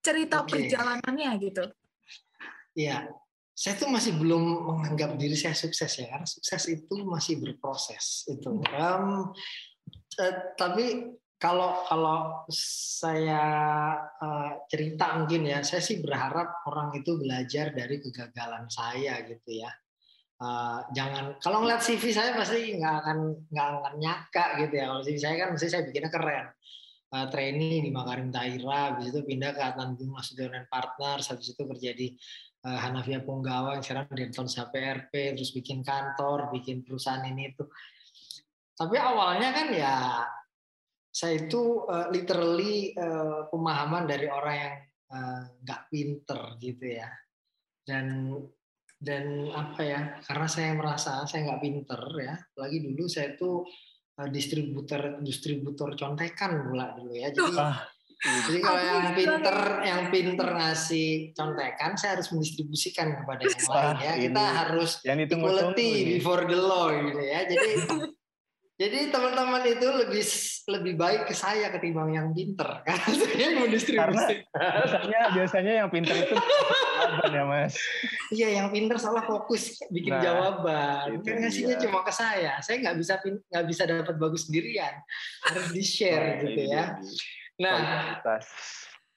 Cerita 0.00 0.44
okay. 0.44 0.66
perjalanannya 0.66 1.30
gitu. 1.40 1.64
Iya, 2.76 3.08
saya 3.52 3.74
tuh 3.76 3.92
masih 3.92 4.16
belum 4.16 4.40
menganggap 4.72 5.20
diri 5.20 5.36
saya 5.36 5.52
sukses 5.52 5.92
ya, 6.00 6.08
karena 6.08 6.24
sukses 6.24 6.62
itu 6.72 6.94
masih 7.04 7.40
berproses 7.44 8.24
itu. 8.32 8.48
Um, 8.72 9.36
eh, 10.16 10.34
tapi 10.56 11.12
kalau 11.40 11.84
kalau 11.88 12.44
saya 12.52 13.44
uh, 14.20 14.50
cerita 14.68 15.16
mungkin 15.20 15.48
ya, 15.48 15.60
saya 15.60 15.84
sih 15.84 16.00
berharap 16.00 16.64
orang 16.68 16.92
itu 16.96 17.16
belajar 17.20 17.72
dari 17.72 18.00
kegagalan 18.00 18.68
saya 18.72 19.24
gitu 19.28 19.60
ya. 19.60 19.72
Uh, 20.40 20.80
jangan 20.96 21.36
kalau 21.44 21.60
ngeliat 21.60 21.84
CV 21.84 22.16
saya 22.16 22.32
pasti 22.32 22.80
nggak 22.80 22.94
akan 23.04 23.18
nggak 23.52 23.66
akan 23.76 23.94
nyaka 24.00 24.44
gitu 24.64 24.72
ya. 24.72 24.84
Kalau 24.88 25.02
CV 25.04 25.16
saya 25.20 25.34
kan 25.36 25.48
mesti 25.52 25.68
saya 25.68 25.82
bikinnya 25.84 26.08
keren 26.08 26.48
uh, 27.10 27.26
trainee 27.28 27.82
di 27.82 27.90
Makarim 27.90 28.30
Taira, 28.30 28.94
habis 28.94 29.10
itu 29.10 29.20
pindah 29.26 29.50
ke 29.54 29.60
Adnan 29.60 29.98
Gung 29.98 30.14
Nasution 30.14 30.66
Partners, 30.70 31.30
habis 31.30 31.52
itu 31.52 31.62
kerja 31.66 31.90
di 31.94 32.14
uh, 32.66 32.78
Hanafia 32.78 33.20
Punggawa, 33.22 33.78
yang 33.78 33.84
sekarang 33.84 34.06
Denton 34.14 34.46
PRP, 34.46 35.12
terus 35.34 35.50
bikin 35.50 35.82
kantor, 35.82 36.50
bikin 36.54 36.86
perusahaan 36.86 37.22
ini 37.26 37.54
itu. 37.54 37.66
Tapi 38.74 38.96
awalnya 38.96 39.50
kan 39.52 39.68
ya 39.74 39.94
saya 41.10 41.42
itu 41.42 41.84
uh, 41.90 42.08
literally 42.08 42.94
uh, 42.96 43.50
pemahaman 43.50 44.08
dari 44.08 44.30
orang 44.30 44.56
yang 44.56 44.74
nggak 45.66 45.82
uh, 45.84 45.88
pinter 45.90 46.40
gitu 46.62 46.86
ya. 46.86 47.10
Dan 47.82 48.38
dan 49.00 49.48
apa 49.56 49.80
ya 49.80 50.00
karena 50.28 50.46
saya 50.46 50.76
merasa 50.76 51.24
saya 51.24 51.48
nggak 51.48 51.62
pinter 51.64 52.00
ya 52.20 52.36
lagi 52.60 52.84
dulu 52.84 53.08
saya 53.08 53.32
tuh 53.32 53.64
uh, 53.64 53.80
distributor 54.28 55.22
distributor 55.24 55.96
contekan 55.96 56.68
pula 56.68 56.92
dulu 56.92 57.14
ya 57.16 57.32
jadi 57.32 57.56
ah. 57.56 57.80
Jadi 58.20 58.60
kalau 58.60 58.84
yang 58.84 59.16
pinter, 59.16 59.58
yang 59.80 60.02
pinter 60.12 60.44
ngasih 60.52 61.32
contekan, 61.32 61.96
saya 61.96 62.20
harus 62.20 62.28
mendistribusikan 62.28 63.16
kepada 63.16 63.48
yang 63.48 63.64
lain 63.64 63.96
ya. 63.96 64.12
Kita 64.28 64.44
harus 64.44 64.90
yang 65.08 65.24
equality 65.24 66.20
before 66.20 66.44
the 66.44 66.60
law 66.60 66.92
gitu 66.92 67.16
ya. 67.16 67.48
Jadi 67.48 67.68
Jadi 68.80 69.12
teman-teman 69.12 69.60
itu 69.68 69.84
lebih 69.92 70.24
lebih 70.72 70.94
baik 70.96 71.28
ke 71.28 71.36
saya 71.36 71.68
ketimbang 71.68 72.16
yang 72.16 72.32
pinter 72.32 72.64
karena 72.88 73.12
saya 73.12 73.48
mau 73.52 73.68
distribusi. 73.68 74.40
Karena 74.40 74.72
biasanya 74.80 75.20
biasanya 75.36 75.72
yang 75.84 75.88
pinter 75.92 76.16
itu 76.16 76.32
jawaban 77.10 77.30
ya 77.34 77.44
mas. 77.44 77.74
Iya 78.30 78.48
yang 78.62 78.66
pinter 78.70 78.96
salah 79.02 79.26
fokus 79.26 79.82
bikin 79.90 80.14
nah, 80.14 80.22
jawaban. 80.22 81.18
Kan 81.26 81.42
ngasihnya 81.42 81.76
iya. 81.76 81.82
cuma 81.82 82.06
ke 82.06 82.12
saya. 82.14 82.52
Saya 82.62 82.78
nggak 82.86 82.96
bisa 83.02 83.18
nggak 83.18 83.64
bisa 83.66 83.82
dapat 83.90 84.14
bagus 84.14 84.46
sendirian. 84.46 84.94
Harus 85.50 85.68
di 85.74 85.82
share 85.82 86.38
nah, 86.38 86.42
gitu 86.46 86.62
ya. 86.70 86.84
Nah 87.58 87.78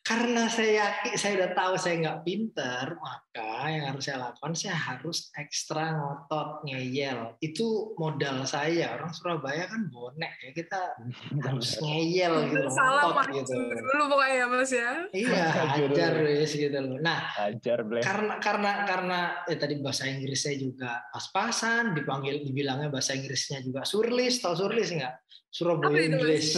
karena 0.03 0.51
saya 0.51 0.71
yakin 0.83 1.15
saya 1.15 1.31
udah 1.39 1.51
tahu 1.55 1.73
saya 1.79 1.95
nggak 2.03 2.19
pinter 2.27 2.85
maka 2.99 3.71
yang 3.71 3.87
harus 3.87 4.03
saya 4.03 4.19
lakukan 4.19 4.51
saya 4.51 4.75
harus 4.75 5.31
ekstra 5.39 5.95
ngotot 5.95 6.67
ngeyel. 6.67 7.39
Itu 7.39 7.95
modal 7.95 8.43
saya. 8.43 8.99
Orang 8.99 9.15
Surabaya 9.15 9.63
kan 9.63 9.87
bonek 9.87 10.35
ya 10.43 10.51
kita 10.51 10.99
harus 11.47 11.79
ngeyel 11.79 12.51
gitu 12.51 12.67
Salah, 12.67 13.15
ngotot 13.15 13.31
gitu. 13.31 13.55
dulu 13.55 14.03
pokoknya 14.11 14.35
ya 14.35 14.45
mas 14.51 14.71
ya. 14.75 14.91
Iya 15.15 15.45
ajar 15.79 16.13
wis 16.27 16.51
gitu 16.51 16.77
loh. 16.83 16.99
Nah 16.99 17.19
ajar 17.39 17.79
karena 18.03 18.33
karena 18.43 18.71
karena 18.83 19.19
ya 19.47 19.55
tadi 19.55 19.79
bahasa 19.79 20.03
Inggris 20.11 20.43
saya 20.43 20.59
juga 20.59 20.99
pas-pasan 21.15 21.95
dipanggil 21.95 22.43
dibilangnya 22.43 22.91
bahasa 22.91 23.15
Inggrisnya 23.15 23.63
juga 23.63 23.87
surlis 23.87 24.43
tau 24.43 24.51
surlis 24.51 24.91
nggak? 24.91 25.15
Surabaya 25.53 26.09
English. 26.09 26.57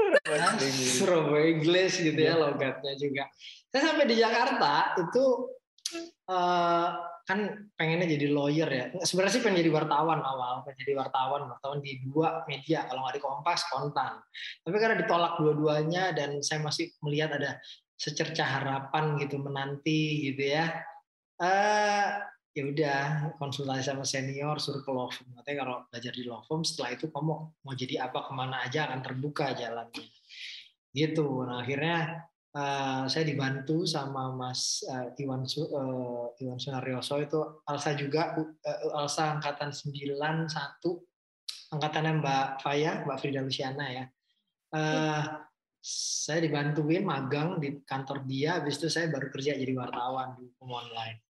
Surabaya 1.02 1.46
English 1.50 1.98
gitu 1.98 2.14
ya 2.14 2.38
logatnya 2.38 2.85
juga. 2.94 3.26
Saya 3.74 3.90
sampai 3.90 4.06
di 4.06 4.16
Jakarta 4.22 4.94
itu 5.02 5.24
uh, 6.30 6.88
kan 7.26 7.38
pengennya 7.74 8.06
jadi 8.14 8.30
lawyer 8.30 8.68
ya. 8.70 8.84
Sebenarnya 9.02 9.34
sih 9.34 9.42
pengen 9.42 9.66
jadi 9.66 9.72
wartawan 9.74 10.22
awal, 10.22 10.62
pengen 10.62 10.78
jadi 10.86 10.94
wartawan, 11.02 11.50
wartawan 11.50 11.82
di 11.82 11.98
dua 12.06 12.46
media. 12.46 12.86
Kalau 12.86 13.02
nggak 13.02 13.18
di 13.18 13.22
Kompas, 13.22 13.60
Kontan. 13.66 14.22
Tapi 14.62 14.76
karena 14.78 14.96
ditolak 15.02 15.42
dua-duanya 15.42 16.14
dan 16.14 16.38
saya 16.46 16.62
masih 16.62 16.94
melihat 17.02 17.34
ada 17.34 17.58
secerca 17.98 18.46
harapan 18.46 19.18
gitu 19.18 19.42
menanti 19.42 20.30
gitu 20.30 20.54
ya. 20.54 20.70
Uh, 21.36 22.22
ya 22.56 22.64
udah 22.64 23.00
konsultasi 23.36 23.84
sama 23.84 24.08
senior 24.08 24.56
suruh 24.56 24.80
ke 24.80 24.88
law 24.88 25.12
firm 25.12 25.28
katanya 25.36 25.56
kalau 25.60 25.76
belajar 25.92 26.12
di 26.16 26.24
law 26.24 26.40
firm 26.48 26.64
setelah 26.64 26.96
itu 26.96 27.12
kamu 27.12 27.32
mau 27.52 27.74
jadi 27.76 28.08
apa 28.08 28.24
ke 28.24 28.32
mana 28.32 28.64
aja 28.64 28.88
akan 28.88 29.04
terbuka 29.04 29.52
jalannya 29.52 30.08
gitu 30.96 31.44
nah 31.44 31.60
akhirnya 31.60 32.24
uh, 32.56 33.04
saya 33.04 33.24
dibantu 33.28 33.84
sama 33.84 34.32
Mas 34.32 34.80
uh, 34.88 35.12
Iwan 35.20 35.44
uh, 35.44 36.32
Iwan 36.40 36.56
Sunaryoso 36.56 37.20
itu 37.20 37.40
Alsa 37.68 37.92
juga 37.92 38.32
uh, 38.40 38.96
Alsa 38.96 39.36
angkatan 39.36 39.70
91 39.76 40.16
angkatannya 41.76 42.12
Mbak 42.24 42.48
Faya 42.64 43.04
Mbak 43.04 43.18
Frida 43.20 43.44
Luciana 43.44 43.86
ya 43.92 44.04
uh, 44.72 45.44
saya 45.86 46.42
dibantuin 46.42 47.06
magang 47.06 47.60
di 47.60 47.84
kantor 47.84 48.24
dia 48.24 48.58
habis 48.58 48.80
itu 48.80 48.88
saya 48.90 49.12
baru 49.12 49.30
kerja 49.30 49.54
jadi 49.54 49.70
wartawan 49.76 50.34
di 50.34 50.48
hukum 50.50 50.72
online 50.72 51.26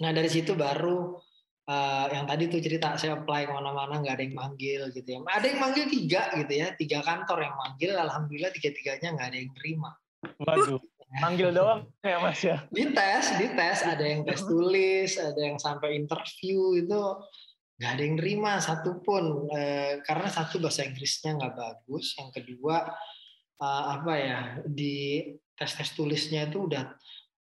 Nah 0.00 0.10
dari 0.14 0.30
situ 0.32 0.56
baru 0.56 1.20
uh, 1.68 2.06
yang 2.08 2.24
tadi 2.24 2.48
tuh 2.48 2.64
cerita 2.64 2.96
saya 2.96 3.20
apply 3.20 3.44
ke 3.44 3.52
mana-mana 3.52 4.00
nggak 4.00 4.14
ada 4.16 4.24
yang 4.24 4.36
manggil 4.38 4.82
gitu 4.94 5.08
ya. 5.12 5.18
Ada 5.28 5.46
yang 5.52 5.60
manggil 5.60 5.84
tiga 5.92 6.22
gitu 6.32 6.52
ya, 6.56 6.68
tiga 6.78 6.98
kantor 7.04 7.38
yang 7.44 7.56
manggil. 7.58 7.92
Alhamdulillah 7.98 8.52
tiga-tiganya 8.56 9.12
nggak 9.18 9.28
ada 9.28 9.38
yang 9.42 9.52
terima. 9.52 9.90
Waduh, 10.22 10.80
manggil 11.18 11.50
doang 11.50 11.86
ya 12.00 12.18
mas 12.22 12.40
ya? 12.40 12.62
Di 12.70 12.94
tes, 12.94 13.34
di 13.36 13.46
tes 13.52 13.78
ada 13.82 14.04
yang 14.04 14.22
tes 14.22 14.42
tulis, 14.46 15.18
ada 15.18 15.40
yang 15.40 15.58
sampai 15.58 15.98
interview 15.98 16.78
itu 16.78 17.00
nggak 17.80 17.90
ada 17.98 18.02
yang 18.06 18.16
terima 18.20 18.52
satupun 18.62 19.50
uh, 19.50 19.92
karena 20.06 20.28
satu 20.30 20.62
bahasa 20.62 20.86
Inggrisnya 20.86 21.34
nggak 21.34 21.54
bagus, 21.58 22.14
yang 22.14 22.30
kedua 22.30 22.94
uh, 23.58 23.84
apa 23.98 24.12
ya 24.14 24.40
di 24.62 25.26
tes 25.58 25.72
tes 25.74 25.90
tulisnya 25.94 26.46
itu 26.46 26.70
udah 26.70 26.94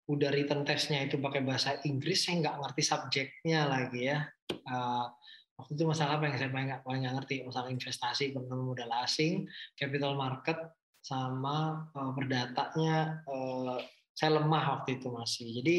udah 0.10 0.30
written 0.34 0.68
testnya 0.68 1.08
itu 1.08 1.16
pakai 1.22 1.46
bahasa 1.46 1.80
Inggris 1.88 2.28
saya 2.28 2.44
nggak 2.44 2.58
ngerti 2.60 2.82
subjeknya 2.84 3.70
lagi 3.70 4.12
ya. 4.12 4.26
Uh, 4.68 5.08
waktu 5.56 5.72
itu 5.78 5.84
masalah 5.88 6.20
apa 6.20 6.28
yang 6.28 6.36
saya 6.36 6.50
paling 6.52 6.68
nggak 6.74 6.84
paling 6.84 7.04
ngerti? 7.06 7.36
Masalah 7.46 7.70
investasi 7.72 8.36
modal 8.36 8.92
asing 9.06 9.48
capital 9.78 10.18
market 10.18 10.58
sama 11.02 11.90
uh, 11.98 12.12
perdatanya 12.14 13.26
uh, 13.26 13.82
saya 14.14 14.38
lemah 14.38 14.80
waktu 14.80 15.02
itu 15.02 15.08
masih. 15.10 15.48
Jadi 15.62 15.78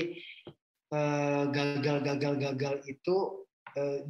uh, 0.92 1.46
gagal 1.48 1.98
gagal 2.02 2.34
gagal 2.38 2.76
itu 2.90 3.16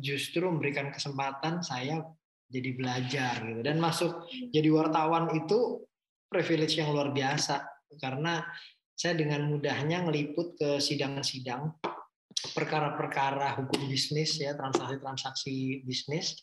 justru 0.02 0.42
memberikan 0.42 0.90
kesempatan 0.90 1.62
saya 1.62 2.02
jadi 2.50 2.74
belajar 2.74 3.46
gitu. 3.46 3.62
Dan 3.62 3.78
masuk 3.78 4.26
jadi 4.50 4.66
wartawan 4.74 5.30
itu 5.38 5.86
privilege 6.26 6.82
yang 6.82 6.90
luar 6.90 7.14
biasa. 7.14 7.62
Karena 7.94 8.42
saya 8.90 9.14
dengan 9.14 9.46
mudahnya 9.46 10.02
ngeliput 10.02 10.58
ke 10.58 10.82
sidang-sidang 10.82 11.78
perkara-perkara 12.50 13.54
hukum 13.62 13.86
bisnis 13.86 14.34
ya 14.42 14.58
transaksi-transaksi 14.58 15.86
bisnis 15.86 16.42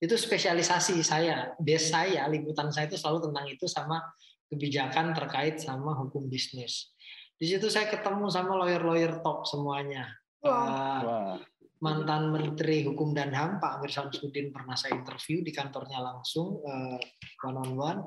itu 0.00 0.16
spesialisasi 0.16 0.96
saya. 1.04 1.52
Des 1.60 1.92
saya 1.92 2.24
liputan 2.26 2.72
saya 2.72 2.88
itu 2.88 2.96
selalu 2.96 3.30
tentang 3.30 3.46
itu 3.52 3.68
sama 3.68 4.00
kebijakan 4.48 5.12
terkait 5.12 5.60
sama 5.60 5.92
hukum 5.94 6.26
bisnis. 6.26 6.90
Di 7.36 7.46
situ 7.46 7.68
saya 7.68 7.88
ketemu 7.92 8.26
sama 8.32 8.56
lawyer-lawyer 8.56 9.20
top 9.20 9.44
semuanya. 9.44 10.08
Wow. 10.40 10.56
Uh, 10.56 11.36
mantan 11.80 12.28
Menteri 12.32 12.84
Hukum 12.84 13.16
dan 13.16 13.32
HAM 13.32 13.56
Pak 13.56 13.80
Amir 13.80 13.88
Samsudin 13.88 14.52
pernah 14.52 14.76
saya 14.76 15.00
interview 15.00 15.40
di 15.40 15.48
kantornya 15.48 15.96
langsung 16.00 16.60
uh, 16.60 17.00
one 17.40 17.56
on 17.56 17.70
one 17.72 18.00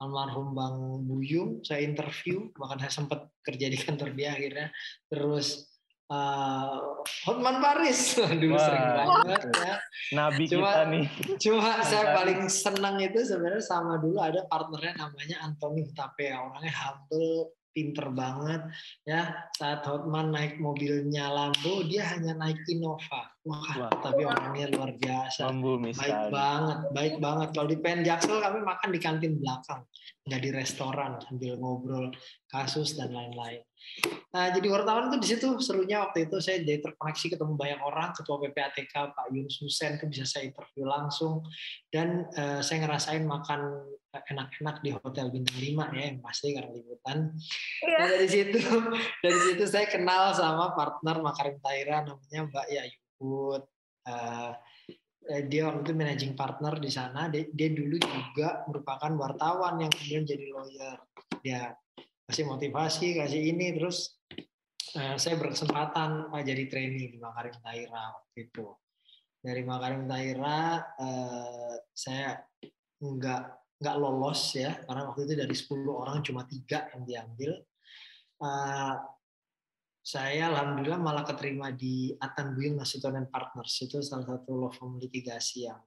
almarhum 0.00 0.56
Bang 0.56 1.04
Buyung 1.04 1.60
saya 1.60 1.84
interview 1.84 2.48
bahkan 2.56 2.80
saya 2.80 3.04
sempat 3.04 3.28
kerja 3.44 3.68
di 3.68 3.76
kantor 3.76 4.16
dia 4.16 4.32
akhirnya. 4.32 4.68
Terus 5.12 5.68
uh, 6.08 6.98
Hotman 7.28 7.60
Paris. 7.60 8.16
Dulu 8.42 8.56
Wah, 8.56 8.64
sering 8.64 8.86
banget 8.92 9.42
ya. 9.52 9.76
Nabi 10.16 10.44
cuma, 10.48 10.68
kita 10.72 10.82
nih. 10.88 11.06
cuma 11.44 11.70
saya 11.84 12.04
paling 12.16 12.40
senang 12.48 12.96
itu 13.00 13.20
sebenarnya 13.20 13.64
sama 13.64 14.00
dulu 14.00 14.16
ada 14.16 14.40
partnernya 14.48 14.96
namanya 14.96 15.36
Anthony 15.44 15.84
Hutapea 15.84 16.36
orangnya 16.40 16.72
humble 16.72 17.57
pinter 17.78 18.10
banget 18.10 18.66
ya. 19.06 19.46
Saat 19.54 19.86
Hotman 19.86 20.34
naik 20.34 20.58
mobilnya 20.58 21.30
Lambo 21.30 21.86
dia 21.86 22.10
hanya 22.10 22.34
naik 22.34 22.58
Innova. 22.66 23.30
Wah, 23.46 23.70
wah. 23.78 23.92
tapi 24.02 24.26
orangnya 24.26 24.66
luar 24.74 24.98
biasa. 24.98 25.46
Baik 25.94 26.34
banget 26.34 26.78
baik 26.90 27.14
banget. 27.22 27.48
Kalau 27.54 27.68
di 27.70 27.78
Pen 27.78 28.02
Jaksel 28.02 28.42
kami 28.42 28.66
makan 28.66 28.90
di 28.90 28.98
kantin 28.98 29.38
belakang. 29.38 29.86
Nggak 30.26 30.42
di 30.42 30.50
restoran 30.50 31.22
sambil 31.22 31.54
ngobrol 31.54 32.10
kasus 32.50 32.98
dan 32.98 33.14
lain-lain. 33.14 33.62
Nah, 34.28 34.52
jadi 34.52 34.68
wartawan 34.68 35.08
tuh 35.08 35.20
di 35.22 35.28
situ 35.28 35.48
serunya 35.64 36.04
waktu 36.04 36.28
itu 36.28 36.36
saya 36.44 36.60
jadi 36.60 36.84
terkoneksi 36.84 37.26
ketemu 37.32 37.54
banyak 37.56 37.80
orang, 37.80 38.12
ketua 38.12 38.36
PPATK 38.44 39.16
Pak 39.16 39.26
Yunus 39.32 39.56
Husen 39.64 39.96
itu 39.96 40.04
bisa 40.10 40.24
saya 40.28 40.52
interview 40.52 40.84
langsung. 40.84 41.40
Dan 41.88 42.28
uh, 42.36 42.60
saya 42.60 42.84
ngerasain 42.84 43.24
makan 43.24 43.88
enak-enak 44.26 44.76
di 44.82 44.90
hotel 44.96 45.30
bintang 45.30 45.58
5 45.58 45.96
ya 45.98 46.04
yang 46.10 46.20
pasti 46.24 46.56
karena 46.56 46.70
liputan. 46.74 47.18
Yeah. 47.84 47.98
Nah, 47.98 48.06
dari 48.10 48.28
situ 48.28 48.60
dari 49.24 49.38
situ 49.46 49.64
saya 49.68 49.86
kenal 49.86 50.34
sama 50.34 50.74
partner 50.74 51.22
Makarim 51.22 51.56
Taira 51.62 52.02
namanya 52.02 52.40
Mbak 52.50 52.66
Yayut. 52.72 53.62
Uh, 54.08 54.52
dia 55.28 55.68
waktu 55.68 55.84
itu 55.84 55.92
managing 55.92 56.32
partner 56.32 56.80
di 56.80 56.88
sana. 56.88 57.28
Dia, 57.28 57.44
dia 57.52 57.68
dulu 57.68 58.00
juga 58.00 58.64
merupakan 58.64 59.12
wartawan 59.12 59.76
yang 59.76 59.92
kemudian 59.92 60.24
jadi 60.24 60.44
lawyer. 60.48 60.96
Dia 61.44 61.76
kasih 62.24 62.48
motivasi, 62.48 63.20
kasih 63.20 63.52
ini, 63.52 63.76
terus 63.76 64.16
uh, 64.96 65.16
saya 65.20 65.36
berkesempatan 65.36 66.32
uh, 66.32 66.42
jadi 66.44 66.64
trainee 66.72 67.12
di 67.12 67.18
Makarim 67.20 67.56
Taira 67.60 68.16
waktu 68.16 68.48
itu. 68.48 68.72
Dari 69.38 69.62
Makarim 69.62 70.08
Taira 70.08 70.80
uh, 70.96 71.76
saya 71.92 72.40
nggak 72.98 73.42
nggak 73.78 73.96
lolos 73.96 74.58
ya, 74.58 74.74
karena 74.84 75.02
waktu 75.06 75.20
itu 75.26 75.34
dari 75.38 75.54
10 75.54 75.86
orang 76.02 76.18
cuma 76.26 76.42
tiga 76.44 76.90
yang 76.94 77.02
diambil. 77.06 77.50
Uh, 78.38 78.94
saya 80.08 80.48
alhamdulillah 80.48 80.98
malah 80.98 81.20
keterima 81.26 81.68
di 81.74 82.16
Atan 82.16 82.56
Buyung 82.56 82.80
Nasution 82.80 83.18
and 83.18 83.28
Partners 83.28 83.76
itu 83.82 84.00
salah 84.00 84.24
satu 84.24 84.56
law 84.56 84.72
firm 84.72 84.96
litigasi 84.96 85.68
yang 85.68 85.78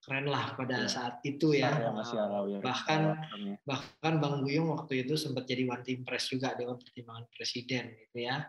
keren 0.00 0.30
lah 0.30 0.54
pada 0.54 0.86
ya. 0.86 0.88
saat 0.88 1.14
itu 1.26 1.52
ya. 1.52 1.68
ya, 1.74 1.90
ya 1.92 2.58
bahkan 2.62 3.18
ya. 3.36 3.58
bahkan 3.66 4.14
Bang 4.22 4.40
Buyung 4.40 4.72
waktu 4.72 5.04
itu 5.04 5.18
sempat 5.18 5.44
jadi 5.50 5.66
one 5.66 5.82
team 5.84 6.06
press 6.06 6.30
juga 6.30 6.54
dewan 6.56 6.80
pertimbangan 6.80 7.26
presiden 7.28 7.92
gitu 8.06 8.24
ya. 8.24 8.46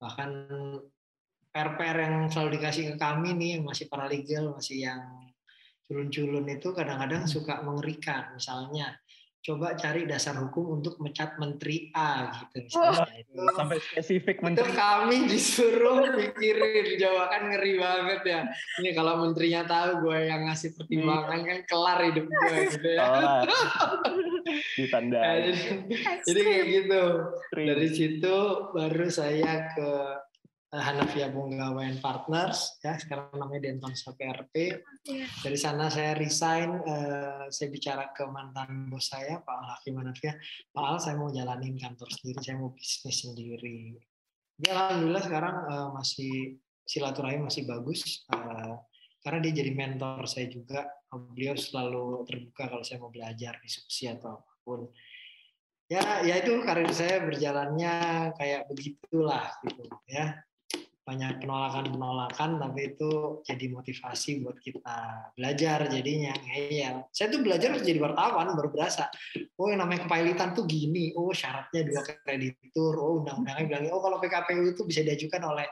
Bahkan 0.00 0.30
PR-PR 1.50 1.96
yang 1.98 2.16
selalu 2.30 2.56
dikasih 2.56 2.94
ke 2.94 2.96
kami 2.96 3.34
nih 3.34 3.58
masih 3.60 3.90
paralegal, 3.90 4.54
masih 4.54 4.86
yang 4.86 5.02
culun-culun 5.90 6.46
itu 6.46 6.70
kadang-kadang 6.70 7.26
suka 7.26 7.66
mengerikan. 7.66 8.38
Misalnya 8.38 8.94
coba 9.40 9.72
cari 9.72 10.04
dasar 10.04 10.36
hukum 10.36 10.78
untuk 10.78 11.00
mencat 11.00 11.40
menteri 11.40 11.88
A 11.96 12.28
gitu 12.28 12.68
misalnya. 12.68 13.08
Oh, 13.08 13.08
itu, 13.16 13.40
sampai 13.56 13.78
spesifik 13.80 14.36
menteri. 14.44 14.68
Itu 14.68 14.76
kami 14.76 15.16
disuruh 15.26 16.12
pikirin 16.12 17.00
Jawa 17.00 17.24
kan 17.26 17.42
ngeri 17.48 17.72
banget 17.80 18.20
ya. 18.22 18.40
Ini 18.78 18.92
kalau 18.92 19.24
menterinya 19.24 19.64
tahu 19.64 20.06
gue 20.06 20.18
yang 20.28 20.44
ngasih 20.44 20.76
pertimbangan 20.76 21.40
kan 21.42 21.58
kelar 21.64 21.98
hidup 22.06 22.26
gue 22.30 22.56
gitu 22.70 22.88
ya. 22.94 23.06
Oh, 23.80 24.02
ditanda. 24.76 25.20
Nah, 25.20 25.36
jadi, 25.40 25.62
jadi 26.26 26.40
kayak 26.42 26.66
gitu. 26.68 27.04
Dari 27.54 27.88
situ 27.90 28.36
baru 28.76 29.06
saya 29.08 29.72
ke 29.72 29.90
Hanafia 30.70 31.26
Bunggawain 31.34 31.98
Partners 31.98 32.78
ya 32.78 32.94
sekarang 32.94 33.34
namanya 33.34 33.66
Denton 33.66 33.90
PRP. 33.90 34.78
Iya. 35.02 35.26
Dari 35.42 35.58
sana 35.58 35.90
saya 35.90 36.14
resign, 36.14 36.78
uh, 36.86 37.50
saya 37.50 37.68
bicara 37.74 38.14
ke 38.14 38.22
mantan 38.30 38.86
bos 38.86 39.10
saya 39.10 39.42
Pak 39.42 39.50
Al 39.50 39.66
Hakim 39.74 39.98
Hanafia, 39.98 40.38
Pak 40.70 40.84
Al 40.86 41.02
saya 41.02 41.18
mau 41.18 41.34
jalanin 41.34 41.74
kantor 41.74 42.06
sendiri, 42.14 42.38
saya 42.38 42.56
mau 42.62 42.70
bisnis 42.70 43.18
sendiri. 43.18 43.98
Ya 44.62 44.78
alhamdulillah 44.78 45.24
sekarang 45.26 45.56
uh, 45.66 45.88
masih 45.90 46.62
silaturahim 46.86 47.50
masih 47.50 47.66
bagus 47.66 48.22
uh, 48.30 48.78
karena 49.26 49.38
dia 49.42 49.66
jadi 49.66 49.74
mentor 49.74 50.22
saya 50.30 50.46
juga. 50.46 50.86
Beliau 51.10 51.58
selalu 51.58 52.22
terbuka 52.30 52.70
kalau 52.70 52.86
saya 52.86 53.02
mau 53.02 53.10
belajar 53.10 53.58
diskusi 53.58 54.06
atau 54.06 54.38
apa 54.38 54.52
pun 54.62 54.86
ya 55.90 56.22
ya 56.22 56.38
itu 56.38 56.62
karir 56.62 56.86
saya 56.94 57.18
berjalannya 57.26 58.30
kayak 58.38 58.70
begitulah 58.70 59.50
gitu 59.66 59.90
ya 60.06 60.38
banyak 61.10 61.42
penolakan-penolakan 61.42 62.62
tapi 62.62 62.94
itu 62.94 63.42
jadi 63.42 63.66
motivasi 63.66 64.46
buat 64.46 64.62
kita 64.62 64.98
belajar 65.34 65.90
jadinya 65.90 66.30
ngeyel. 66.38 67.10
Saya 67.10 67.34
tuh 67.34 67.42
belajar 67.42 67.74
jadi 67.82 67.98
wartawan 67.98 68.54
baru 68.54 68.70
berasa. 68.70 69.10
Oh 69.58 69.66
yang 69.66 69.82
namanya 69.82 70.06
kepailitan 70.06 70.54
tuh 70.54 70.70
gini. 70.70 71.10
Oh 71.18 71.34
syaratnya 71.34 71.82
dua 71.82 72.06
kreditur. 72.06 72.94
Oh 72.94 73.26
undang-undangnya 73.26 73.66
bilang 73.66 73.90
oh 73.90 73.98
kalau 73.98 74.22
PKPU 74.22 74.70
itu 74.70 74.86
bisa 74.86 75.02
diajukan 75.02 75.42
oleh 75.50 75.66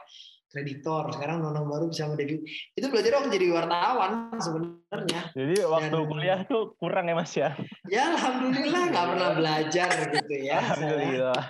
kreditor. 0.49 1.13
Sekarang 1.13 1.45
undang 1.45 1.69
baru 1.69 1.87
bisa 1.87 2.09
menjadi 2.09 2.41
itu 2.73 2.85
belajar 2.89 3.11
waktu 3.21 3.29
jadi 3.37 3.47
wartawan 3.53 4.11
sebenarnya. 4.41 5.21
Jadi 5.37 5.55
waktu 5.63 5.97
Dan, 5.97 6.09
kuliah 6.09 6.39
tuh 6.49 6.73
kurang 6.81 7.05
ya 7.07 7.15
mas 7.15 7.33
ya? 7.37 7.53
Ya 7.87 8.13
alhamdulillah 8.17 8.83
nggak 8.89 9.07
pernah 9.13 9.31
belajar 9.37 9.89
gitu 10.09 10.35
ya 10.41 10.57
alhamdulillah. 10.59 11.43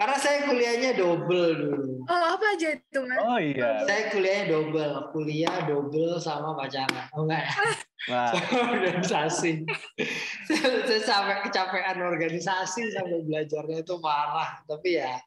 Karena 0.00 0.16
saya 0.16 0.38
kuliahnya 0.48 0.90
double 0.96 1.48
dulu. 1.54 1.92
Oh 2.08 2.24
apa 2.34 2.44
aja 2.56 2.68
itu 2.80 3.00
mas? 3.04 3.20
Oh 3.20 3.38
iya. 3.38 3.84
Saya 3.84 4.02
kuliahnya 4.08 4.44
double 4.48 4.92
kuliah 5.12 5.56
double 5.68 6.16
sama 6.16 6.56
pacaran. 6.56 7.06
Oh 7.14 7.28
enggak 7.28 7.44
ya 7.44 7.54
Nah. 8.08 8.32
organisasi. 8.72 9.68
Saya 10.48 11.00
sampai 11.04 11.44
kecapean 11.44 12.00
organisasi 12.00 12.96
sampai 12.96 13.20
belajarnya 13.28 13.84
itu 13.84 13.94
parah 14.00 14.64
tapi 14.64 14.96
ya 14.96 15.20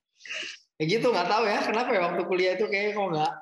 ya 0.77 0.83
gitu 0.89 1.07
nggak 1.13 1.29
tahu 1.29 1.43
ya 1.45 1.59
kenapa 1.61 1.89
ya 1.93 2.01
waktu 2.11 2.21
kuliah 2.25 2.53
itu 2.57 2.65
kayak 2.65 2.97
kok 2.97 3.09
nggak 3.13 3.33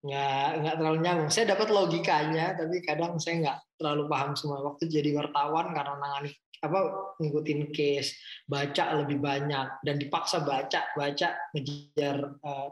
nggak 0.00 0.48
nggak 0.64 0.74
terlalu 0.80 0.98
nyambung 1.04 1.30
saya 1.30 1.52
dapat 1.52 1.68
logikanya 1.68 2.56
tapi 2.56 2.80
kadang 2.80 3.20
saya 3.20 3.34
nggak 3.44 3.58
terlalu 3.76 4.08
paham 4.08 4.32
semua 4.32 4.64
waktu 4.64 4.88
jadi 4.88 5.12
wartawan 5.12 5.76
karena 5.76 5.94
nangani 6.00 6.32
apa 6.60 6.80
ngikutin 7.20 7.72
case 7.72 8.16
baca 8.44 8.96
lebih 9.00 9.20
banyak 9.20 9.80
dan 9.80 9.96
dipaksa 9.96 10.44
baca 10.44 10.92
baca 10.92 11.28
ngejar 11.56 12.16
uh, 12.44 12.68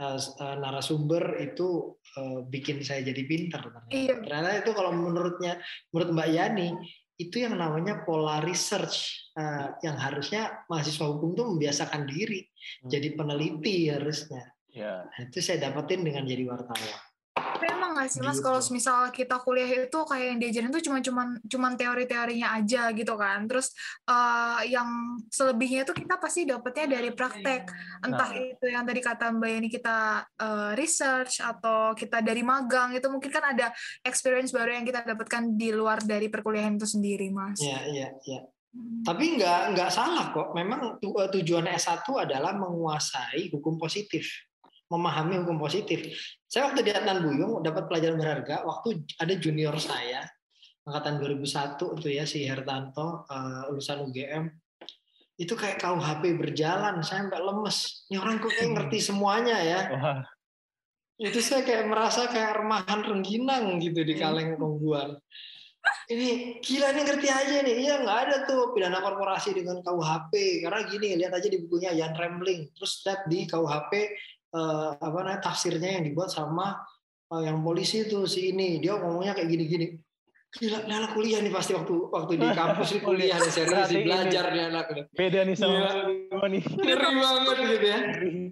uh, 0.00 0.18
uh, 0.18 0.56
narasumber 0.56 1.36
itu 1.40 1.92
uh, 2.16 2.40
bikin 2.48 2.80
saya 2.80 3.04
jadi 3.04 3.22
pinter 3.28 3.60
ternyata. 3.60 3.88
Iya. 3.92 4.14
ternyata 4.24 4.50
itu 4.64 4.70
kalau 4.72 4.92
menurutnya 4.96 5.60
menurut 5.92 6.08
Mbak 6.16 6.28
Yani 6.32 6.68
itu 7.18 7.42
yang 7.42 7.58
namanya 7.58 8.06
pola 8.06 8.38
research 8.38 9.26
uh, 9.34 9.74
yang 9.82 9.98
harusnya 9.98 10.62
mahasiswa 10.70 11.02
hukum 11.10 11.34
itu 11.34 11.42
membiasakan 11.42 12.06
diri 12.06 12.46
hmm. 12.46 12.88
jadi 12.88 13.08
peneliti 13.18 13.90
harusnya. 13.90 14.54
Yeah. 14.70 15.10
Nah, 15.10 15.20
itu 15.26 15.42
saya 15.42 15.66
dapetin 15.68 16.06
dengan 16.06 16.22
jadi 16.22 16.46
wartawan. 16.46 17.07
Nggak 17.98 18.10
sih 18.14 18.22
mas 18.22 18.38
gitu. 18.38 18.46
kalau 18.46 18.60
misal 18.70 18.98
kita 19.10 19.36
kuliah 19.42 19.70
itu 19.90 19.98
kayak 20.06 20.26
yang 20.30 20.38
diajarin 20.38 20.70
tuh 20.70 20.82
cuma 20.86 20.98
cuman 21.02 21.28
cuman 21.42 21.72
teori-teorinya 21.74 22.48
aja 22.54 22.94
gitu 22.94 23.14
kan. 23.18 23.50
Terus 23.50 23.74
uh, 24.06 24.62
yang 24.62 25.18
selebihnya 25.26 25.82
itu 25.82 25.92
kita 25.98 26.14
pasti 26.22 26.46
dapetnya 26.46 26.86
dari 26.98 27.10
praktek. 27.10 27.66
Entah 28.06 28.30
nah. 28.30 28.38
itu 28.38 28.66
yang 28.70 28.86
tadi 28.86 29.00
kata 29.02 29.34
Mbak 29.34 29.50
Yani 29.50 29.68
kita 29.68 29.98
uh, 30.38 30.70
research 30.78 31.42
atau 31.42 31.92
kita 31.98 32.22
dari 32.22 32.46
magang 32.46 32.94
itu 32.94 33.10
mungkin 33.10 33.34
kan 33.34 33.50
ada 33.50 33.74
experience 34.06 34.54
baru 34.54 34.78
yang 34.78 34.86
kita 34.86 35.02
dapatkan 35.02 35.58
di 35.58 35.74
luar 35.74 35.98
dari 36.06 36.30
perkuliahan 36.30 36.78
itu 36.78 36.86
sendiri 36.86 37.28
mas. 37.34 37.58
Iya 37.58 37.80
iya 37.90 38.08
iya. 38.22 38.40
Hmm. 38.68 39.02
Tapi 39.02 39.40
nggak 39.40 39.60
nggak 39.74 39.90
salah 39.90 40.30
kok. 40.30 40.54
Memang 40.54 41.02
tujuan 41.02 41.66
S1 41.72 42.04
adalah 42.04 42.52
menguasai 42.54 43.48
hukum 43.50 43.80
positif, 43.80 44.28
memahami 44.88 45.44
hukum 45.44 45.60
positif. 45.60 46.08
Saya 46.48 46.72
waktu 46.72 46.80
di 46.84 46.92
Adnan 46.92 47.20
Buyung 47.24 47.60
dapat 47.60 47.86
pelajaran 47.86 48.16
berharga 48.16 48.64
waktu 48.64 49.04
ada 49.20 49.34
junior 49.36 49.76
saya 49.76 50.24
angkatan 50.88 51.20
2001 51.20 52.00
itu 52.00 52.08
ya 52.08 52.24
si 52.24 52.48
Hertanto 52.48 53.28
uh, 53.28 53.68
lulusan 53.68 54.08
UGM 54.08 54.48
itu 55.38 55.54
kayak 55.54 55.78
KUHP 55.78 56.34
berjalan 56.34 56.98
saya 57.04 57.28
sampai 57.28 57.38
lemes. 57.38 58.08
Ini 58.10 58.16
orang 58.18 58.42
kok 58.42 58.50
kayak 58.50 58.70
ngerti 58.74 58.98
semuanya 58.98 59.56
ya. 59.62 59.80
Wah. 59.94 60.20
Itu 61.18 61.38
saya 61.38 61.62
kayak 61.62 61.86
merasa 61.86 62.26
kayak 62.26 62.58
remahan 62.58 63.06
rengginang 63.06 63.78
gitu 63.78 64.02
di 64.02 64.14
kaleng 64.18 64.58
kongguan 64.58 65.18
ini 66.08 66.58
gila 66.64 66.88
nih 66.96 67.04
ngerti 67.04 67.28
aja 67.28 67.56
nih 67.60 67.76
iya 67.84 67.94
nggak 68.00 68.18
ada 68.28 68.36
tuh 68.48 68.72
pidana 68.72 69.00
korporasi 69.04 69.52
dengan 69.52 69.84
KUHP 69.84 70.64
karena 70.64 70.80
gini 70.88 71.08
lihat 71.20 71.32
aja 71.36 71.48
di 71.48 71.60
bukunya 71.64 71.92
Jan 71.92 72.16
Rembling 72.16 72.72
terus 72.72 73.04
lihat 73.04 73.28
di 73.28 73.44
KUHP 73.44 73.92
eh, 74.54 74.88
apa 74.96 75.18
namanya 75.24 75.40
tafsirnya 75.44 76.00
yang 76.00 76.04
dibuat 76.08 76.30
sama 76.32 76.80
eh, 77.32 77.42
yang 77.48 77.60
polisi 77.60 78.06
itu 78.06 78.24
si 78.24 78.52
ini 78.52 78.80
dia 78.80 78.96
ngomongnya 78.96 79.36
kayak 79.36 79.48
gini-gini 79.48 79.86
Gila, 80.48 80.80
anak 80.88 81.12
kuliah 81.12 81.44
nih 81.44 81.52
pasti 81.52 81.76
waktu 81.76 81.92
waktu 82.08 82.40
di 82.40 82.48
kampus 82.56 82.96
nih 82.96 83.02
kuliah 83.12 83.36
nih 83.36 83.52
serius 83.52 83.84
sih 83.92 84.00
belajar 84.00 84.48
nih 84.48 84.64
anak 84.72 84.84
Beda 85.12 85.44
nih 85.44 85.52
sama 85.52 85.76
ya, 85.76 85.92
nih. 86.48 86.62
Ngeri 86.88 87.08
banget 87.20 87.56
gitu 87.68 87.84
ya. 87.84 87.98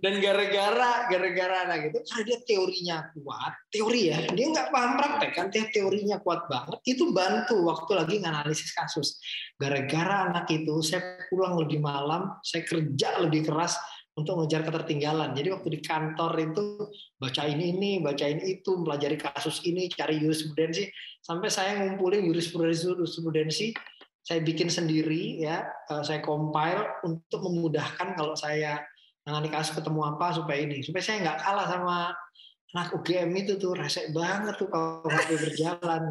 Dan 0.04 0.14
gara-gara 0.20 1.08
gara-gara 1.08 1.56
anak 1.64 1.88
itu 1.88 1.98
karena 2.04 2.22
dia 2.28 2.38
teorinya 2.44 2.96
kuat, 3.16 3.52
teori 3.72 4.00
ya, 4.12 4.18
dia 4.28 4.46
nggak 4.52 4.68
paham 4.68 4.92
praktek 5.00 5.30
kan, 5.32 5.46
dia 5.48 5.64
teorinya 5.72 6.20
kuat 6.20 6.44
banget. 6.52 6.78
Itu 6.84 7.16
bantu 7.16 7.64
waktu 7.64 7.92
lagi 7.96 8.16
nganalisis 8.20 8.76
kasus. 8.76 9.16
Gara-gara 9.56 10.28
anak 10.28 10.52
itu 10.52 10.76
saya 10.84 11.24
pulang 11.32 11.56
lebih 11.56 11.80
malam, 11.80 12.36
saya 12.44 12.60
kerja 12.68 13.24
lebih 13.24 13.48
keras, 13.48 13.80
untuk 14.16 14.40
mengejar 14.40 14.64
ketertinggalan. 14.64 15.36
Jadi 15.36 15.52
waktu 15.52 15.68
di 15.76 15.80
kantor 15.84 16.32
itu 16.40 16.88
baca 17.20 17.44
ini 17.44 17.76
ini, 17.76 17.90
baca 18.00 18.24
ini 18.24 18.58
itu, 18.58 18.80
mempelajari 18.80 19.20
kasus 19.20 19.60
ini, 19.68 19.92
cari 19.92 20.16
jurisprudensi, 20.16 20.88
sampai 21.20 21.52
saya 21.52 21.84
ngumpulin 21.84 22.24
jurisprudensi 22.24 22.96
jurisprudensi, 22.96 23.76
saya 24.24 24.40
bikin 24.40 24.72
sendiri 24.72 25.44
ya, 25.44 25.68
eh, 25.68 26.02
saya 26.02 26.24
compile 26.24 27.04
untuk 27.04 27.44
memudahkan 27.44 28.16
kalau 28.16 28.32
saya 28.32 28.80
nangani 29.28 29.52
kasus 29.52 29.76
ketemu 29.76 30.16
apa 30.16 30.32
supaya 30.32 30.64
ini, 30.64 30.80
supaya 30.80 31.04
saya 31.04 31.20
nggak 31.20 31.38
kalah 31.44 31.66
sama 31.68 31.96
anak 32.72 32.88
UGM 32.96 33.30
itu 33.36 33.60
tuh 33.60 33.76
resek 33.76 34.16
banget 34.16 34.56
tuh 34.56 34.72
kalau 34.72 35.04
HP 35.06 35.38
berjalan. 35.38 36.02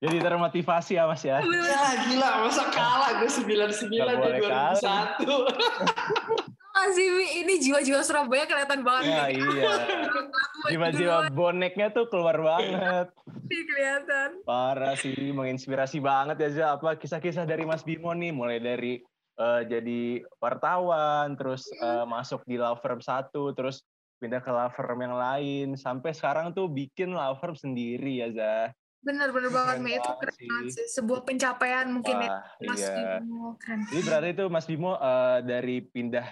Jadi 0.00 0.16
termotivasi 0.16 0.96
ya 0.96 1.04
mas 1.04 1.20
ya? 1.24 1.44
Ya 1.44 1.84
gila, 2.08 2.48
masa 2.48 2.72
kalah 2.72 3.20
gue 3.20 3.28
99 3.28 3.92
di 3.92 4.00
2001. 4.00 6.56
Sih 6.92 7.06
ini 7.44 7.54
jiwa-jiwa 7.60 8.00
Surabaya 8.00 8.44
kelihatan 8.48 8.80
banget. 8.80 9.12
Ya, 9.12 9.26
iya. 9.32 9.72
Jiwa-jiwa 10.72 11.16
boneknya 11.32 11.92
tuh 11.92 12.08
keluar 12.08 12.36
banget. 12.40 13.08
Iya 13.50 13.62
kelihatan. 13.66 14.28
Parah 14.46 14.94
sih, 14.96 15.34
menginspirasi 15.34 15.98
banget 15.98 16.36
ya 16.40 16.48
Zah. 16.50 16.68
Apa 16.78 16.96
kisah-kisah 16.96 17.44
dari 17.44 17.66
Mas 17.66 17.84
Bimo 17.84 18.12
nih, 18.14 18.32
mulai 18.32 18.58
dari 18.62 19.00
uh, 19.40 19.62
jadi 19.66 20.24
wartawan, 20.38 21.34
terus 21.34 21.66
uh, 21.80 22.04
masuk 22.06 22.44
di 22.44 22.60
law 22.60 22.76
firm 22.78 23.02
satu, 23.02 23.52
terus 23.56 23.82
pindah 24.20 24.44
ke 24.44 24.52
law 24.52 24.68
firm 24.72 25.00
yang 25.00 25.16
lain, 25.16 25.66
sampai 25.80 26.12
sekarang 26.12 26.52
tuh 26.52 26.68
bikin 26.68 27.16
law 27.16 27.34
firm 27.40 27.56
sendiri 27.56 28.20
ya 28.20 28.28
Zah. 28.32 28.68
Bener-bener 29.00 29.48
banget, 29.48 29.76
Mbak. 29.80 29.92
Itu 29.96 30.10
keren 30.20 30.36
banget 30.44 30.66
sih. 30.76 30.86
Sebuah 30.92 31.20
pencapaian 31.24 31.88
mungkin 31.88 32.20
ya, 32.20 32.28
Wah, 32.28 32.44
ya, 32.60 32.68
Mas 32.68 32.82
iya. 32.84 32.92
Bimo. 33.24 33.56
Keren. 33.56 33.80
Jadi 33.88 34.02
berarti 34.04 34.28
itu 34.36 34.44
Mas 34.52 34.66
Bimo 34.68 34.92
uh, 34.92 35.40
dari 35.40 35.76
pindah 35.88 36.28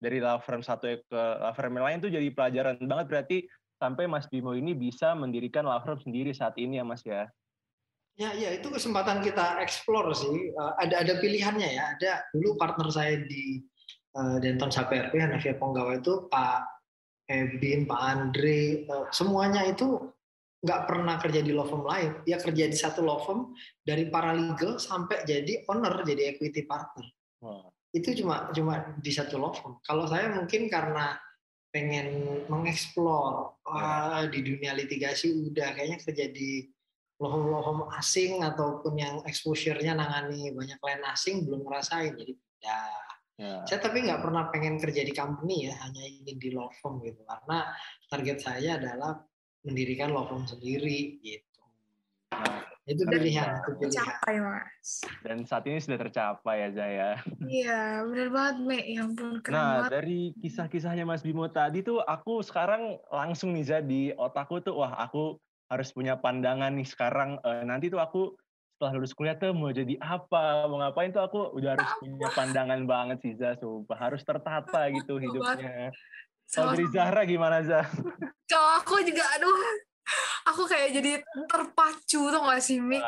dari 0.00 0.20
law 0.20 0.38
firm 0.40 0.60
satu 0.60 1.00
ke 1.00 1.22
law 1.40 1.52
firm 1.56 1.76
yang 1.80 1.86
lain 1.88 1.98
itu 2.04 2.10
jadi 2.12 2.28
pelajaran 2.32 2.76
banget 2.84 3.06
berarti 3.08 3.38
sampai 3.76 4.08
Mas 4.08 4.28
Bimo 4.28 4.56
ini 4.56 4.72
bisa 4.72 5.12
mendirikan 5.12 5.68
law 5.68 5.80
firm 5.84 6.00
sendiri 6.00 6.32
saat 6.32 6.56
ini 6.56 6.80
ya 6.80 6.84
Mas 6.84 7.04
ya. 7.04 7.28
Ya, 8.16 8.32
ya 8.32 8.48
itu 8.56 8.72
kesempatan 8.72 9.20
kita 9.20 9.60
explore 9.60 10.16
sih. 10.16 10.48
Uh, 10.56 10.72
ada 10.80 11.04
ada 11.04 11.20
pilihannya 11.20 11.68
ya. 11.68 11.84
Ada 11.96 12.12
dulu 12.32 12.56
partner 12.56 12.88
saya 12.88 13.20
di 13.20 13.60
uh, 14.16 14.40
Denton 14.40 14.72
SAPRP 14.72 15.12
Hanafia 15.20 15.52
Ponggawa 15.60 16.00
itu 16.00 16.24
Pak 16.32 16.64
Ebin, 17.28 17.84
Pak 17.84 18.00
Andre, 18.00 18.88
uh, 18.88 19.04
semuanya 19.12 19.68
itu 19.68 20.00
nggak 20.64 20.82
pernah 20.88 21.20
kerja 21.20 21.44
di 21.44 21.52
law 21.52 21.68
firm 21.68 21.84
lain. 21.84 22.24
Dia 22.24 22.40
kerja 22.40 22.64
di 22.64 22.76
satu 22.80 23.04
law 23.04 23.20
firm 23.20 23.52
dari 23.84 24.08
paralegal 24.08 24.80
sampai 24.80 25.28
jadi 25.28 25.68
owner, 25.68 26.00
jadi 26.00 26.32
equity 26.32 26.64
partner. 26.64 27.04
Wow. 27.44 27.75
Itu 27.96 28.12
cuma 28.20 28.52
cuma 28.52 28.92
di 29.00 29.08
satu 29.08 29.40
law 29.40 29.56
firm. 29.56 29.80
Kalau 29.80 30.04
saya 30.04 30.28
mungkin 30.36 30.68
karena 30.68 31.16
pengen 31.72 32.40
mengeksplor 32.52 33.56
wah, 33.64 34.24
di 34.28 34.40
dunia 34.44 34.76
litigasi 34.76 35.32
udah 35.32 35.72
kayaknya 35.72 35.98
kerja 36.04 36.26
di 36.28 36.68
law 37.16 37.64
firm 37.64 37.80
asing 37.96 38.44
ataupun 38.44 38.92
yang 39.00 39.14
exposure-nya 39.24 39.96
nangani 39.96 40.52
banyak 40.52 40.76
klien 40.76 41.00
asing 41.08 41.48
belum 41.48 41.64
ngerasain 41.64 42.12
jadi 42.12 42.32
ya 42.60 42.78
Ya. 43.36 43.60
Saya 43.68 43.84
tapi 43.84 44.00
nggak 44.00 44.24
pernah 44.24 44.48
pengen 44.48 44.80
kerja 44.80 45.04
di 45.04 45.12
company 45.12 45.68
ya, 45.68 45.76
hanya 45.84 46.08
ingin 46.08 46.40
di 46.40 46.56
law 46.56 46.72
firm 46.80 47.04
gitu. 47.04 47.20
Karena 47.28 47.68
target 48.08 48.38
saya 48.40 48.80
adalah 48.80 49.20
mendirikan 49.60 50.16
law 50.16 50.24
firm 50.24 50.48
sendiri 50.48 51.20
gitu. 51.20 51.62
Nah, 52.32 52.64
itu 52.86 53.02
pilihan, 53.02 53.58
itu 53.58 53.70
pilihan. 53.76 53.90
Tercapai, 53.90 54.34
Mas. 54.38 54.90
Dan 55.26 55.42
saat 55.42 55.66
ini 55.66 55.82
sudah 55.82 55.98
tercapai 55.98 56.56
ya, 56.62 56.68
Zaya. 56.70 57.10
Iya, 57.42 58.06
benar 58.06 58.28
banget, 58.30 58.56
Me. 58.62 58.78
Ya 58.86 59.02
ampun, 59.02 59.42
keren 59.42 59.54
Nah, 59.58 59.70
banget. 59.82 59.90
dari 59.90 60.20
kisah-kisahnya 60.38 61.02
Mas 61.02 61.26
Bimo 61.26 61.50
tadi 61.50 61.82
tuh, 61.82 61.98
aku 61.98 62.46
sekarang 62.46 63.02
langsung 63.10 63.50
nih, 63.58 63.66
Zaya, 63.66 63.82
di 63.82 64.14
otakku 64.14 64.62
tuh, 64.62 64.78
wah, 64.78 64.94
aku 65.02 65.36
harus 65.66 65.90
punya 65.90 66.14
pandangan 66.14 66.70
nih 66.78 66.86
sekarang. 66.86 67.42
Uh, 67.42 67.66
nanti 67.66 67.90
tuh 67.90 67.98
aku 67.98 68.38
setelah 68.76 68.92
lulus 69.00 69.16
kuliah 69.16 69.34
tuh 69.40 69.56
mau 69.56 69.72
jadi 69.72 69.96
apa, 70.04 70.68
mau 70.68 70.76
ngapain 70.84 71.08
tuh 71.08 71.24
aku 71.24 71.56
udah 71.56 71.80
harus 71.80 71.90
punya 71.96 72.28
pandangan 72.36 72.84
banget 72.84 73.18
sih 73.24 73.32
Zah, 73.34 73.56
sumpah 73.56 73.96
harus 73.96 74.20
tertata 74.20 74.92
gitu 74.92 75.16
hidupnya. 75.16 75.90
Kalau 76.52 76.76
dari 76.76 76.86
Zahra 76.92 77.24
gimana 77.24 77.64
Zah? 77.64 77.88
Kalau 78.46 78.70
aku 78.78 79.00
juga 79.00 79.24
aduh, 79.32 79.56
aku 80.46 80.62
kayak 80.70 80.88
jadi 80.94 81.12
terpacu 81.50 82.20
tuh 82.30 82.40
gak 82.46 82.62
sih 82.62 82.78
Mik? 82.78 83.02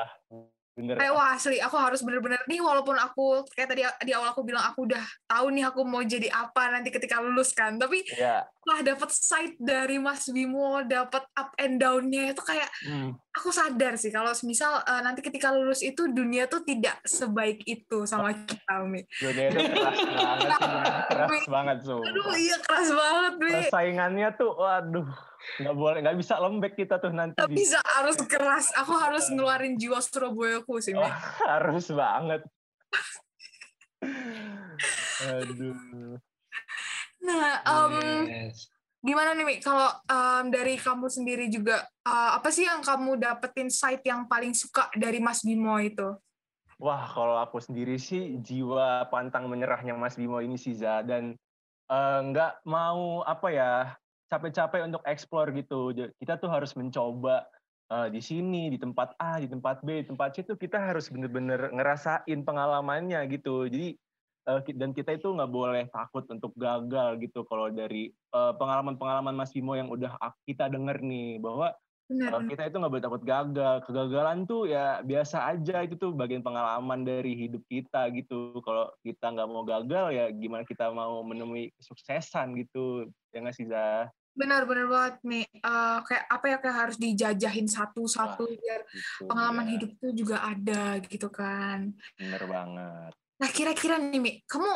Bener. 0.78 0.94
Kayak 0.94 1.12
wah 1.18 1.34
asli, 1.34 1.58
aku 1.58 1.74
harus 1.74 2.06
bener-bener 2.06 2.38
nih 2.46 2.62
walaupun 2.62 2.94
aku 2.94 3.42
kayak 3.50 3.74
tadi 3.74 3.82
di 4.06 4.14
awal 4.14 4.30
aku 4.30 4.46
bilang 4.46 4.62
aku 4.62 4.86
udah 4.86 5.02
tahu 5.26 5.50
nih 5.50 5.66
aku 5.66 5.82
mau 5.82 6.06
jadi 6.06 6.30
apa 6.30 6.70
nanti 6.70 6.94
ketika 6.94 7.18
lulus 7.18 7.50
kan. 7.50 7.82
Tapi 7.82 8.06
yeah. 8.14 8.46
lah 8.62 8.78
dapat 8.86 9.10
sight 9.10 9.58
dari 9.58 9.98
Mas 9.98 10.30
Bimo, 10.30 10.78
dapat 10.86 11.26
up 11.34 11.50
and 11.58 11.82
down-nya 11.82 12.30
itu 12.30 12.38
kayak 12.46 12.70
hmm. 12.86 13.10
aku 13.34 13.50
sadar 13.50 13.98
sih 13.98 14.14
kalau 14.14 14.30
misal 14.46 14.78
uh, 14.86 15.02
nanti 15.02 15.18
ketika 15.18 15.50
lulus 15.50 15.82
itu 15.82 16.06
dunia 16.14 16.46
tuh 16.46 16.62
tidak 16.62 17.02
sebaik 17.02 17.58
itu 17.66 18.06
sama 18.06 18.30
kita, 18.38 18.86
Mi. 18.86 19.02
Dunia 19.18 19.50
itu 19.50 19.58
keras 19.58 19.98
banget, 19.98 20.60
keras 21.10 21.46
banget 21.50 21.78
so. 21.82 21.98
Aduh 22.06 22.38
iya 22.38 22.54
keras 22.62 22.88
banget, 22.94 23.34
Mi. 23.42 23.54
Persaingannya 23.66 24.28
tuh 24.38 24.54
waduh 24.54 25.10
nggak 25.58 25.74
boleh 25.74 25.98
nggak 26.04 26.18
bisa 26.20 26.38
lembek 26.38 26.76
kita 26.76 27.00
tuh 27.00 27.10
nanti 27.10 27.40
nggak 27.40 27.56
bisa 27.56 27.80
harus 27.98 28.16
keras. 28.28 28.70
Aku 28.84 28.92
harus 28.94 29.26
ngeluarin 29.32 29.80
jiwa 29.80 29.98
Surabayaku 29.98 30.78
sih 30.84 30.94
oh, 30.94 31.04
harus 31.52 31.88
banget. 31.90 32.44
Aduh. 35.32 36.20
Nah 37.24 37.58
um, 37.66 37.94
yes. 38.30 38.70
gimana 39.02 39.34
nih 39.34 39.44
Mi? 39.48 39.56
Kalau 39.58 39.90
um, 40.06 40.54
dari 40.54 40.78
kamu 40.78 41.10
sendiri 41.10 41.50
juga 41.50 41.82
uh, 42.06 42.38
apa 42.38 42.54
sih 42.54 42.68
yang 42.68 42.84
kamu 42.84 43.18
dapetin 43.18 43.72
site 43.72 44.06
yang 44.06 44.30
paling 44.30 44.54
suka 44.54 44.86
dari 44.94 45.18
Mas 45.18 45.42
Bimo 45.42 45.74
itu? 45.82 46.14
Wah, 46.78 47.10
kalau 47.10 47.42
aku 47.42 47.58
sendiri 47.58 47.98
sih 47.98 48.38
jiwa 48.38 49.10
pantang 49.10 49.50
menyerahnya 49.50 49.98
Mas 49.98 50.14
Bimo 50.14 50.38
ini 50.38 50.54
sih 50.54 50.78
Za. 50.78 51.02
Dan 51.02 51.34
uh, 51.90 52.20
nggak 52.22 52.62
mau 52.70 53.26
apa 53.26 53.48
ya 53.50 53.98
capek-capek 54.28 54.84
untuk 54.84 55.02
explore 55.08 55.50
gitu. 55.56 55.92
Kita 56.20 56.36
tuh 56.36 56.52
harus 56.52 56.76
mencoba 56.76 57.48
uh, 57.88 58.08
di 58.12 58.20
sini, 58.20 58.68
di 58.68 58.78
tempat 58.78 59.16
A, 59.18 59.40
di 59.40 59.48
tempat 59.48 59.80
B, 59.82 60.04
di 60.04 60.06
tempat 60.08 60.36
C 60.36 60.44
itu 60.44 60.54
kita 60.54 60.76
harus 60.76 61.08
bener-bener 61.08 61.72
ngerasain 61.72 62.40
pengalamannya 62.44 63.24
gitu. 63.32 63.66
Jadi 63.66 63.96
uh, 64.48 64.60
dan 64.76 64.92
kita 64.92 65.16
itu 65.16 65.32
nggak 65.32 65.52
boleh 65.52 65.84
takut 65.90 66.28
untuk 66.28 66.52
gagal 66.54 67.18
gitu. 67.24 67.42
Kalau 67.48 67.72
dari 67.72 68.12
pengalaman-pengalaman 68.32 69.34
Mas 69.34 69.56
Bimo 69.56 69.72
yang 69.72 69.88
udah 69.88 70.14
kita 70.44 70.68
denger 70.68 71.00
nih 71.00 71.40
bahwa 71.40 71.72
Benar. 72.08 72.40
kita 72.48 72.72
itu 72.72 72.76
nggak 72.80 72.92
boleh 72.96 73.04
takut 73.04 73.22
gagal. 73.24 73.74
Kegagalan 73.84 74.48
tuh 74.48 74.64
ya 74.64 75.04
biasa 75.04 75.44
aja 75.44 75.84
itu 75.84 76.00
tuh 76.00 76.16
bagian 76.16 76.40
pengalaman 76.40 77.04
dari 77.04 77.36
hidup 77.36 77.60
kita 77.68 78.08
gitu. 78.16 78.56
Kalau 78.64 78.88
kita 79.04 79.28
nggak 79.28 79.48
mau 79.48 79.60
gagal 79.68 80.16
ya 80.16 80.32
gimana 80.32 80.64
kita 80.64 80.88
mau 80.88 81.20
menemui 81.20 81.68
kesuksesan 81.76 82.56
gitu. 82.64 83.12
Ya 83.36 83.44
nggak 83.44 83.56
sih 83.60 83.68
Zah? 83.68 84.08
Benar-benar 84.38 84.86
banget 84.86 85.16
nih. 85.26 85.46
Uh, 85.58 85.98
kayak 86.06 86.24
apa 86.30 86.44
ya 86.46 86.56
kayak 86.62 86.76
harus 86.86 86.96
dijajahin 86.96 87.66
satu-satu 87.66 88.46
biar 88.46 88.80
gitu, 88.86 89.26
pengalaman 89.26 89.66
ya. 89.66 89.70
hidup 89.74 89.90
itu 89.98 90.08
juga 90.24 90.46
ada 90.46 91.02
gitu 91.02 91.28
kan. 91.28 91.90
Bener 92.14 92.42
banget. 92.46 93.12
Nah 93.42 93.50
kira-kira 93.50 93.98
nih 93.98 94.20
Mi, 94.22 94.32
kamu 94.46 94.70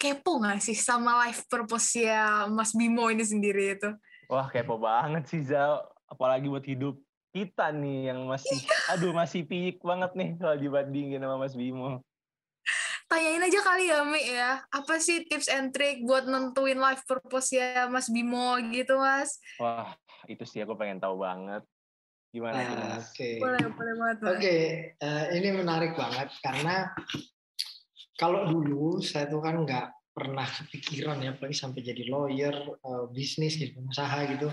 kepo 0.00 0.40
nggak 0.40 0.64
sih 0.64 0.76
sama 0.76 1.28
life 1.28 1.44
purpose 1.48 2.00
ya 2.00 2.48
Mas 2.48 2.72
Bimo 2.72 3.12
ini 3.12 3.24
sendiri 3.24 3.76
itu? 3.76 3.92
Wah 4.32 4.48
kepo 4.48 4.80
banget 4.80 5.28
sih 5.28 5.44
Zal. 5.44 5.84
Apalagi 6.08 6.48
buat 6.48 6.64
hidup 6.64 6.96
kita 7.36 7.68
nih 7.68 8.14
yang 8.14 8.24
masih, 8.24 8.56
iya. 8.56 8.96
aduh 8.96 9.12
masih 9.12 9.44
piik 9.44 9.84
banget 9.84 10.16
nih 10.16 10.40
kalau 10.40 10.56
dibandingin 10.56 11.20
sama 11.20 11.36
Mas 11.36 11.52
Bimo 11.52 12.00
tanyain 13.06 13.42
aja 13.42 13.60
kali 13.62 13.84
ya 13.90 14.02
Mi 14.02 14.22
ya. 14.22 14.62
Apa 14.70 14.98
sih 14.98 15.26
tips 15.26 15.48
and 15.50 15.70
trick 15.70 16.02
buat 16.02 16.26
nentuin 16.26 16.78
life 16.78 17.02
purpose 17.06 17.54
ya 17.54 17.86
Mas 17.86 18.10
Bimo 18.10 18.58
gitu 18.70 18.98
Mas? 18.98 19.38
Wah 19.62 19.94
itu 20.26 20.42
sih 20.42 20.62
aku 20.62 20.74
pengen 20.74 20.98
tahu 20.98 21.22
banget. 21.22 21.62
Gimana 22.34 22.58
uh, 22.58 22.66
Mas? 22.98 23.10
oke. 23.10 23.16
Okay. 23.16 23.34
boleh 23.40 23.64
boleh 23.72 23.94
banget 23.96 24.18
oke 24.20 24.36
okay. 24.36 24.62
uh, 25.00 25.24
eh, 25.32 25.40
ini 25.40 25.48
menarik 25.56 25.96
banget 25.96 26.28
karena 26.44 26.92
kalau 28.18 28.50
dulu 28.50 29.00
saya 29.00 29.30
tuh 29.30 29.40
kan 29.40 29.56
nggak 29.62 29.86
pernah 30.16 30.48
kepikiran 30.48 31.20
ya 31.20 31.36
apalagi 31.36 31.56
sampai 31.56 31.84
jadi 31.84 32.08
lawyer 32.08 32.56
uh, 32.84 33.04
bisnis 33.12 33.56
gitu 33.60 33.76
pengusaha 33.76 34.18
gitu. 34.36 34.48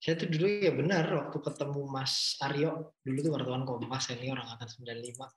Saya 0.00 0.16
tuh 0.16 0.32
dulu 0.32 0.48
ya 0.48 0.72
benar 0.72 1.04
waktu 1.12 1.38
ketemu 1.44 1.80
Mas 1.84 2.40
Aryo 2.40 2.96
dulu 3.04 3.18
tuh 3.20 3.32
wartawan 3.36 3.68
Kompas 3.68 4.08
senior 4.08 4.40
angkatan 4.40 4.64
95 4.64 5.28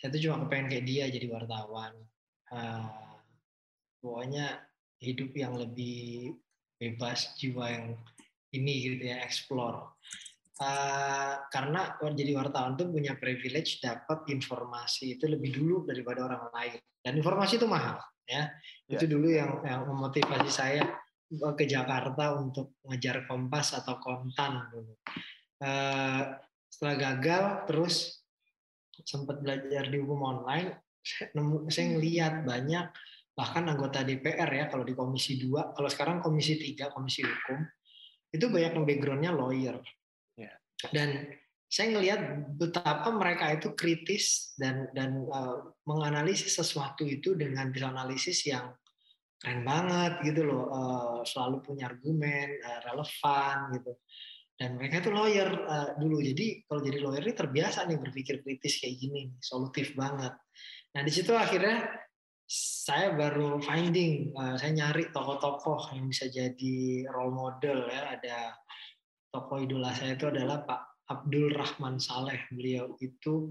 saya 0.00 0.16
tuh 0.16 0.20
cuma 0.24 0.40
kepengen 0.48 0.72
kayak 0.72 0.86
dia 0.88 1.04
jadi 1.12 1.26
wartawan. 1.28 1.92
Uh, 2.48 3.20
pokoknya 4.00 4.64
hidup 5.04 5.30
yang 5.36 5.52
lebih 5.60 6.32
bebas 6.80 7.36
jiwa 7.36 7.68
yang 7.68 7.86
ini 8.56 8.72
gitu 8.88 9.12
ya 9.12 9.20
explore. 9.20 10.00
Uh, 10.60 11.40
karena 11.52 12.00
jadi 12.16 12.32
wartawan 12.36 12.80
tuh 12.80 12.88
punya 12.88 13.16
privilege 13.16 13.80
dapat 13.84 14.24
informasi 14.32 15.20
itu 15.20 15.28
lebih 15.28 15.52
dulu 15.52 15.84
daripada 15.84 16.24
orang 16.32 16.48
lain. 16.48 16.80
Dan 17.00 17.20
informasi 17.20 17.60
itu 17.60 17.68
mahal 17.68 18.00
ya. 18.24 18.48
Yeah. 18.88 18.96
itu 18.96 19.04
dulu 19.04 19.28
yang 19.28 19.60
yang 19.62 19.84
memotivasi 19.84 20.50
saya 20.50 20.84
ke 21.30 21.64
Jakarta 21.68 22.40
untuk 22.40 22.80
ngejar 22.88 23.28
kompas 23.28 23.76
atau 23.76 24.00
kontan 24.00 24.64
dulu. 24.72 24.96
Uh, 25.60 26.40
setelah 26.72 26.96
gagal 26.96 27.44
terus 27.68 28.19
sempat 29.04 29.40
belajar 29.42 29.88
di 29.88 29.96
hukum 30.00 30.20
online, 30.22 30.78
saya, 31.00 31.28
nemu, 31.36 31.56
saya 31.72 31.86
ngelihat 31.96 32.34
banyak 32.44 32.86
bahkan 33.34 33.64
anggota 33.72 34.04
DPR 34.04 34.50
ya 34.52 34.64
kalau 34.68 34.84
di 34.84 34.92
Komisi 34.92 35.40
2, 35.40 35.72
kalau 35.72 35.88
sekarang 35.88 36.20
Komisi 36.20 36.60
3, 36.60 36.92
Komisi 36.92 37.24
Hukum, 37.24 37.64
itu 38.30 38.46
banyak 38.52 38.76
yang 38.76 38.84
backgroundnya 38.84 39.32
lawyer. 39.32 39.80
Yeah. 40.36 40.54
Dan 40.92 41.32
saya 41.70 41.94
ngelihat 41.94 42.20
betapa 42.58 43.08
mereka 43.14 43.54
itu 43.54 43.72
kritis 43.78 44.52
dan 44.58 44.90
dan 44.92 45.24
uh, 45.30 45.72
menganalisis 45.86 46.58
sesuatu 46.58 47.06
itu 47.06 47.38
dengan 47.38 47.70
bisa 47.70 47.88
analisis 47.88 48.42
yang 48.44 48.74
keren 49.40 49.64
banget 49.64 50.20
gitu 50.26 50.44
loh, 50.44 50.68
uh, 50.68 51.20
selalu 51.24 51.64
punya 51.64 51.88
argumen, 51.88 52.60
uh, 52.60 52.80
relevan 52.92 53.56
gitu 53.78 53.92
dan 54.60 54.76
mereka 54.76 55.00
itu 55.00 55.08
lawyer 55.08 55.48
uh, 55.48 55.96
dulu. 55.96 56.20
Jadi 56.20 56.68
kalau 56.68 56.84
jadi 56.84 57.00
lawyer 57.00 57.24
ini 57.24 57.32
terbiasa 57.32 57.88
nih 57.88 57.96
berpikir 57.96 58.44
kritis 58.44 58.76
kayak 58.76 59.00
gini 59.00 59.32
solutif 59.40 59.96
banget. 59.96 60.36
Nah 60.92 61.00
di 61.00 61.08
situ 61.08 61.32
akhirnya 61.32 61.88
saya 62.44 63.16
baru 63.16 63.56
finding 63.64 64.36
uh, 64.36 64.60
saya 64.60 64.76
nyari 64.76 65.08
tokoh-tokoh 65.08 65.96
yang 65.96 66.12
bisa 66.12 66.28
jadi 66.28 67.08
role 67.08 67.32
model 67.32 67.88
ya. 67.88 68.20
Ada 68.20 68.36
tokoh 69.32 69.64
idola 69.64 69.96
saya 69.96 70.12
itu 70.12 70.28
adalah 70.28 70.60
Pak 70.68 71.08
Abdul 71.08 71.56
Rahman 71.56 71.96
Saleh. 71.96 72.44
Beliau 72.52 73.00
itu 73.00 73.48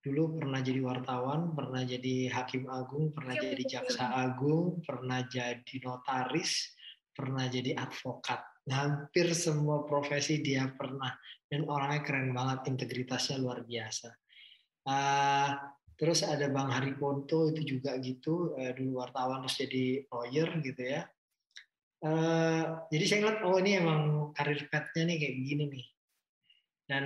dulu 0.00 0.40
pernah 0.40 0.64
jadi 0.64 0.80
wartawan 0.80 1.52
pernah 1.52 1.82
jadi 1.84 2.32
hakim 2.32 2.70
agung 2.70 3.12
pernah 3.12 3.34
ya, 3.34 3.52
jadi 3.52 3.64
jaksa 3.66 4.06
agung 4.14 4.80
pernah 4.86 5.26
jadi 5.26 5.74
notaris 5.84 6.77
pernah 7.18 7.50
jadi 7.50 7.74
advokat. 7.74 8.38
Hampir 8.70 9.34
semua 9.34 9.82
profesi 9.82 10.38
dia 10.38 10.70
pernah. 10.70 11.10
Dan 11.50 11.66
orangnya 11.66 12.06
keren 12.06 12.30
banget 12.30 12.70
integritasnya 12.70 13.42
luar 13.42 13.66
biasa. 13.66 14.14
Uh, 14.86 15.50
terus 15.98 16.22
ada 16.22 16.46
bang 16.46 16.70
Hari 16.70 16.94
Ponto 16.94 17.50
itu 17.50 17.76
juga 17.76 17.98
gitu 17.98 18.54
uh, 18.54 18.70
dulu 18.70 19.02
wartawan 19.02 19.42
terus 19.42 19.58
jadi 19.58 20.06
lawyer 20.06 20.48
gitu 20.62 20.82
ya. 20.86 21.02
Uh, 21.98 22.86
jadi 22.94 23.04
saya 23.10 23.18
ngeliat 23.26 23.40
oh 23.42 23.58
ini 23.58 23.72
emang 23.82 24.02
karir 24.30 24.70
petnya 24.70 25.02
nih 25.10 25.16
kayak 25.18 25.34
begini 25.42 25.64
nih. 25.66 25.86
Dan 26.88 27.04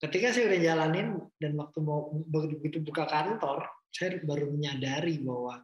ketika 0.00 0.32
saya 0.32 0.48
udah 0.48 0.60
jalanin 0.62 1.08
dan 1.36 1.52
waktu 1.60 1.78
mau 1.84 2.08
begitu 2.26 2.80
buka 2.80 3.04
kantor, 3.04 3.68
saya 3.92 4.18
baru 4.24 4.48
menyadari 4.48 5.20
bahwa 5.20 5.60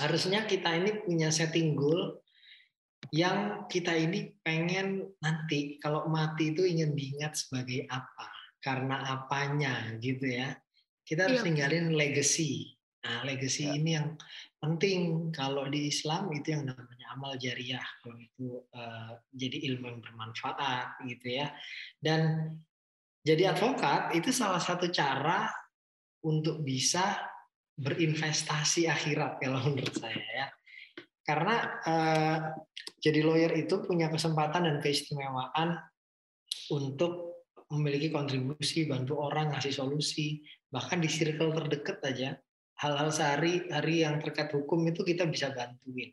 harusnya 0.00 0.48
kita 0.48 0.74
ini 0.74 1.04
punya 1.04 1.28
setting 1.28 1.76
goal 1.76 2.23
yang 3.12 3.68
kita 3.68 3.92
ini 3.92 4.32
pengen 4.40 5.04
nanti 5.20 5.76
kalau 5.82 6.06
mati 6.08 6.54
itu 6.54 6.64
ingin 6.64 6.96
diingat 6.96 7.36
sebagai 7.36 7.84
apa, 7.90 8.30
karena 8.62 9.02
apanya 9.18 9.96
gitu 10.00 10.30
ya. 10.30 10.56
Kita 11.04 11.28
harus 11.28 11.44
iya. 11.44 11.46
ninggalin 11.50 11.92
legacy. 11.92 12.72
Nah, 13.04 13.20
legacy 13.28 13.68
ya. 13.68 13.76
ini 13.76 13.90
yang 14.00 14.16
penting 14.64 15.28
kalau 15.28 15.68
di 15.68 15.92
Islam 15.92 16.32
itu 16.32 16.56
yang 16.56 16.64
namanya 16.64 17.12
amal 17.12 17.36
jariah 17.36 17.84
kalau 18.00 18.16
itu 18.16 18.64
uh, 18.72 19.12
jadi 19.36 19.70
ilmu 19.70 19.84
yang 19.92 20.00
bermanfaat 20.00 21.04
gitu 21.04 21.36
ya 21.36 21.52
dan 22.00 22.52
jadi 23.20 23.52
advokat 23.52 24.16
itu 24.16 24.32
salah 24.32 24.58
satu 24.58 24.88
cara 24.88 25.52
untuk 26.24 26.64
bisa 26.64 27.20
berinvestasi 27.76 28.88
akhirat 28.88 29.36
kalau 29.36 29.60
menurut 29.68 29.92
saya 29.92 30.24
ya 30.24 30.46
karena 31.24 31.56
uh, 31.84 32.38
jadi 33.00 33.20
lawyer 33.24 33.52
itu 33.56 33.80
punya 33.84 34.12
kesempatan 34.12 34.68
dan 34.68 34.76
keistimewaan 34.80 35.76
untuk 36.72 37.44
memiliki 37.72 38.12
kontribusi 38.12 38.84
bantu 38.84 39.18
orang 39.24 39.56
ngasih 39.56 39.72
solusi 39.72 40.44
bahkan 40.68 41.00
di 41.00 41.08
circle 41.08 41.52
terdekat 41.56 41.98
aja 42.04 42.36
hal-hal 42.78 43.08
sehari-hari 43.08 44.04
yang 44.04 44.20
terkait 44.20 44.50
hukum 44.52 44.82
itu 44.84 45.06
kita 45.06 45.24
bisa 45.24 45.54
bantuin 45.54 46.10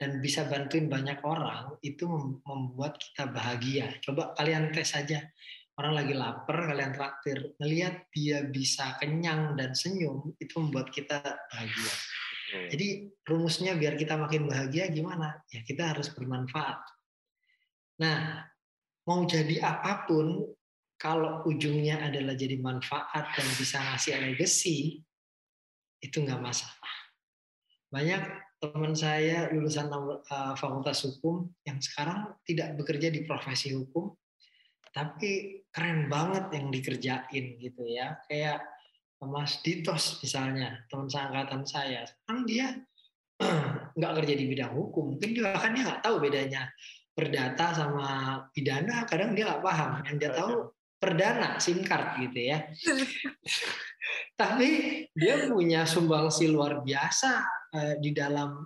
dan 0.00 0.18
bisa 0.18 0.48
bantuin 0.48 0.88
banyak 0.88 1.20
orang 1.20 1.76
itu 1.84 2.08
membuat 2.40 2.96
kita 2.96 3.28
bahagia. 3.28 3.86
Coba 4.00 4.32
kalian 4.32 4.72
tes 4.72 4.96
saja 4.96 5.20
orang 5.76 5.92
lagi 6.04 6.14
lapar 6.16 6.72
kalian 6.72 6.92
traktir 6.96 7.38
melihat 7.60 8.08
dia 8.12 8.44
bisa 8.48 8.96
kenyang 8.96 9.56
dan 9.60 9.76
senyum 9.76 10.32
itu 10.40 10.56
membuat 10.56 10.88
kita 10.88 11.20
bahagia. 11.52 11.92
Jadi 12.50 12.88
rumusnya 13.22 13.78
biar 13.78 13.94
kita 13.94 14.18
makin 14.18 14.50
bahagia 14.50 14.90
gimana? 14.90 15.38
Ya 15.54 15.62
kita 15.62 15.94
harus 15.94 16.10
bermanfaat. 16.10 16.82
Nah, 18.02 18.42
mau 19.06 19.22
jadi 19.28 19.62
apa 19.62 20.08
pun 20.08 20.50
kalau 21.00 21.46
ujungnya 21.48 22.04
adalah 22.04 22.36
jadi 22.36 22.60
manfaat 22.60 23.32
dan 23.32 23.48
bisa 23.56 23.80
ngasih 23.80 24.20
legacy, 24.20 25.00
itu 26.00 26.16
nggak 26.20 26.40
masalah. 26.40 26.96
Banyak 27.88 28.22
teman 28.60 28.92
saya 28.92 29.48
lulusan 29.48 29.88
uh, 29.88 30.52
fakultas 30.52 31.00
hukum 31.08 31.48
yang 31.64 31.80
sekarang 31.80 32.36
tidak 32.44 32.76
bekerja 32.76 33.08
di 33.08 33.24
profesi 33.24 33.72
hukum, 33.72 34.12
tapi 34.92 35.64
keren 35.72 36.12
banget 36.12 36.52
yang 36.52 36.68
dikerjain 36.68 37.44
gitu 37.56 37.82
ya. 37.88 38.20
Kayak 38.28 38.60
Mas 39.28 39.60
Ditos 39.60 40.16
misalnya, 40.24 40.80
teman 40.88 41.08
seangkatan 41.08 41.68
saya, 41.68 42.08
sekarang 42.08 42.48
dia 42.48 42.66
nggak 43.98 44.12
kerja 44.22 44.34
di 44.36 44.44
bidang 44.48 44.72
hukum, 44.72 45.16
mungkin 45.16 45.30
dia 45.36 45.52
kan 45.56 45.76
dia 45.76 45.84
nggak 45.84 46.02
tahu 46.04 46.16
bedanya 46.24 46.72
perdata 47.12 47.76
sama 47.76 48.06
pidana, 48.56 49.04
kadang 49.04 49.36
dia 49.36 49.44
nggak 49.44 49.64
paham. 49.64 49.90
Yang 50.08 50.16
dia 50.16 50.30
tahu 50.32 50.52
perdana 50.96 51.60
SIM 51.60 51.84
card 51.84 52.16
gitu 52.24 52.40
ya. 52.40 52.64
Tapi 54.40 54.70
dia 55.12 55.48
punya 55.48 55.84
sumbangsi 55.84 56.48
luar 56.48 56.80
biasa 56.80 57.30
uh, 57.76 57.94
di 58.00 58.16
dalam 58.16 58.64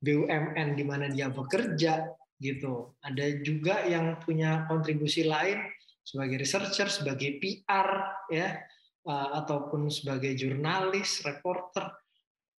BUMN 0.00 0.80
di 0.80 0.84
mana 0.84 1.12
dia 1.12 1.28
bekerja 1.28 2.08
gitu. 2.40 2.96
Ada 3.04 3.44
juga 3.44 3.84
yang 3.84 4.16
punya 4.16 4.64
kontribusi 4.64 5.28
lain 5.28 5.60
sebagai 6.00 6.40
researcher, 6.40 6.88
sebagai 6.88 7.36
PR 7.36 7.88
ya 8.32 8.48
uh, 9.06 9.28
ataupun 9.44 9.88
sebagai 9.88 10.34
jurnalis, 10.36 11.24
reporter. 11.24 11.88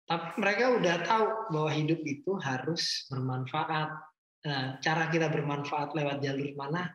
Tapi 0.07 0.43
mereka 0.43 0.65
udah 0.75 0.97
tahu 1.07 1.27
bahwa 1.55 1.71
hidup 1.71 2.01
itu 2.03 2.35
harus 2.43 3.07
bermanfaat. 3.07 3.91
Nah, 4.41 4.81
cara 4.81 5.07
kita 5.13 5.29
bermanfaat 5.29 5.95
lewat 5.95 6.19
jalur 6.25 6.51
mana 6.57 6.89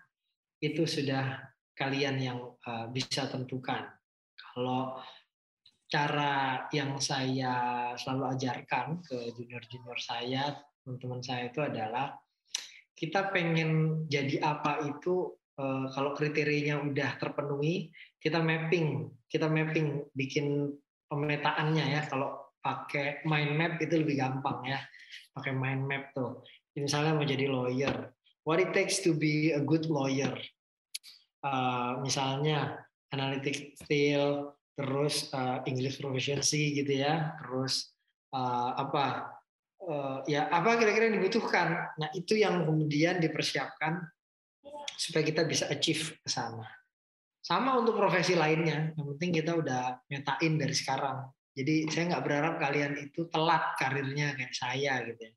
itu 0.59 0.83
sudah 0.83 1.39
kalian 1.77 2.17
yang 2.19 2.39
uh, 2.65 2.87
bisa 2.91 3.27
tentukan. 3.29 3.87
Kalau 4.35 4.99
cara 5.85 6.65
yang 6.73 6.97
saya 6.97 7.93
selalu 7.95 8.35
ajarkan 8.35 9.05
ke 9.05 9.31
junior-junior 9.37 9.99
saya, 10.01 10.57
teman-teman 10.81 11.21
saya 11.21 11.47
itu 11.47 11.61
adalah 11.61 12.17
kita 12.95 13.29
pengen 13.29 14.03
jadi 14.07 14.39
apa 14.41 14.87
itu 14.87 15.35
uh, 15.59 15.87
kalau 15.91 16.15
kriterianya 16.15 16.79
udah 16.79 17.19
terpenuhi, 17.19 17.91
kita 18.17 18.39
mapping, 18.39 19.11
kita 19.35 19.51
mapping 19.51 20.07
bikin 20.15 20.71
pemetaannya 21.11 21.85
ya. 21.99 22.01
Kalau 22.07 22.55
pakai 22.63 23.27
mind 23.27 23.51
map 23.59 23.73
itu 23.83 23.99
lebih 23.99 24.15
gampang 24.15 24.63
ya. 24.63 24.79
Pakai 25.35 25.51
mind 25.51 25.83
map 25.83 26.15
tuh. 26.15 26.39
Misalnya 26.79 27.15
mau 27.15 27.27
jadi 27.27 27.47
lawyer, 27.47 28.11
what 28.43 28.59
it 28.59 28.71
takes 28.75 28.99
to 29.03 29.15
be 29.15 29.55
a 29.55 29.63
good 29.63 29.87
lawyer 29.87 30.35
uh, 31.45 32.01
misalnya 32.01 32.81
analytic 33.13 33.77
skill, 33.77 34.57
terus 34.73 35.29
uh, 35.31 35.61
English 35.69 36.01
proficiency 36.01 36.73
gitu 36.75 37.05
ya, 37.05 37.37
terus 37.39 37.93
uh, 38.33 38.73
apa 38.75 39.37
uh, 39.85 40.19
ya 40.25 40.49
apa 40.49 40.75
kira-kira 40.81 41.07
yang 41.13 41.21
dibutuhkan. 41.21 41.95
Nah 42.01 42.09
itu 42.17 42.35
yang 42.35 42.65
kemudian 42.65 43.21
dipersiapkan 43.21 44.01
supaya 44.97 45.23
kita 45.23 45.45
bisa 45.45 45.69
achieve 45.69 46.17
ke 46.19 46.29
sana. 46.29 46.65
Sama 47.45 47.77
untuk 47.77 47.93
profesi 47.93 48.33
lainnya, 48.33 48.89
yang 48.97 49.05
penting 49.13 49.37
kita 49.37 49.53
udah 49.53 50.01
nyetain 50.09 50.57
dari 50.57 50.73
sekarang. 50.73 51.29
Jadi 51.53 51.85
saya 51.93 52.09
nggak 52.09 52.23
berharap 52.25 52.55
kalian 52.57 52.97
itu 52.97 53.29
telat 53.29 53.77
karirnya 53.77 54.33
kayak 54.33 54.49
saya 54.57 55.05
gitu 55.05 55.29
ya. 55.29 55.33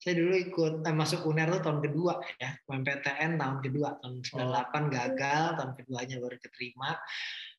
Saya 0.00 0.14
dulu 0.16 0.34
ikut 0.40 0.74
eh, 0.88 0.96
masuk 0.96 1.28
UNER 1.28 1.60
tuh 1.60 1.62
tahun 1.68 1.80
kedua 1.84 2.16
ya. 2.40 2.56
UMPTN 2.64 3.36
tahun 3.36 3.58
kedua. 3.60 4.00
Tahun 4.00 4.16
98 4.24 4.40
oh. 4.40 4.84
gagal 4.88 5.44
tahun 5.60 5.72
keduanya 5.76 6.16
baru 6.16 6.36
keterima. 6.40 6.90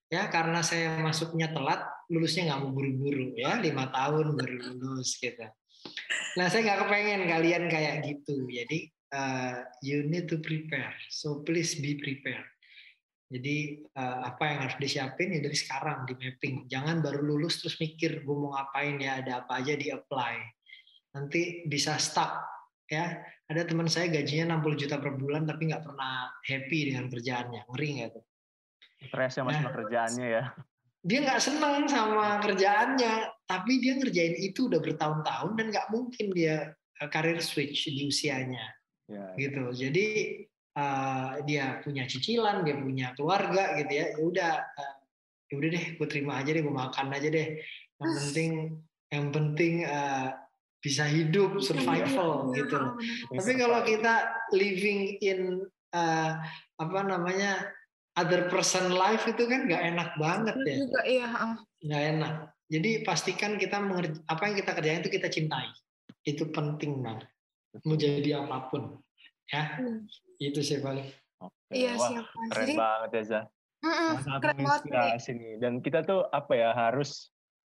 Ya 0.09 0.27
karena 0.33 0.65
saya 0.65 0.97
masuknya 0.97 1.53
telat 1.53 1.85
lulusnya 2.09 2.49
nggak 2.49 2.59
mau 2.65 2.73
buru-buru 2.73 3.37
ya. 3.37 3.61
Lima 3.61 3.93
tahun 3.93 4.33
baru 4.33 4.57
lulus 4.81 5.21
gitu. 5.21 5.45
Nah 6.41 6.49
saya 6.49 6.61
nggak 6.65 6.89
kepengen 6.89 7.21
kalian 7.29 7.63
kayak 7.69 8.01
gitu. 8.09 8.49
Jadi 8.49 8.89
uh, 9.13 9.61
you 9.85 10.09
need 10.09 10.25
to 10.25 10.41
prepare. 10.41 10.97
So 11.13 11.45
please 11.45 11.77
be 11.77 12.01
prepared 12.01 12.49
jadi 13.31 13.79
uh, 13.95 14.27
apa 14.27 14.43
yang 14.43 14.59
harus 14.67 14.75
disiapin 14.75 15.31
ya 15.31 15.39
dari 15.39 15.55
sekarang 15.55 16.03
di 16.03 16.19
mapping. 16.19 16.67
Jangan 16.67 16.99
baru 16.99 17.23
lulus 17.23 17.63
terus 17.63 17.79
mikir 17.79 18.27
gue 18.27 18.35
mau 18.35 18.51
ngapain 18.51 18.99
ya 18.99 19.23
ada 19.23 19.47
apa 19.47 19.63
aja 19.63 19.71
di 19.79 19.87
apply. 19.87 20.35
Nanti 21.15 21.63
bisa 21.63 21.95
stuck 21.95 22.43
ya. 22.91 23.23
Ada 23.47 23.71
teman 23.71 23.87
saya 23.87 24.11
gajinya 24.11 24.59
60 24.59 24.83
juta 24.83 24.99
per 24.99 25.15
bulan 25.15 25.47
tapi 25.47 25.71
nggak 25.71 25.79
pernah 25.79 26.27
happy 26.43 26.91
dengan 26.91 27.07
kerjaannya. 27.07 27.61
Ngeri 27.71 27.87
nggak 27.95 28.09
tuh? 28.19 28.23
Stresnya 29.07 29.41
mas 29.47 29.57
nah, 29.63 29.73
kerjaannya 29.73 30.27
ya. 30.27 30.43
dia 31.01 31.19
nggak 31.25 31.41
seneng 31.41 31.89
sama 31.89 32.37
kerjaannya 32.45 33.13
tapi 33.49 33.81
dia 33.81 33.97
ngerjain 33.97 34.37
itu 34.37 34.69
udah 34.69 34.77
bertahun-tahun 34.77 35.57
dan 35.57 35.65
nggak 35.73 35.87
mungkin 35.89 36.29
dia 36.29 36.77
eh, 36.99 37.09
karir 37.09 37.39
switch 37.39 37.87
di 37.87 38.11
usianya. 38.11 38.75
Ya, 39.07 39.23
ya. 39.33 39.39
gitu. 39.39 39.71
Jadi 39.71 40.07
uh, 40.77 41.39
dia 41.47 41.79
punya 41.83 42.07
cicilan 42.07 42.63
dia 42.63 42.75
punya 42.77 43.07
keluarga 43.17 43.75
gitu 43.79 43.91
ya 43.91 44.05
ya 44.15 44.19
udah 44.19 44.53
uh, 44.61 44.95
ya 45.51 45.53
udah 45.59 45.69
deh 45.73 45.85
gue 45.99 46.07
terima 46.07 46.39
aja 46.39 46.49
deh 46.55 46.63
gue 46.63 46.75
makan 46.75 47.07
aja 47.11 47.27
deh 47.27 47.47
yang 48.01 48.11
penting 48.17 48.51
yang 49.11 49.25
penting 49.29 49.73
uh, 49.83 50.31
bisa 50.81 51.05
hidup 51.05 51.61
survival 51.61 52.49
gitu. 52.57 52.97
Tapi 53.29 53.51
kalau 53.53 53.85
kita 53.85 54.33
living 54.49 55.21
in 55.21 55.61
uh, 55.93 56.41
apa 56.81 56.99
namanya 57.05 57.69
other 58.17 58.49
person 58.49 58.89
life 58.89 59.23
itu 59.29 59.45
kan 59.45 59.69
nggak 59.69 59.83
enak 59.93 60.09
banget 60.17 60.57
ya. 60.65 60.75
Juga 60.81 61.01
iya. 61.05 61.27
Nggak 61.85 62.03
enak. 62.17 62.33
Jadi 62.71 62.91
pastikan 63.05 63.61
kita 63.61 63.77
apa 64.25 64.41
yang 64.49 64.55
kita 64.57 64.71
kerjain 64.73 65.01
itu 65.05 65.13
kita 65.13 65.29
cintai. 65.29 65.69
Itu 66.25 66.49
penting 66.49 67.05
banget. 67.05 67.29
Mau 67.85 67.95
jadi 67.95 68.41
apa 68.41 68.73
pun. 68.73 68.97
Ya. 69.51 69.63
Hmm. 69.77 70.07
Itu 70.39 70.63
sih 70.63 70.79
paling. 70.79 71.07
Oke. 71.43 71.71
Iya, 71.75 71.99
Wah, 71.99 72.07
siapa. 72.07 72.39
Keren 72.55 72.65
jadi, 72.65 72.73
banget 72.79 73.09
ya, 73.11 73.23
Zah. 73.27 73.45
Sangat 74.23 74.41
menginspirasi 74.55 75.31
nih. 75.35 75.53
Dan 75.59 75.73
kita 75.83 76.07
tuh 76.07 76.25
apa 76.31 76.53
ya 76.55 76.71
harus 76.71 77.29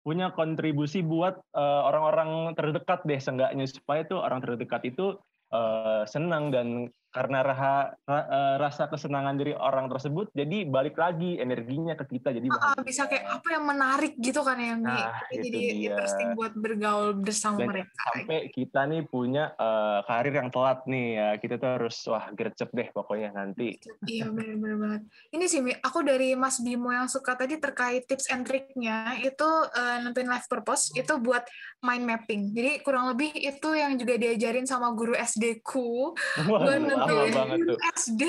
punya 0.07 0.31
kontribusi 0.31 1.03
buat 1.03 1.35
orang-orang 1.59 2.55
uh, 2.55 2.55
terdekat 2.55 3.03
deh 3.03 3.19
seenggaknya 3.19 3.67
supaya 3.67 4.07
tuh 4.07 4.23
orang 4.23 4.39
terdekat 4.39 4.87
itu 4.87 5.19
uh, 5.51 6.07
senang 6.07 6.55
dan 6.55 6.87
karena 7.13 7.39
raha, 7.43 7.77
ra, 8.05 8.21
uh, 8.27 8.55
rasa 8.61 8.89
kesenangan 8.91 9.37
dari 9.39 9.53
orang 9.57 9.89
tersebut 9.89 10.31
jadi 10.37 10.69
balik 10.69 10.99
lagi 11.01 11.41
energinya 11.41 11.97
ke 11.97 12.19
kita 12.19 12.33
jadi 12.35 12.47
uh, 12.49 12.81
bisa 12.85 13.09
kayak 13.09 13.41
apa 13.41 13.49
yang 13.57 13.65
menarik 13.65 14.15
gitu 14.21 14.41
kan 14.45 14.59
yang 14.61 14.81
nah, 14.85 15.23
jadi 15.33 15.49
dia. 15.49 15.95
interesting 15.95 16.37
buat 16.37 16.53
bergaul 16.57 17.17
bersama 17.19 17.65
Dan 17.65 17.69
mereka 17.73 17.93
sampai 18.13 18.41
kita 18.53 18.81
nih 18.87 19.03
punya 19.09 19.45
uh, 19.57 20.01
karir 20.05 20.35
yang 20.37 20.51
telat 20.53 20.85
nih 20.87 21.07
ya 21.17 21.29
kita 21.41 21.55
tuh 21.57 21.71
harus 21.79 21.97
wah 22.09 22.27
gercep 22.33 22.71
deh 22.73 22.89
pokoknya 22.93 23.31
nanti. 23.35 23.77
Iya 24.07 24.31
benar-benar 24.31 24.77
banget. 24.79 25.03
Ini 25.33 25.45
sih 25.49 25.61
aku 25.83 25.99
dari 26.05 26.37
Mas 26.39 26.61
Bimo 26.61 26.93
yang 26.93 27.09
suka 27.11 27.35
tadi 27.35 27.59
terkait 27.59 28.07
tips 28.07 28.31
and 28.31 28.45
triknya 28.47 29.19
itu 29.21 29.49
uh, 29.49 29.97
nentuin 30.05 30.29
life 30.29 30.47
purpose 30.47 30.93
itu 30.95 31.17
buat 31.19 31.43
mind 31.83 32.05
mapping. 32.05 32.53
Jadi 32.53 32.73
kurang 32.83 33.11
lebih 33.13 33.33
itu 33.35 33.69
yang 33.75 33.97
juga 33.97 34.15
diajarin 34.17 34.67
sama 34.69 34.93
guru 34.93 35.15
SD 35.17 35.65
ku. 35.65 36.13
Buat 36.47 36.83
lama 37.13 37.33
banget 37.33 37.59
tuh. 37.67 37.79
SD. 37.95 38.23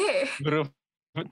Guru 0.43 0.61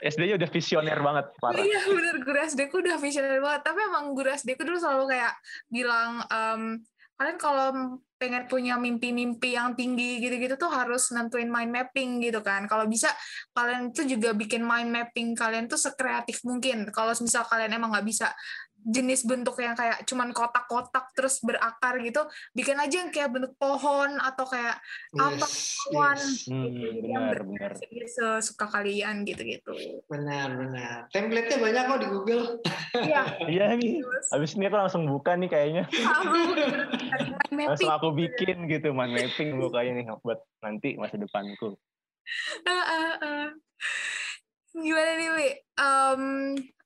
SD-nya 0.01 0.35
udah 0.41 0.49
visioner 0.49 0.97
banget, 0.97 1.25
parah. 1.37 1.61
Iya 1.61 1.81
bener, 1.85 2.15
guru 2.25 2.39
SD 2.41 2.61
ku 2.73 2.81
udah 2.81 2.97
visioner 2.97 3.37
banget. 3.37 3.61
Tapi 3.69 3.79
emang 3.85 4.05
guru 4.17 4.29
SD 4.33 4.57
ku 4.57 4.65
dulu 4.65 4.81
selalu 4.81 5.13
kayak 5.13 5.33
bilang, 5.69 6.25
um, 6.25 6.81
kalian 7.15 7.37
kalau 7.37 7.67
pengen 8.15 8.47
punya 8.47 8.79
mimpi-mimpi 8.79 9.59
yang 9.59 9.75
tinggi 9.75 10.23
gitu-gitu 10.23 10.55
tuh 10.55 10.71
harus 10.71 11.11
nentuin 11.11 11.51
mind 11.51 11.71
mapping 11.71 12.23
gitu 12.23 12.39
kan. 12.39 12.63
Kalau 12.65 12.87
bisa 12.87 13.11
kalian 13.51 13.91
tuh 13.91 14.07
juga 14.07 14.31
bikin 14.31 14.63
mind 14.63 14.89
mapping 14.91 15.35
kalian 15.35 15.67
tuh 15.67 15.79
sekreatif 15.79 16.41
mungkin. 16.47 16.87
Kalau 16.95 17.11
misal 17.19 17.43
kalian 17.43 17.75
emang 17.75 17.91
nggak 17.91 18.07
bisa 18.07 18.31
jenis 18.85 19.25
bentuk 19.25 19.57
yang 19.57 19.73
kayak 19.73 20.05
cuman 20.05 20.29
kotak-kotak 20.29 21.09
terus 21.17 21.41
berakar 21.41 21.97
gitu 22.05 22.21
bikin 22.53 22.77
aja 22.77 23.01
yang 23.01 23.09
kayak 23.09 23.33
bentuk 23.33 23.57
pohon 23.57 24.21
atau 24.21 24.45
kayak 24.45 24.77
yes, 25.09 25.25
apa 25.25 25.47
pohon. 25.49 26.17
yes. 26.21 26.45
hmm, 26.45 26.69
gitu, 26.69 26.85
benar, 27.01 27.37
benar. 27.41 27.71
sesuka 28.05 28.65
kalian 28.69 29.25
gitu-gitu. 29.25 29.73
Benar 30.05 30.53
benar. 30.53 30.97
Template-nya 31.09 31.57
banyak 31.57 31.83
kok 31.89 31.99
di 31.99 32.07
Google. 32.13 32.43
Iya. 32.93 33.23
Iya 33.55 33.77
nih 33.77 34.03
habis 34.33 34.57
ini 34.57 34.67
aku 34.67 34.77
langsung 34.77 35.03
buka 35.07 35.33
nih 35.37 35.49
kayaknya. 35.49 35.83
Langsung 37.49 37.91
aku 37.97 38.13
bikin 38.13 38.67
gitu 38.67 38.91
man 38.91 39.13
mapping 39.15 39.57
bukanya 39.57 39.91
nih 40.01 40.05
buat 40.21 40.39
nanti 40.61 40.99
masa 40.99 41.15
depanku. 41.17 41.77
Uh, 42.65 42.69
uh, 42.69 43.13
uh. 43.21 43.47
gimana 44.75 45.11
nih 45.15 45.29
Wi? 45.31 45.49
Um, 45.77 46.23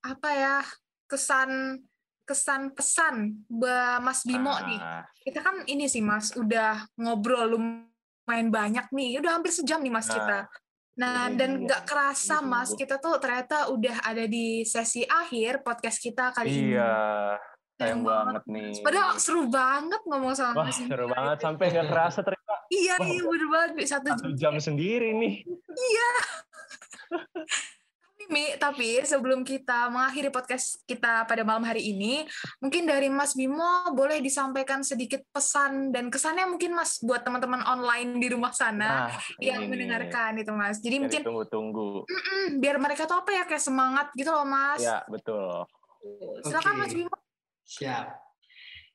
apa 0.05 0.29
ya 0.35 0.57
kesan 1.09 1.81
kesan 2.29 2.69
pesan 2.77 3.41
Mas 4.05 4.21
Bimo 4.21 4.53
ah. 4.53 4.61
nih. 4.61 4.79
Kita 5.25 5.41
kan 5.41 5.65
ini 5.65 5.89
sih 5.89 6.05
Mas, 6.05 6.37
udah 6.37 6.85
ngobrol 7.01 7.57
lumayan 7.57 8.53
banyak 8.53 8.85
nih. 8.93 9.17
Udah 9.17 9.41
hampir 9.41 9.49
sejam 9.49 9.81
nih 9.81 9.89
Mas 9.89 10.05
nah. 10.05 10.13
kita. 10.13 10.39
Nah, 10.99 11.31
iya, 11.31 11.37
dan 11.39 11.49
iya. 11.57 11.63
nggak 11.65 11.81
kerasa 11.89 12.43
Mas, 12.45 12.75
kita 12.77 13.01
tuh 13.01 13.17
ternyata 13.17 13.71
udah 13.73 14.03
ada 14.03 14.27
di 14.29 14.61
sesi 14.67 15.07
akhir 15.07 15.65
podcast 15.65 15.97
kita 15.97 16.35
kali 16.37 16.53
iya. 16.53 16.59
ini. 16.59 16.69
Iya. 16.77 16.93
Sayang 17.79 18.03
banget 18.03 18.43
nih. 18.43 18.71
Padahal 18.83 19.15
seru 19.17 19.47
banget 19.47 20.01
ngomong 20.03 20.35
sama 20.35 20.53
Wah, 20.61 20.67
Mas. 20.67 20.77
seru 20.77 21.07
banget 21.07 21.37
sampai 21.39 21.65
nggak 21.71 21.87
kerasa 21.87 22.19
ternyata. 22.21 22.55
Iya, 22.69 22.95
Wah, 22.99 23.07
iya 23.07 23.21
bener 23.25 23.47
banget. 23.49 23.73
Satu, 23.87 24.09
satu 24.13 24.29
jam 24.35 24.53
sendiri 24.61 25.15
nih. 25.15 25.41
Iya. 25.73 26.09
Mi, 28.29 28.53
tapi 28.61 29.01
sebelum 29.01 29.41
kita 29.41 29.89
mengakhiri 29.89 30.29
podcast 30.29 30.85
kita 30.85 31.25
pada 31.25 31.41
malam 31.41 31.65
hari 31.65 31.89
ini, 31.89 32.29
mungkin 32.61 32.85
dari 32.85 33.09
Mas 33.09 33.33
Bimo 33.33 33.89
boleh 33.97 34.21
disampaikan 34.21 34.85
sedikit 34.85 35.25
pesan 35.33 35.89
dan 35.89 36.13
kesannya 36.13 36.45
mungkin 36.45 36.77
Mas 36.77 37.01
buat 37.01 37.25
teman-teman 37.25 37.65
online 37.65 38.21
di 38.21 38.29
rumah 38.29 38.53
sana 38.53 39.09
nah, 39.09 39.17
yang 39.41 39.65
ini. 39.65 39.73
mendengarkan 39.73 40.37
itu 40.37 40.53
Mas. 40.53 40.77
Jadi 40.77 40.95
Dari 40.95 41.03
mungkin 41.09 41.21
tunggu-tunggu. 41.25 41.89
biar 42.61 42.77
mereka 42.77 43.09
tuh 43.09 43.17
apa 43.17 43.33
ya 43.33 43.43
kayak 43.49 43.65
semangat 43.65 44.13
gitu 44.13 44.29
loh 44.29 44.45
Mas. 44.45 44.85
Ya 44.85 45.01
betul. 45.09 45.65
Silakan 46.45 46.73
okay. 46.77 46.81
Mas 46.85 46.93
Bimo. 46.93 47.17
Siap. 47.65 48.05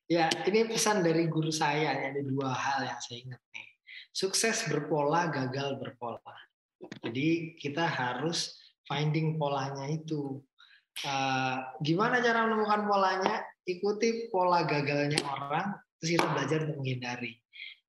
Ya, 0.05 0.29
ini 0.45 0.69
pesan 0.69 1.01
dari 1.01 1.27
guru 1.33 1.49
saya 1.49 1.97
ada 1.97 2.21
dua 2.21 2.53
hal 2.53 2.85
yang 2.85 3.01
saya 3.01 3.19
ingat 3.25 3.43
nih. 3.57 3.67
Sukses 4.15 4.69
berpola, 4.69 5.27
gagal 5.33 5.81
berpola. 5.81 6.21
Jadi 7.01 7.57
kita 7.57 7.89
harus 7.89 8.64
finding 8.89 9.37
polanya 9.41 9.89
itu. 9.89 10.41
Uh, 11.03 11.59
gimana 11.83 12.23
cara 12.23 12.47
menemukan 12.47 12.87
polanya? 12.87 13.43
Ikuti 13.65 14.29
pola 14.29 14.69
gagalnya 14.69 15.25
orang, 15.25 15.73
terus 15.99 16.21
kita 16.21 16.27
belajar 16.29 16.69
untuk 16.69 16.85
menghindari. 16.85 17.33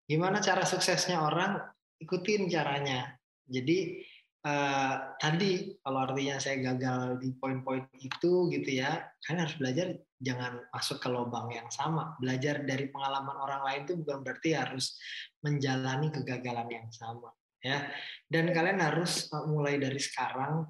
Gimana 0.07 0.39
cara 0.39 0.63
suksesnya 0.63 1.19
orang? 1.19 1.59
Ikutin 1.99 2.47
caranya. 2.47 3.11
Jadi 3.45 4.01
uh, 4.47 5.13
tadi 5.19 5.75
kalau 5.83 5.99
artinya 6.07 6.39
saya 6.39 6.63
gagal 6.73 7.19
di 7.19 7.35
poin-poin 7.35 7.85
itu 7.99 8.47
gitu 8.49 8.69
ya, 8.71 9.03
kan 9.21 9.35
harus 9.37 9.59
belajar 9.59 9.99
jangan 10.15 10.63
masuk 10.71 10.97
ke 11.03 11.09
lubang 11.11 11.51
yang 11.51 11.67
sama. 11.67 12.15
Belajar 12.17 12.63
dari 12.63 12.87
pengalaman 12.87 13.35
orang 13.35 13.61
lain 13.67 13.81
itu 13.83 13.93
bukan 13.99 14.23
berarti 14.23 14.55
harus 14.55 14.95
menjalani 15.43 16.09
kegagalan 16.09 16.71
yang 16.71 16.87
sama 16.89 17.35
ya. 17.65 17.89
Dan 18.29 18.53
kalian 18.53 18.77
harus 18.77 19.25
eh, 19.33 19.45
mulai 19.49 19.81
dari 19.81 19.97
sekarang 19.97 20.69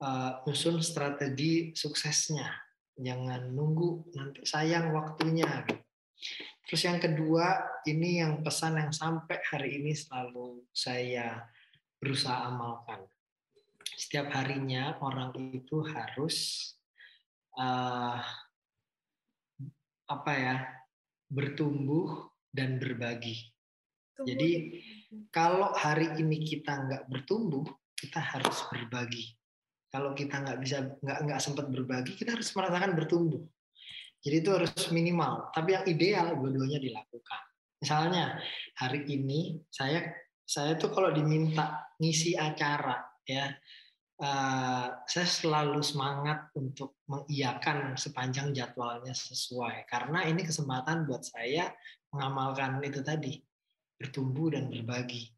uh, 0.00 0.44
usun 0.48 0.80
strategi 0.84 1.72
suksesnya. 1.72 2.48
Jangan 2.96 3.52
nunggu 3.52 4.16
nanti 4.16 4.40
sayang 4.48 4.92
waktunya. 4.92 5.64
Gitu. 5.68 5.84
Terus 6.66 6.82
yang 6.82 6.98
kedua, 6.98 7.46
ini 7.86 8.24
yang 8.24 8.40
pesan 8.42 8.80
yang 8.80 8.90
sampai 8.90 9.38
hari 9.46 9.78
ini 9.78 9.92
selalu 9.94 10.64
saya 10.72 11.44
berusaha 12.00 12.48
amalkan. 12.50 13.04
Setiap 13.96 14.32
harinya 14.34 14.98
orang 15.00 15.32
itu 15.54 15.84
harus 15.86 16.68
uh, 17.56 18.18
apa 20.06 20.32
ya 20.34 20.56
bertumbuh 21.30 22.32
dan 22.50 22.80
berbagi. 22.80 23.52
Jadi 24.16 24.80
kalau 25.28 25.76
hari 25.76 26.16
ini 26.16 26.40
kita 26.40 26.72
nggak 26.72 27.04
bertumbuh, 27.12 27.68
kita 27.94 28.16
harus 28.16 28.64
berbagi 28.72 29.35
kalau 29.96 30.12
kita 30.12 30.44
nggak 30.44 30.58
bisa 30.60 30.76
nggak 31.00 31.18
nggak 31.24 31.40
sempat 31.40 31.72
berbagi 31.72 32.12
kita 32.20 32.36
harus 32.36 32.52
merasakan 32.52 32.92
bertumbuh. 32.92 33.40
Jadi 34.20 34.36
itu 34.44 34.50
harus 34.52 34.72
minimal. 34.92 35.48
Tapi 35.56 35.72
yang 35.72 35.84
ideal 35.88 36.36
dua-duanya 36.36 36.76
dilakukan. 36.76 37.42
Misalnya 37.80 38.36
hari 38.76 39.08
ini 39.08 39.56
saya 39.72 40.04
saya 40.44 40.76
tuh 40.76 40.92
kalau 40.92 41.16
diminta 41.16 41.96
ngisi 41.96 42.36
acara 42.36 43.00
ya 43.24 43.48
uh, 44.20 44.88
saya 45.08 45.28
selalu 45.28 45.80
semangat 45.80 46.52
untuk 46.60 47.00
mengiyakan 47.08 47.96
sepanjang 47.96 48.52
jadwalnya 48.52 49.16
sesuai. 49.16 49.88
Karena 49.88 50.28
ini 50.28 50.44
kesempatan 50.44 51.08
buat 51.08 51.24
saya 51.24 51.72
mengamalkan 52.12 52.84
itu 52.84 53.00
tadi 53.00 53.40
bertumbuh 53.96 54.52
dan 54.52 54.68
berbagi. 54.68 55.32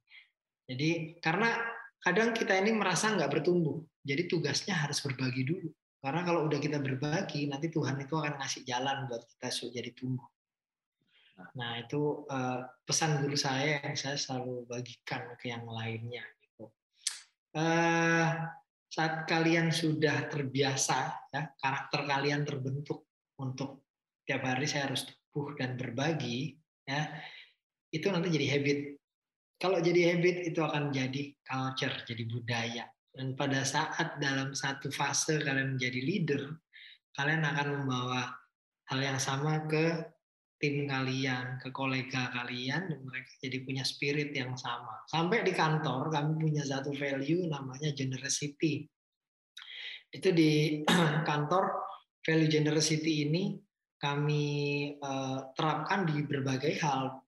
Jadi 0.66 1.22
karena 1.22 1.54
kadang 2.02 2.34
kita 2.34 2.58
ini 2.58 2.74
merasa 2.74 3.14
nggak 3.14 3.30
bertumbuh 3.30 3.78
jadi 4.08 4.24
tugasnya 4.24 4.72
harus 4.72 5.04
berbagi 5.04 5.44
dulu. 5.44 5.68
Karena 6.00 6.24
kalau 6.24 6.48
udah 6.48 6.56
kita 6.56 6.80
berbagi, 6.80 7.44
nanti 7.50 7.68
Tuhan 7.68 8.00
itu 8.00 8.16
akan 8.16 8.40
ngasih 8.40 8.64
jalan 8.64 9.04
buat 9.10 9.28
kita 9.28 9.52
jadi 9.68 9.90
tumbuh. 9.92 10.24
Nah 11.58 11.78
itu 11.78 12.24
uh, 12.30 12.64
pesan 12.86 13.20
guru 13.22 13.36
saya 13.36 13.82
yang 13.82 13.98
saya 13.98 14.16
selalu 14.16 14.64
bagikan 14.66 15.36
ke 15.36 15.52
yang 15.52 15.66
lainnya. 15.66 16.22
Gitu. 16.40 16.64
Uh, 17.52 18.30
saat 18.88 19.28
kalian 19.28 19.68
sudah 19.68 20.30
terbiasa, 20.32 21.28
ya 21.34 21.52
karakter 21.60 22.08
kalian 22.08 22.42
terbentuk 22.48 23.10
untuk 23.38 23.84
tiap 24.24 24.42
hari 24.46 24.64
saya 24.64 24.90
harus 24.90 25.04
tumbuh 25.06 25.54
dan 25.58 25.76
berbagi, 25.76 26.56
ya 26.88 27.10
itu 27.92 28.06
nanti 28.08 28.32
jadi 28.32 28.58
habit. 28.58 28.78
Kalau 29.58 29.82
jadi 29.82 30.14
habit 30.14 30.54
itu 30.54 30.60
akan 30.62 30.94
jadi 30.94 31.34
culture, 31.42 32.06
jadi 32.06 32.24
budaya. 32.30 32.86
Dan 33.12 33.34
pada 33.34 33.66
saat 33.66 34.20
dalam 34.22 34.54
satu 34.54 34.92
fase 34.94 35.42
kalian 35.42 35.74
menjadi 35.74 36.00
leader, 36.00 36.42
kalian 37.16 37.42
akan 37.42 37.68
membawa 37.82 38.30
hal 38.88 39.00
yang 39.02 39.18
sama 39.18 39.66
ke 39.66 40.00
tim 40.58 40.90
kalian, 40.90 41.62
ke 41.62 41.70
kolega 41.70 42.34
kalian, 42.34 42.90
dan 42.90 43.00
mereka 43.06 43.30
jadi 43.38 43.62
punya 43.62 43.86
spirit 43.86 44.34
yang 44.34 44.58
sama. 44.58 45.06
Sampai 45.06 45.46
di 45.46 45.54
kantor 45.54 46.10
kami 46.10 46.34
punya 46.34 46.66
satu 46.66 46.90
value 46.90 47.46
namanya 47.46 47.94
generosity. 47.94 48.86
Itu 50.10 50.34
di 50.34 50.82
kantor 51.30 51.78
value 52.26 52.50
generosity 52.50 53.30
ini 53.30 53.54
kami 53.98 54.44
uh, 54.98 55.54
terapkan 55.54 56.06
di 56.06 56.26
berbagai 56.26 56.74
hal. 56.82 57.22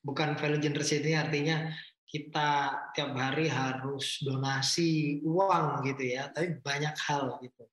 Bukan 0.00 0.40
value 0.40 0.64
generosity 0.64 1.12
artinya 1.12 1.68
kita 2.10 2.74
tiap 2.90 3.14
hari 3.14 3.46
harus 3.46 4.18
donasi 4.26 5.22
uang 5.22 5.86
gitu 5.86 6.18
ya, 6.18 6.26
tapi 6.34 6.58
banyak 6.58 6.94
hal 7.06 7.38
gitu. 7.38 7.64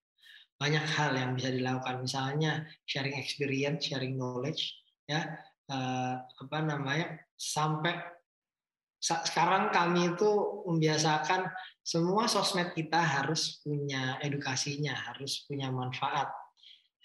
Banyak 0.62 0.86
hal 0.86 1.18
yang 1.18 1.34
bisa 1.34 1.50
dilakukan, 1.50 2.06
misalnya 2.06 2.66
sharing 2.86 3.18
experience, 3.18 3.90
sharing 3.90 4.14
knowledge, 4.14 4.78
ya, 5.10 5.42
uh, 5.74 6.22
apa 6.22 6.58
namanya, 6.62 7.18
sampai 7.34 7.98
sekarang 8.98 9.70
kami 9.70 10.18
itu 10.18 10.30
membiasakan 10.66 11.50
semua 11.86 12.26
sosmed 12.26 12.74
kita 12.74 12.98
harus 12.98 13.62
punya 13.62 14.18
edukasinya, 14.22 14.94
harus 15.14 15.46
punya 15.46 15.70
manfaat. 15.70 16.30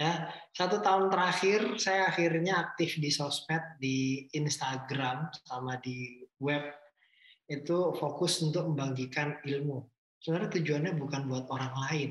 Ya, 0.01 0.33
satu 0.57 0.81
tahun 0.81 1.13
terakhir 1.13 1.79
saya 1.79 2.09
akhirnya 2.09 2.59
aktif 2.59 2.97
di 2.99 3.13
sosmed 3.13 3.63
di 3.79 4.27
Instagram 4.33 5.31
sama 5.45 5.79
di 5.79 6.27
web 6.41 6.82
itu 7.49 7.79
fokus 7.99 8.43
untuk 8.43 8.69
membagikan 8.71 9.39
ilmu. 9.43 9.87
Sebenarnya 10.23 10.51
tujuannya 10.61 10.93
bukan 10.99 11.27
buat 11.27 11.51
orang 11.51 11.75
lain. 11.89 12.11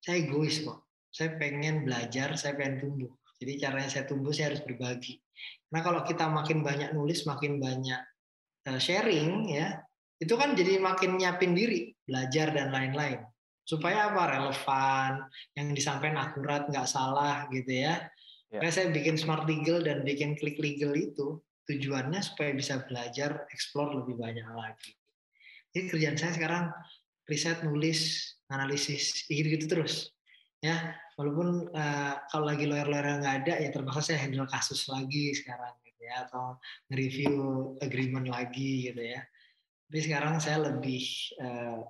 Saya 0.00 0.24
egois 0.24 0.64
kok. 0.64 0.88
Saya 1.12 1.36
pengen 1.38 1.86
belajar, 1.86 2.34
saya 2.34 2.58
pengen 2.58 2.82
tumbuh. 2.82 3.12
Jadi 3.38 3.52
caranya 3.60 3.90
saya 3.92 4.04
tumbuh 4.08 4.32
saya 4.32 4.54
harus 4.54 4.64
berbagi. 4.64 5.20
Nah 5.70 5.84
kalau 5.84 6.02
kita 6.02 6.26
makin 6.26 6.64
banyak 6.64 6.96
nulis, 6.96 7.28
makin 7.28 7.60
banyak 7.60 8.00
eh, 8.66 8.80
sharing 8.80 9.52
ya, 9.52 9.78
itu 10.18 10.34
kan 10.34 10.56
jadi 10.56 10.80
makin 10.80 11.20
nyiapin 11.20 11.52
diri, 11.52 11.92
belajar 12.06 12.54
dan 12.54 12.72
lain-lain 12.72 13.20
supaya 13.64 14.12
apa 14.12 14.22
relevan 14.28 15.24
yang 15.56 15.72
disampaikan 15.72 16.20
akurat 16.20 16.68
nggak 16.68 16.84
salah 16.84 17.48
gitu 17.48 17.88
ya. 17.88 18.12
ya. 18.52 18.60
saya 18.68 18.92
bikin 18.92 19.16
smart 19.16 19.48
legal 19.48 19.80
dan 19.80 20.04
bikin 20.04 20.36
klik 20.36 20.60
legal 20.60 20.92
itu 20.92 21.40
tujuannya 21.64 22.20
supaya 22.20 22.52
bisa 22.52 22.84
belajar 22.84 23.48
explore 23.52 23.96
lebih 24.04 24.20
banyak 24.20 24.44
lagi. 24.52 24.92
Jadi 25.74 25.90
kerjaan 25.90 26.16
saya 26.20 26.32
sekarang 26.36 26.64
riset, 27.26 27.64
nulis, 27.64 28.00
analisis, 28.52 29.26
gitu, 29.26 29.48
gitu 29.58 29.66
terus. 29.66 30.12
Ya, 30.64 30.96
walaupun 31.20 31.68
uh, 31.76 32.14
kalau 32.32 32.48
lagi 32.48 32.64
lawyer-lawyer 32.64 33.20
nggak 33.20 33.36
ada 33.44 33.54
ya 33.60 33.68
terpaksa 33.68 34.16
saya 34.16 34.24
handle 34.24 34.48
kasus 34.48 34.88
lagi 34.88 35.36
sekarang 35.36 35.76
gitu 35.84 36.00
ya 36.08 36.24
atau 36.24 36.56
nge-review 36.88 37.34
agreement 37.84 38.32
lagi 38.32 38.88
gitu 38.88 39.02
ya. 39.02 39.20
Tapi 39.88 40.00
sekarang 40.00 40.40
saya 40.40 40.72
lebih 40.72 41.04
uh, 41.42 41.84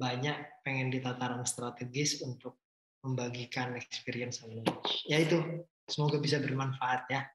banyak 0.00 0.64
pengen 0.64 0.88
di 0.88 1.04
tataran 1.04 1.44
strategis 1.44 2.24
untuk 2.24 2.56
membagikan 3.04 3.76
experience 3.76 4.40
knowledge. 4.40 5.04
Ya 5.04 5.20
itu, 5.20 5.64
semoga 5.88 6.16
bisa 6.16 6.40
bermanfaat 6.40 7.04
ya. 7.12 7.28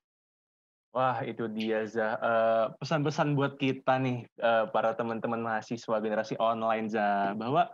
Wah 0.95 1.19
itu 1.27 1.51
dia 1.51 1.83
Zah. 1.91 2.15
Uh, 2.23 2.65
pesan-pesan 2.79 3.35
buat 3.35 3.59
kita 3.59 3.99
nih 3.99 4.23
uh, 4.39 4.71
para 4.71 4.95
teman-teman 4.95 5.43
mahasiswa 5.43 5.99
generasi 5.99 6.39
online 6.39 6.87
Zah 6.87 7.35
bahwa 7.35 7.67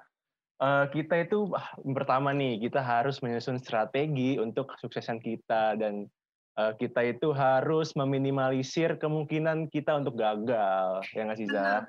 uh, 0.57 0.89
kita 0.89 1.29
itu 1.29 1.53
uh, 1.53 1.69
pertama 1.93 2.33
nih 2.33 2.57
kita 2.57 2.81
harus 2.81 3.21
menyusun 3.21 3.61
strategi 3.61 4.41
untuk 4.41 4.73
kesuksesan 4.73 5.21
kita 5.21 5.77
dan 5.77 6.09
uh, 6.57 6.73
kita 6.73 7.13
itu 7.13 7.29
harus 7.29 7.93
meminimalisir 7.93 8.97
kemungkinan 8.97 9.69
kita 9.69 10.01
untuk 10.01 10.17
gagal 10.17 11.05
ya 11.13 11.21
nggak 11.21 11.37
sih 11.37 11.45
Zah? 11.45 11.85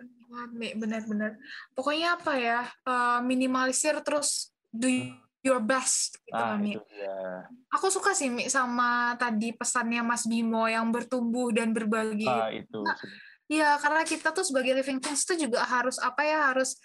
benar-benar. 0.76 1.40
Pokoknya 1.72 2.20
apa 2.20 2.32
ya, 2.36 2.60
uh, 2.84 3.24
minimalisir 3.24 4.04
terus 4.04 4.52
do 4.68 4.88
your 5.42 5.58
best 5.58 6.22
gitu 6.22 6.38
ah, 6.38 6.54
Mi. 6.54 6.78
Aku 7.74 7.90
suka 7.90 8.14
sih 8.14 8.30
Mi 8.30 8.46
sama 8.46 9.18
tadi 9.18 9.50
pesannya 9.52 10.00
Mas 10.06 10.24
Bimo 10.24 10.64
yang 10.70 10.88
bertumbuh 10.94 11.50
dan 11.50 11.74
berbagi. 11.74 12.30
Ah, 12.30 12.48
itu. 12.54 12.80
Nah, 12.80 12.96
ya 13.50 13.76
karena 13.82 14.06
kita 14.06 14.30
tuh 14.30 14.46
sebagai 14.46 14.72
living 14.78 15.02
things 15.02 15.26
itu 15.26 15.50
juga 15.50 15.66
harus 15.66 15.98
apa 15.98 16.22
ya 16.22 16.54
harus 16.54 16.78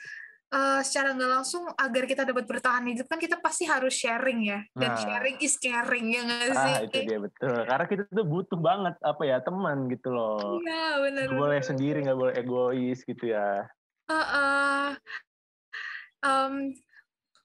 uh, 0.51 0.82
secara 0.82 1.14
nggak 1.16 1.32
langsung 1.32 1.64
agar 1.78 2.03
kita 2.10 2.24
dapat 2.26 2.43
bertahan 2.49 2.86
hidup 2.89 3.08
kan 3.08 3.22
kita 3.22 3.39
pasti 3.39 3.70
harus 3.70 3.93
sharing 3.93 4.41
ya 4.47 4.60
dan 4.76 4.91
nah. 4.95 4.99
sharing 4.99 5.38
is 5.39 5.55
caring 5.62 6.05
ya 6.12 6.22
nggak 6.26 6.58
sih? 6.58 6.74
Ah 6.74 6.82
itu 6.84 6.97
dia 7.05 7.20
betul 7.22 7.55
karena 7.62 7.86
kita 7.86 8.03
tuh 8.10 8.26
butuh 8.26 8.60
banget 8.60 8.95
apa 9.05 9.24
ya 9.24 9.38
teman 9.45 9.86
gitu 9.91 10.10
loh. 10.12 10.60
Iya 10.66 10.86
benar. 11.05 11.26
Gak 11.30 11.39
boleh 11.39 11.60
sendiri 11.62 11.97
nggak 12.03 12.20
boleh 12.20 12.34
egois 12.36 12.99
gitu 13.05 13.24
ya. 13.32 13.70
Uh, 14.08 14.16
uh, 14.16 14.88
um, 16.24 16.72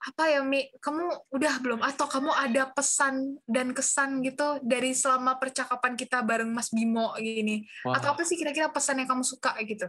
apa 0.02 0.22
ya 0.26 0.42
Mi? 0.42 0.66
Kamu 0.82 1.30
udah 1.30 1.54
belum 1.62 1.80
atau 1.80 2.10
kamu 2.10 2.34
ada 2.34 2.66
pesan 2.74 3.38
dan 3.46 3.70
kesan 3.70 4.26
gitu 4.26 4.58
dari 4.66 4.90
selama 4.98 5.38
percakapan 5.38 5.94
kita 5.94 6.26
bareng 6.26 6.50
Mas 6.50 6.74
Bimo 6.74 7.14
gini? 7.22 7.62
Wah. 7.86 7.98
Atau 7.98 8.18
apa 8.18 8.26
sih 8.26 8.34
kira-kira 8.34 8.66
pesan 8.74 8.98
yang 8.98 9.08
kamu 9.08 9.22
suka 9.22 9.54
gitu? 9.62 9.86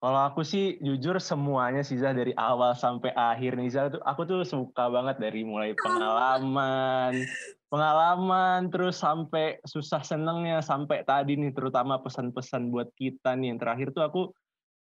Kalau 0.00 0.20
aku 0.32 0.40
sih 0.40 0.80
jujur 0.80 1.20
semuanya 1.20 1.84
sih 1.84 2.00
Zah 2.00 2.16
dari 2.16 2.32
awal 2.32 2.72
sampai 2.72 3.12
akhir 3.12 3.60
nih 3.60 3.68
Zah 3.68 3.92
tuh 3.92 4.00
aku 4.00 4.24
tuh 4.24 4.40
suka 4.48 4.88
banget 4.88 5.20
dari 5.20 5.44
mulai 5.44 5.76
pengalaman, 5.84 7.20
pengalaman 7.68 8.72
terus 8.72 8.96
sampai 8.96 9.60
susah 9.68 10.00
senengnya 10.00 10.64
sampai 10.64 11.04
tadi 11.04 11.36
nih 11.36 11.52
terutama 11.52 12.00
pesan-pesan 12.00 12.72
buat 12.72 12.88
kita 12.96 13.36
nih 13.36 13.52
yang 13.52 13.60
terakhir 13.60 13.92
tuh 13.92 14.00
aku 14.00 14.20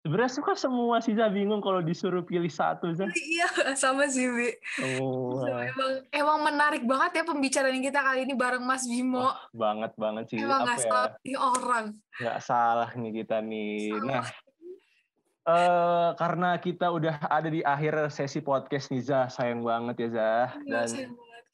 sebenarnya 0.05 0.33
suka 0.37 0.53
semua 0.53 1.01
sih 1.01 1.17
Zah 1.17 1.33
bingung 1.33 1.65
kalau 1.65 1.81
disuruh 1.81 2.21
pilih 2.21 2.53
satu 2.53 2.93
Zah. 2.93 3.09
Iya 3.33 3.73
sama 3.73 4.05
sih 4.05 4.29
Bi. 4.29 4.53
Oh. 5.01 5.41
Emang 5.49 5.91
emang 6.13 6.37
menarik 6.45 6.85
banget 6.85 7.19
ya 7.19 7.23
pembicaraan 7.25 7.81
kita 7.81 8.05
kali 8.05 8.29
ini 8.29 8.37
bareng 8.37 8.61
Mas 8.61 8.85
Bimo. 8.85 9.33
Oh, 9.33 9.35
banget 9.49 9.97
banget 9.97 10.29
sih. 10.29 10.37
Emang 10.37 10.61
nggak 10.61 10.77
ya? 10.77 10.85
salah 10.85 11.09
orang. 11.57 11.85
Nggak 12.21 12.39
salah 12.45 12.89
nih 12.93 13.11
kita 13.25 13.37
nih. 13.41 13.97
Salah. 13.97 14.05
Nah 14.05 14.25
uh, 15.45 16.09
karena 16.17 16.57
kita 16.59 16.89
udah 16.93 17.15
ada 17.29 17.49
di 17.49 17.61
akhir 17.61 18.13
sesi 18.13 18.41
podcast 18.41 18.93
nih 18.93 19.03
Zah, 19.05 19.25
sayang 19.29 19.61
banget 19.65 20.05
ya 20.05 20.09
Zah. 20.13 20.49
Iya, 20.65 20.85
Dan 20.85 20.87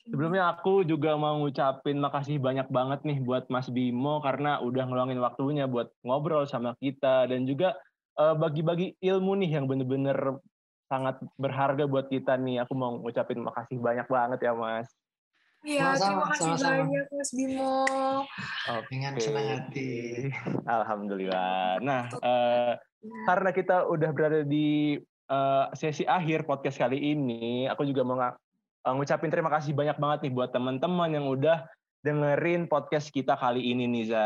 sebelumnya 0.08 0.44
aku 0.52 0.84
juga 0.88 1.14
mau 1.16 1.38
ngucapin 1.40 2.00
makasih 2.02 2.42
banyak 2.42 2.68
banget 2.68 3.00
nih 3.06 3.20
buat 3.22 3.48
Mas 3.48 3.70
Bimo 3.70 4.20
karena 4.24 4.60
udah 4.60 4.84
ngeluangin 4.88 5.22
waktunya 5.22 5.70
buat 5.70 5.92
ngobrol 6.02 6.48
sama 6.50 6.74
kita 6.82 7.30
dan 7.30 7.46
juga 7.46 7.78
bagi-bagi 8.38 8.98
ilmu 9.02 9.38
nih 9.42 9.60
yang 9.60 9.66
bener-bener 9.66 10.42
sangat 10.92 11.20
berharga 11.40 11.88
buat 11.88 12.12
kita 12.12 12.36
nih. 12.36 12.64
Aku 12.68 12.76
mau 12.76 13.00
ngucapin 13.00 13.40
makasih 13.40 13.80
banyak 13.80 14.08
banget 14.12 14.40
ya 14.44 14.54
Mas. 14.54 14.90
Iya, 15.62 15.94
terima 15.94 16.26
kasih 16.34 16.58
sama, 16.58 16.90
banyak 16.90 17.08
Mas 17.14 17.32
Bimo. 17.38 17.86
Oh, 18.66 18.82
dengan 18.90 19.14
senang 19.22 19.48
hati. 19.48 19.92
Alhamdulillah. 20.82 21.78
Nah, 21.86 22.10
uh, 22.18 22.74
karena 23.30 23.50
kita 23.54 23.86
udah 23.86 24.10
berada 24.10 24.42
di 24.42 24.98
uh, 25.30 25.70
sesi 25.78 26.02
akhir 26.04 26.50
podcast 26.50 26.82
kali 26.82 26.98
ini, 27.14 27.70
aku 27.70 27.86
juga 27.86 28.02
mau 28.02 28.18
ng 28.18 28.96
ngucapin 28.98 29.30
terima 29.30 29.54
kasih 29.54 29.78
banyak 29.78 30.02
banget 30.02 30.20
nih 30.26 30.34
buat 30.34 30.50
teman-teman 30.50 31.10
yang 31.14 31.30
udah 31.30 31.70
dengerin 32.02 32.66
podcast 32.66 33.14
kita 33.14 33.38
kali 33.38 33.62
ini 33.62 33.86
Niza. 33.86 34.26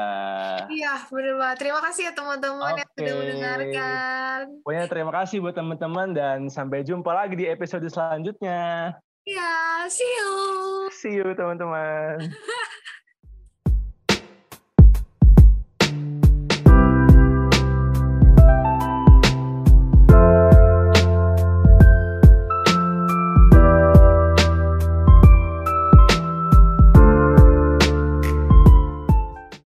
Iya, 0.72 1.04
benar 1.12 1.36
banget. 1.36 1.58
Terima 1.60 1.80
kasih 1.84 2.02
ya 2.08 2.14
teman-teman 2.16 2.72
okay. 2.72 2.80
yang 2.80 2.92
sudah 2.96 3.16
mendengarkan. 3.20 4.40
Pokoknya 4.64 4.86
terima 4.88 5.12
kasih 5.12 5.38
buat 5.44 5.56
teman-teman 5.56 6.08
dan 6.16 6.40
sampai 6.48 6.88
jumpa 6.88 7.12
lagi 7.12 7.36
di 7.36 7.46
episode 7.52 7.84
selanjutnya. 7.92 8.96
Iya, 9.28 9.54
see 9.92 10.08
you. 10.08 10.32
See 10.96 11.14
you 11.20 11.28
teman-teman. 11.36 12.24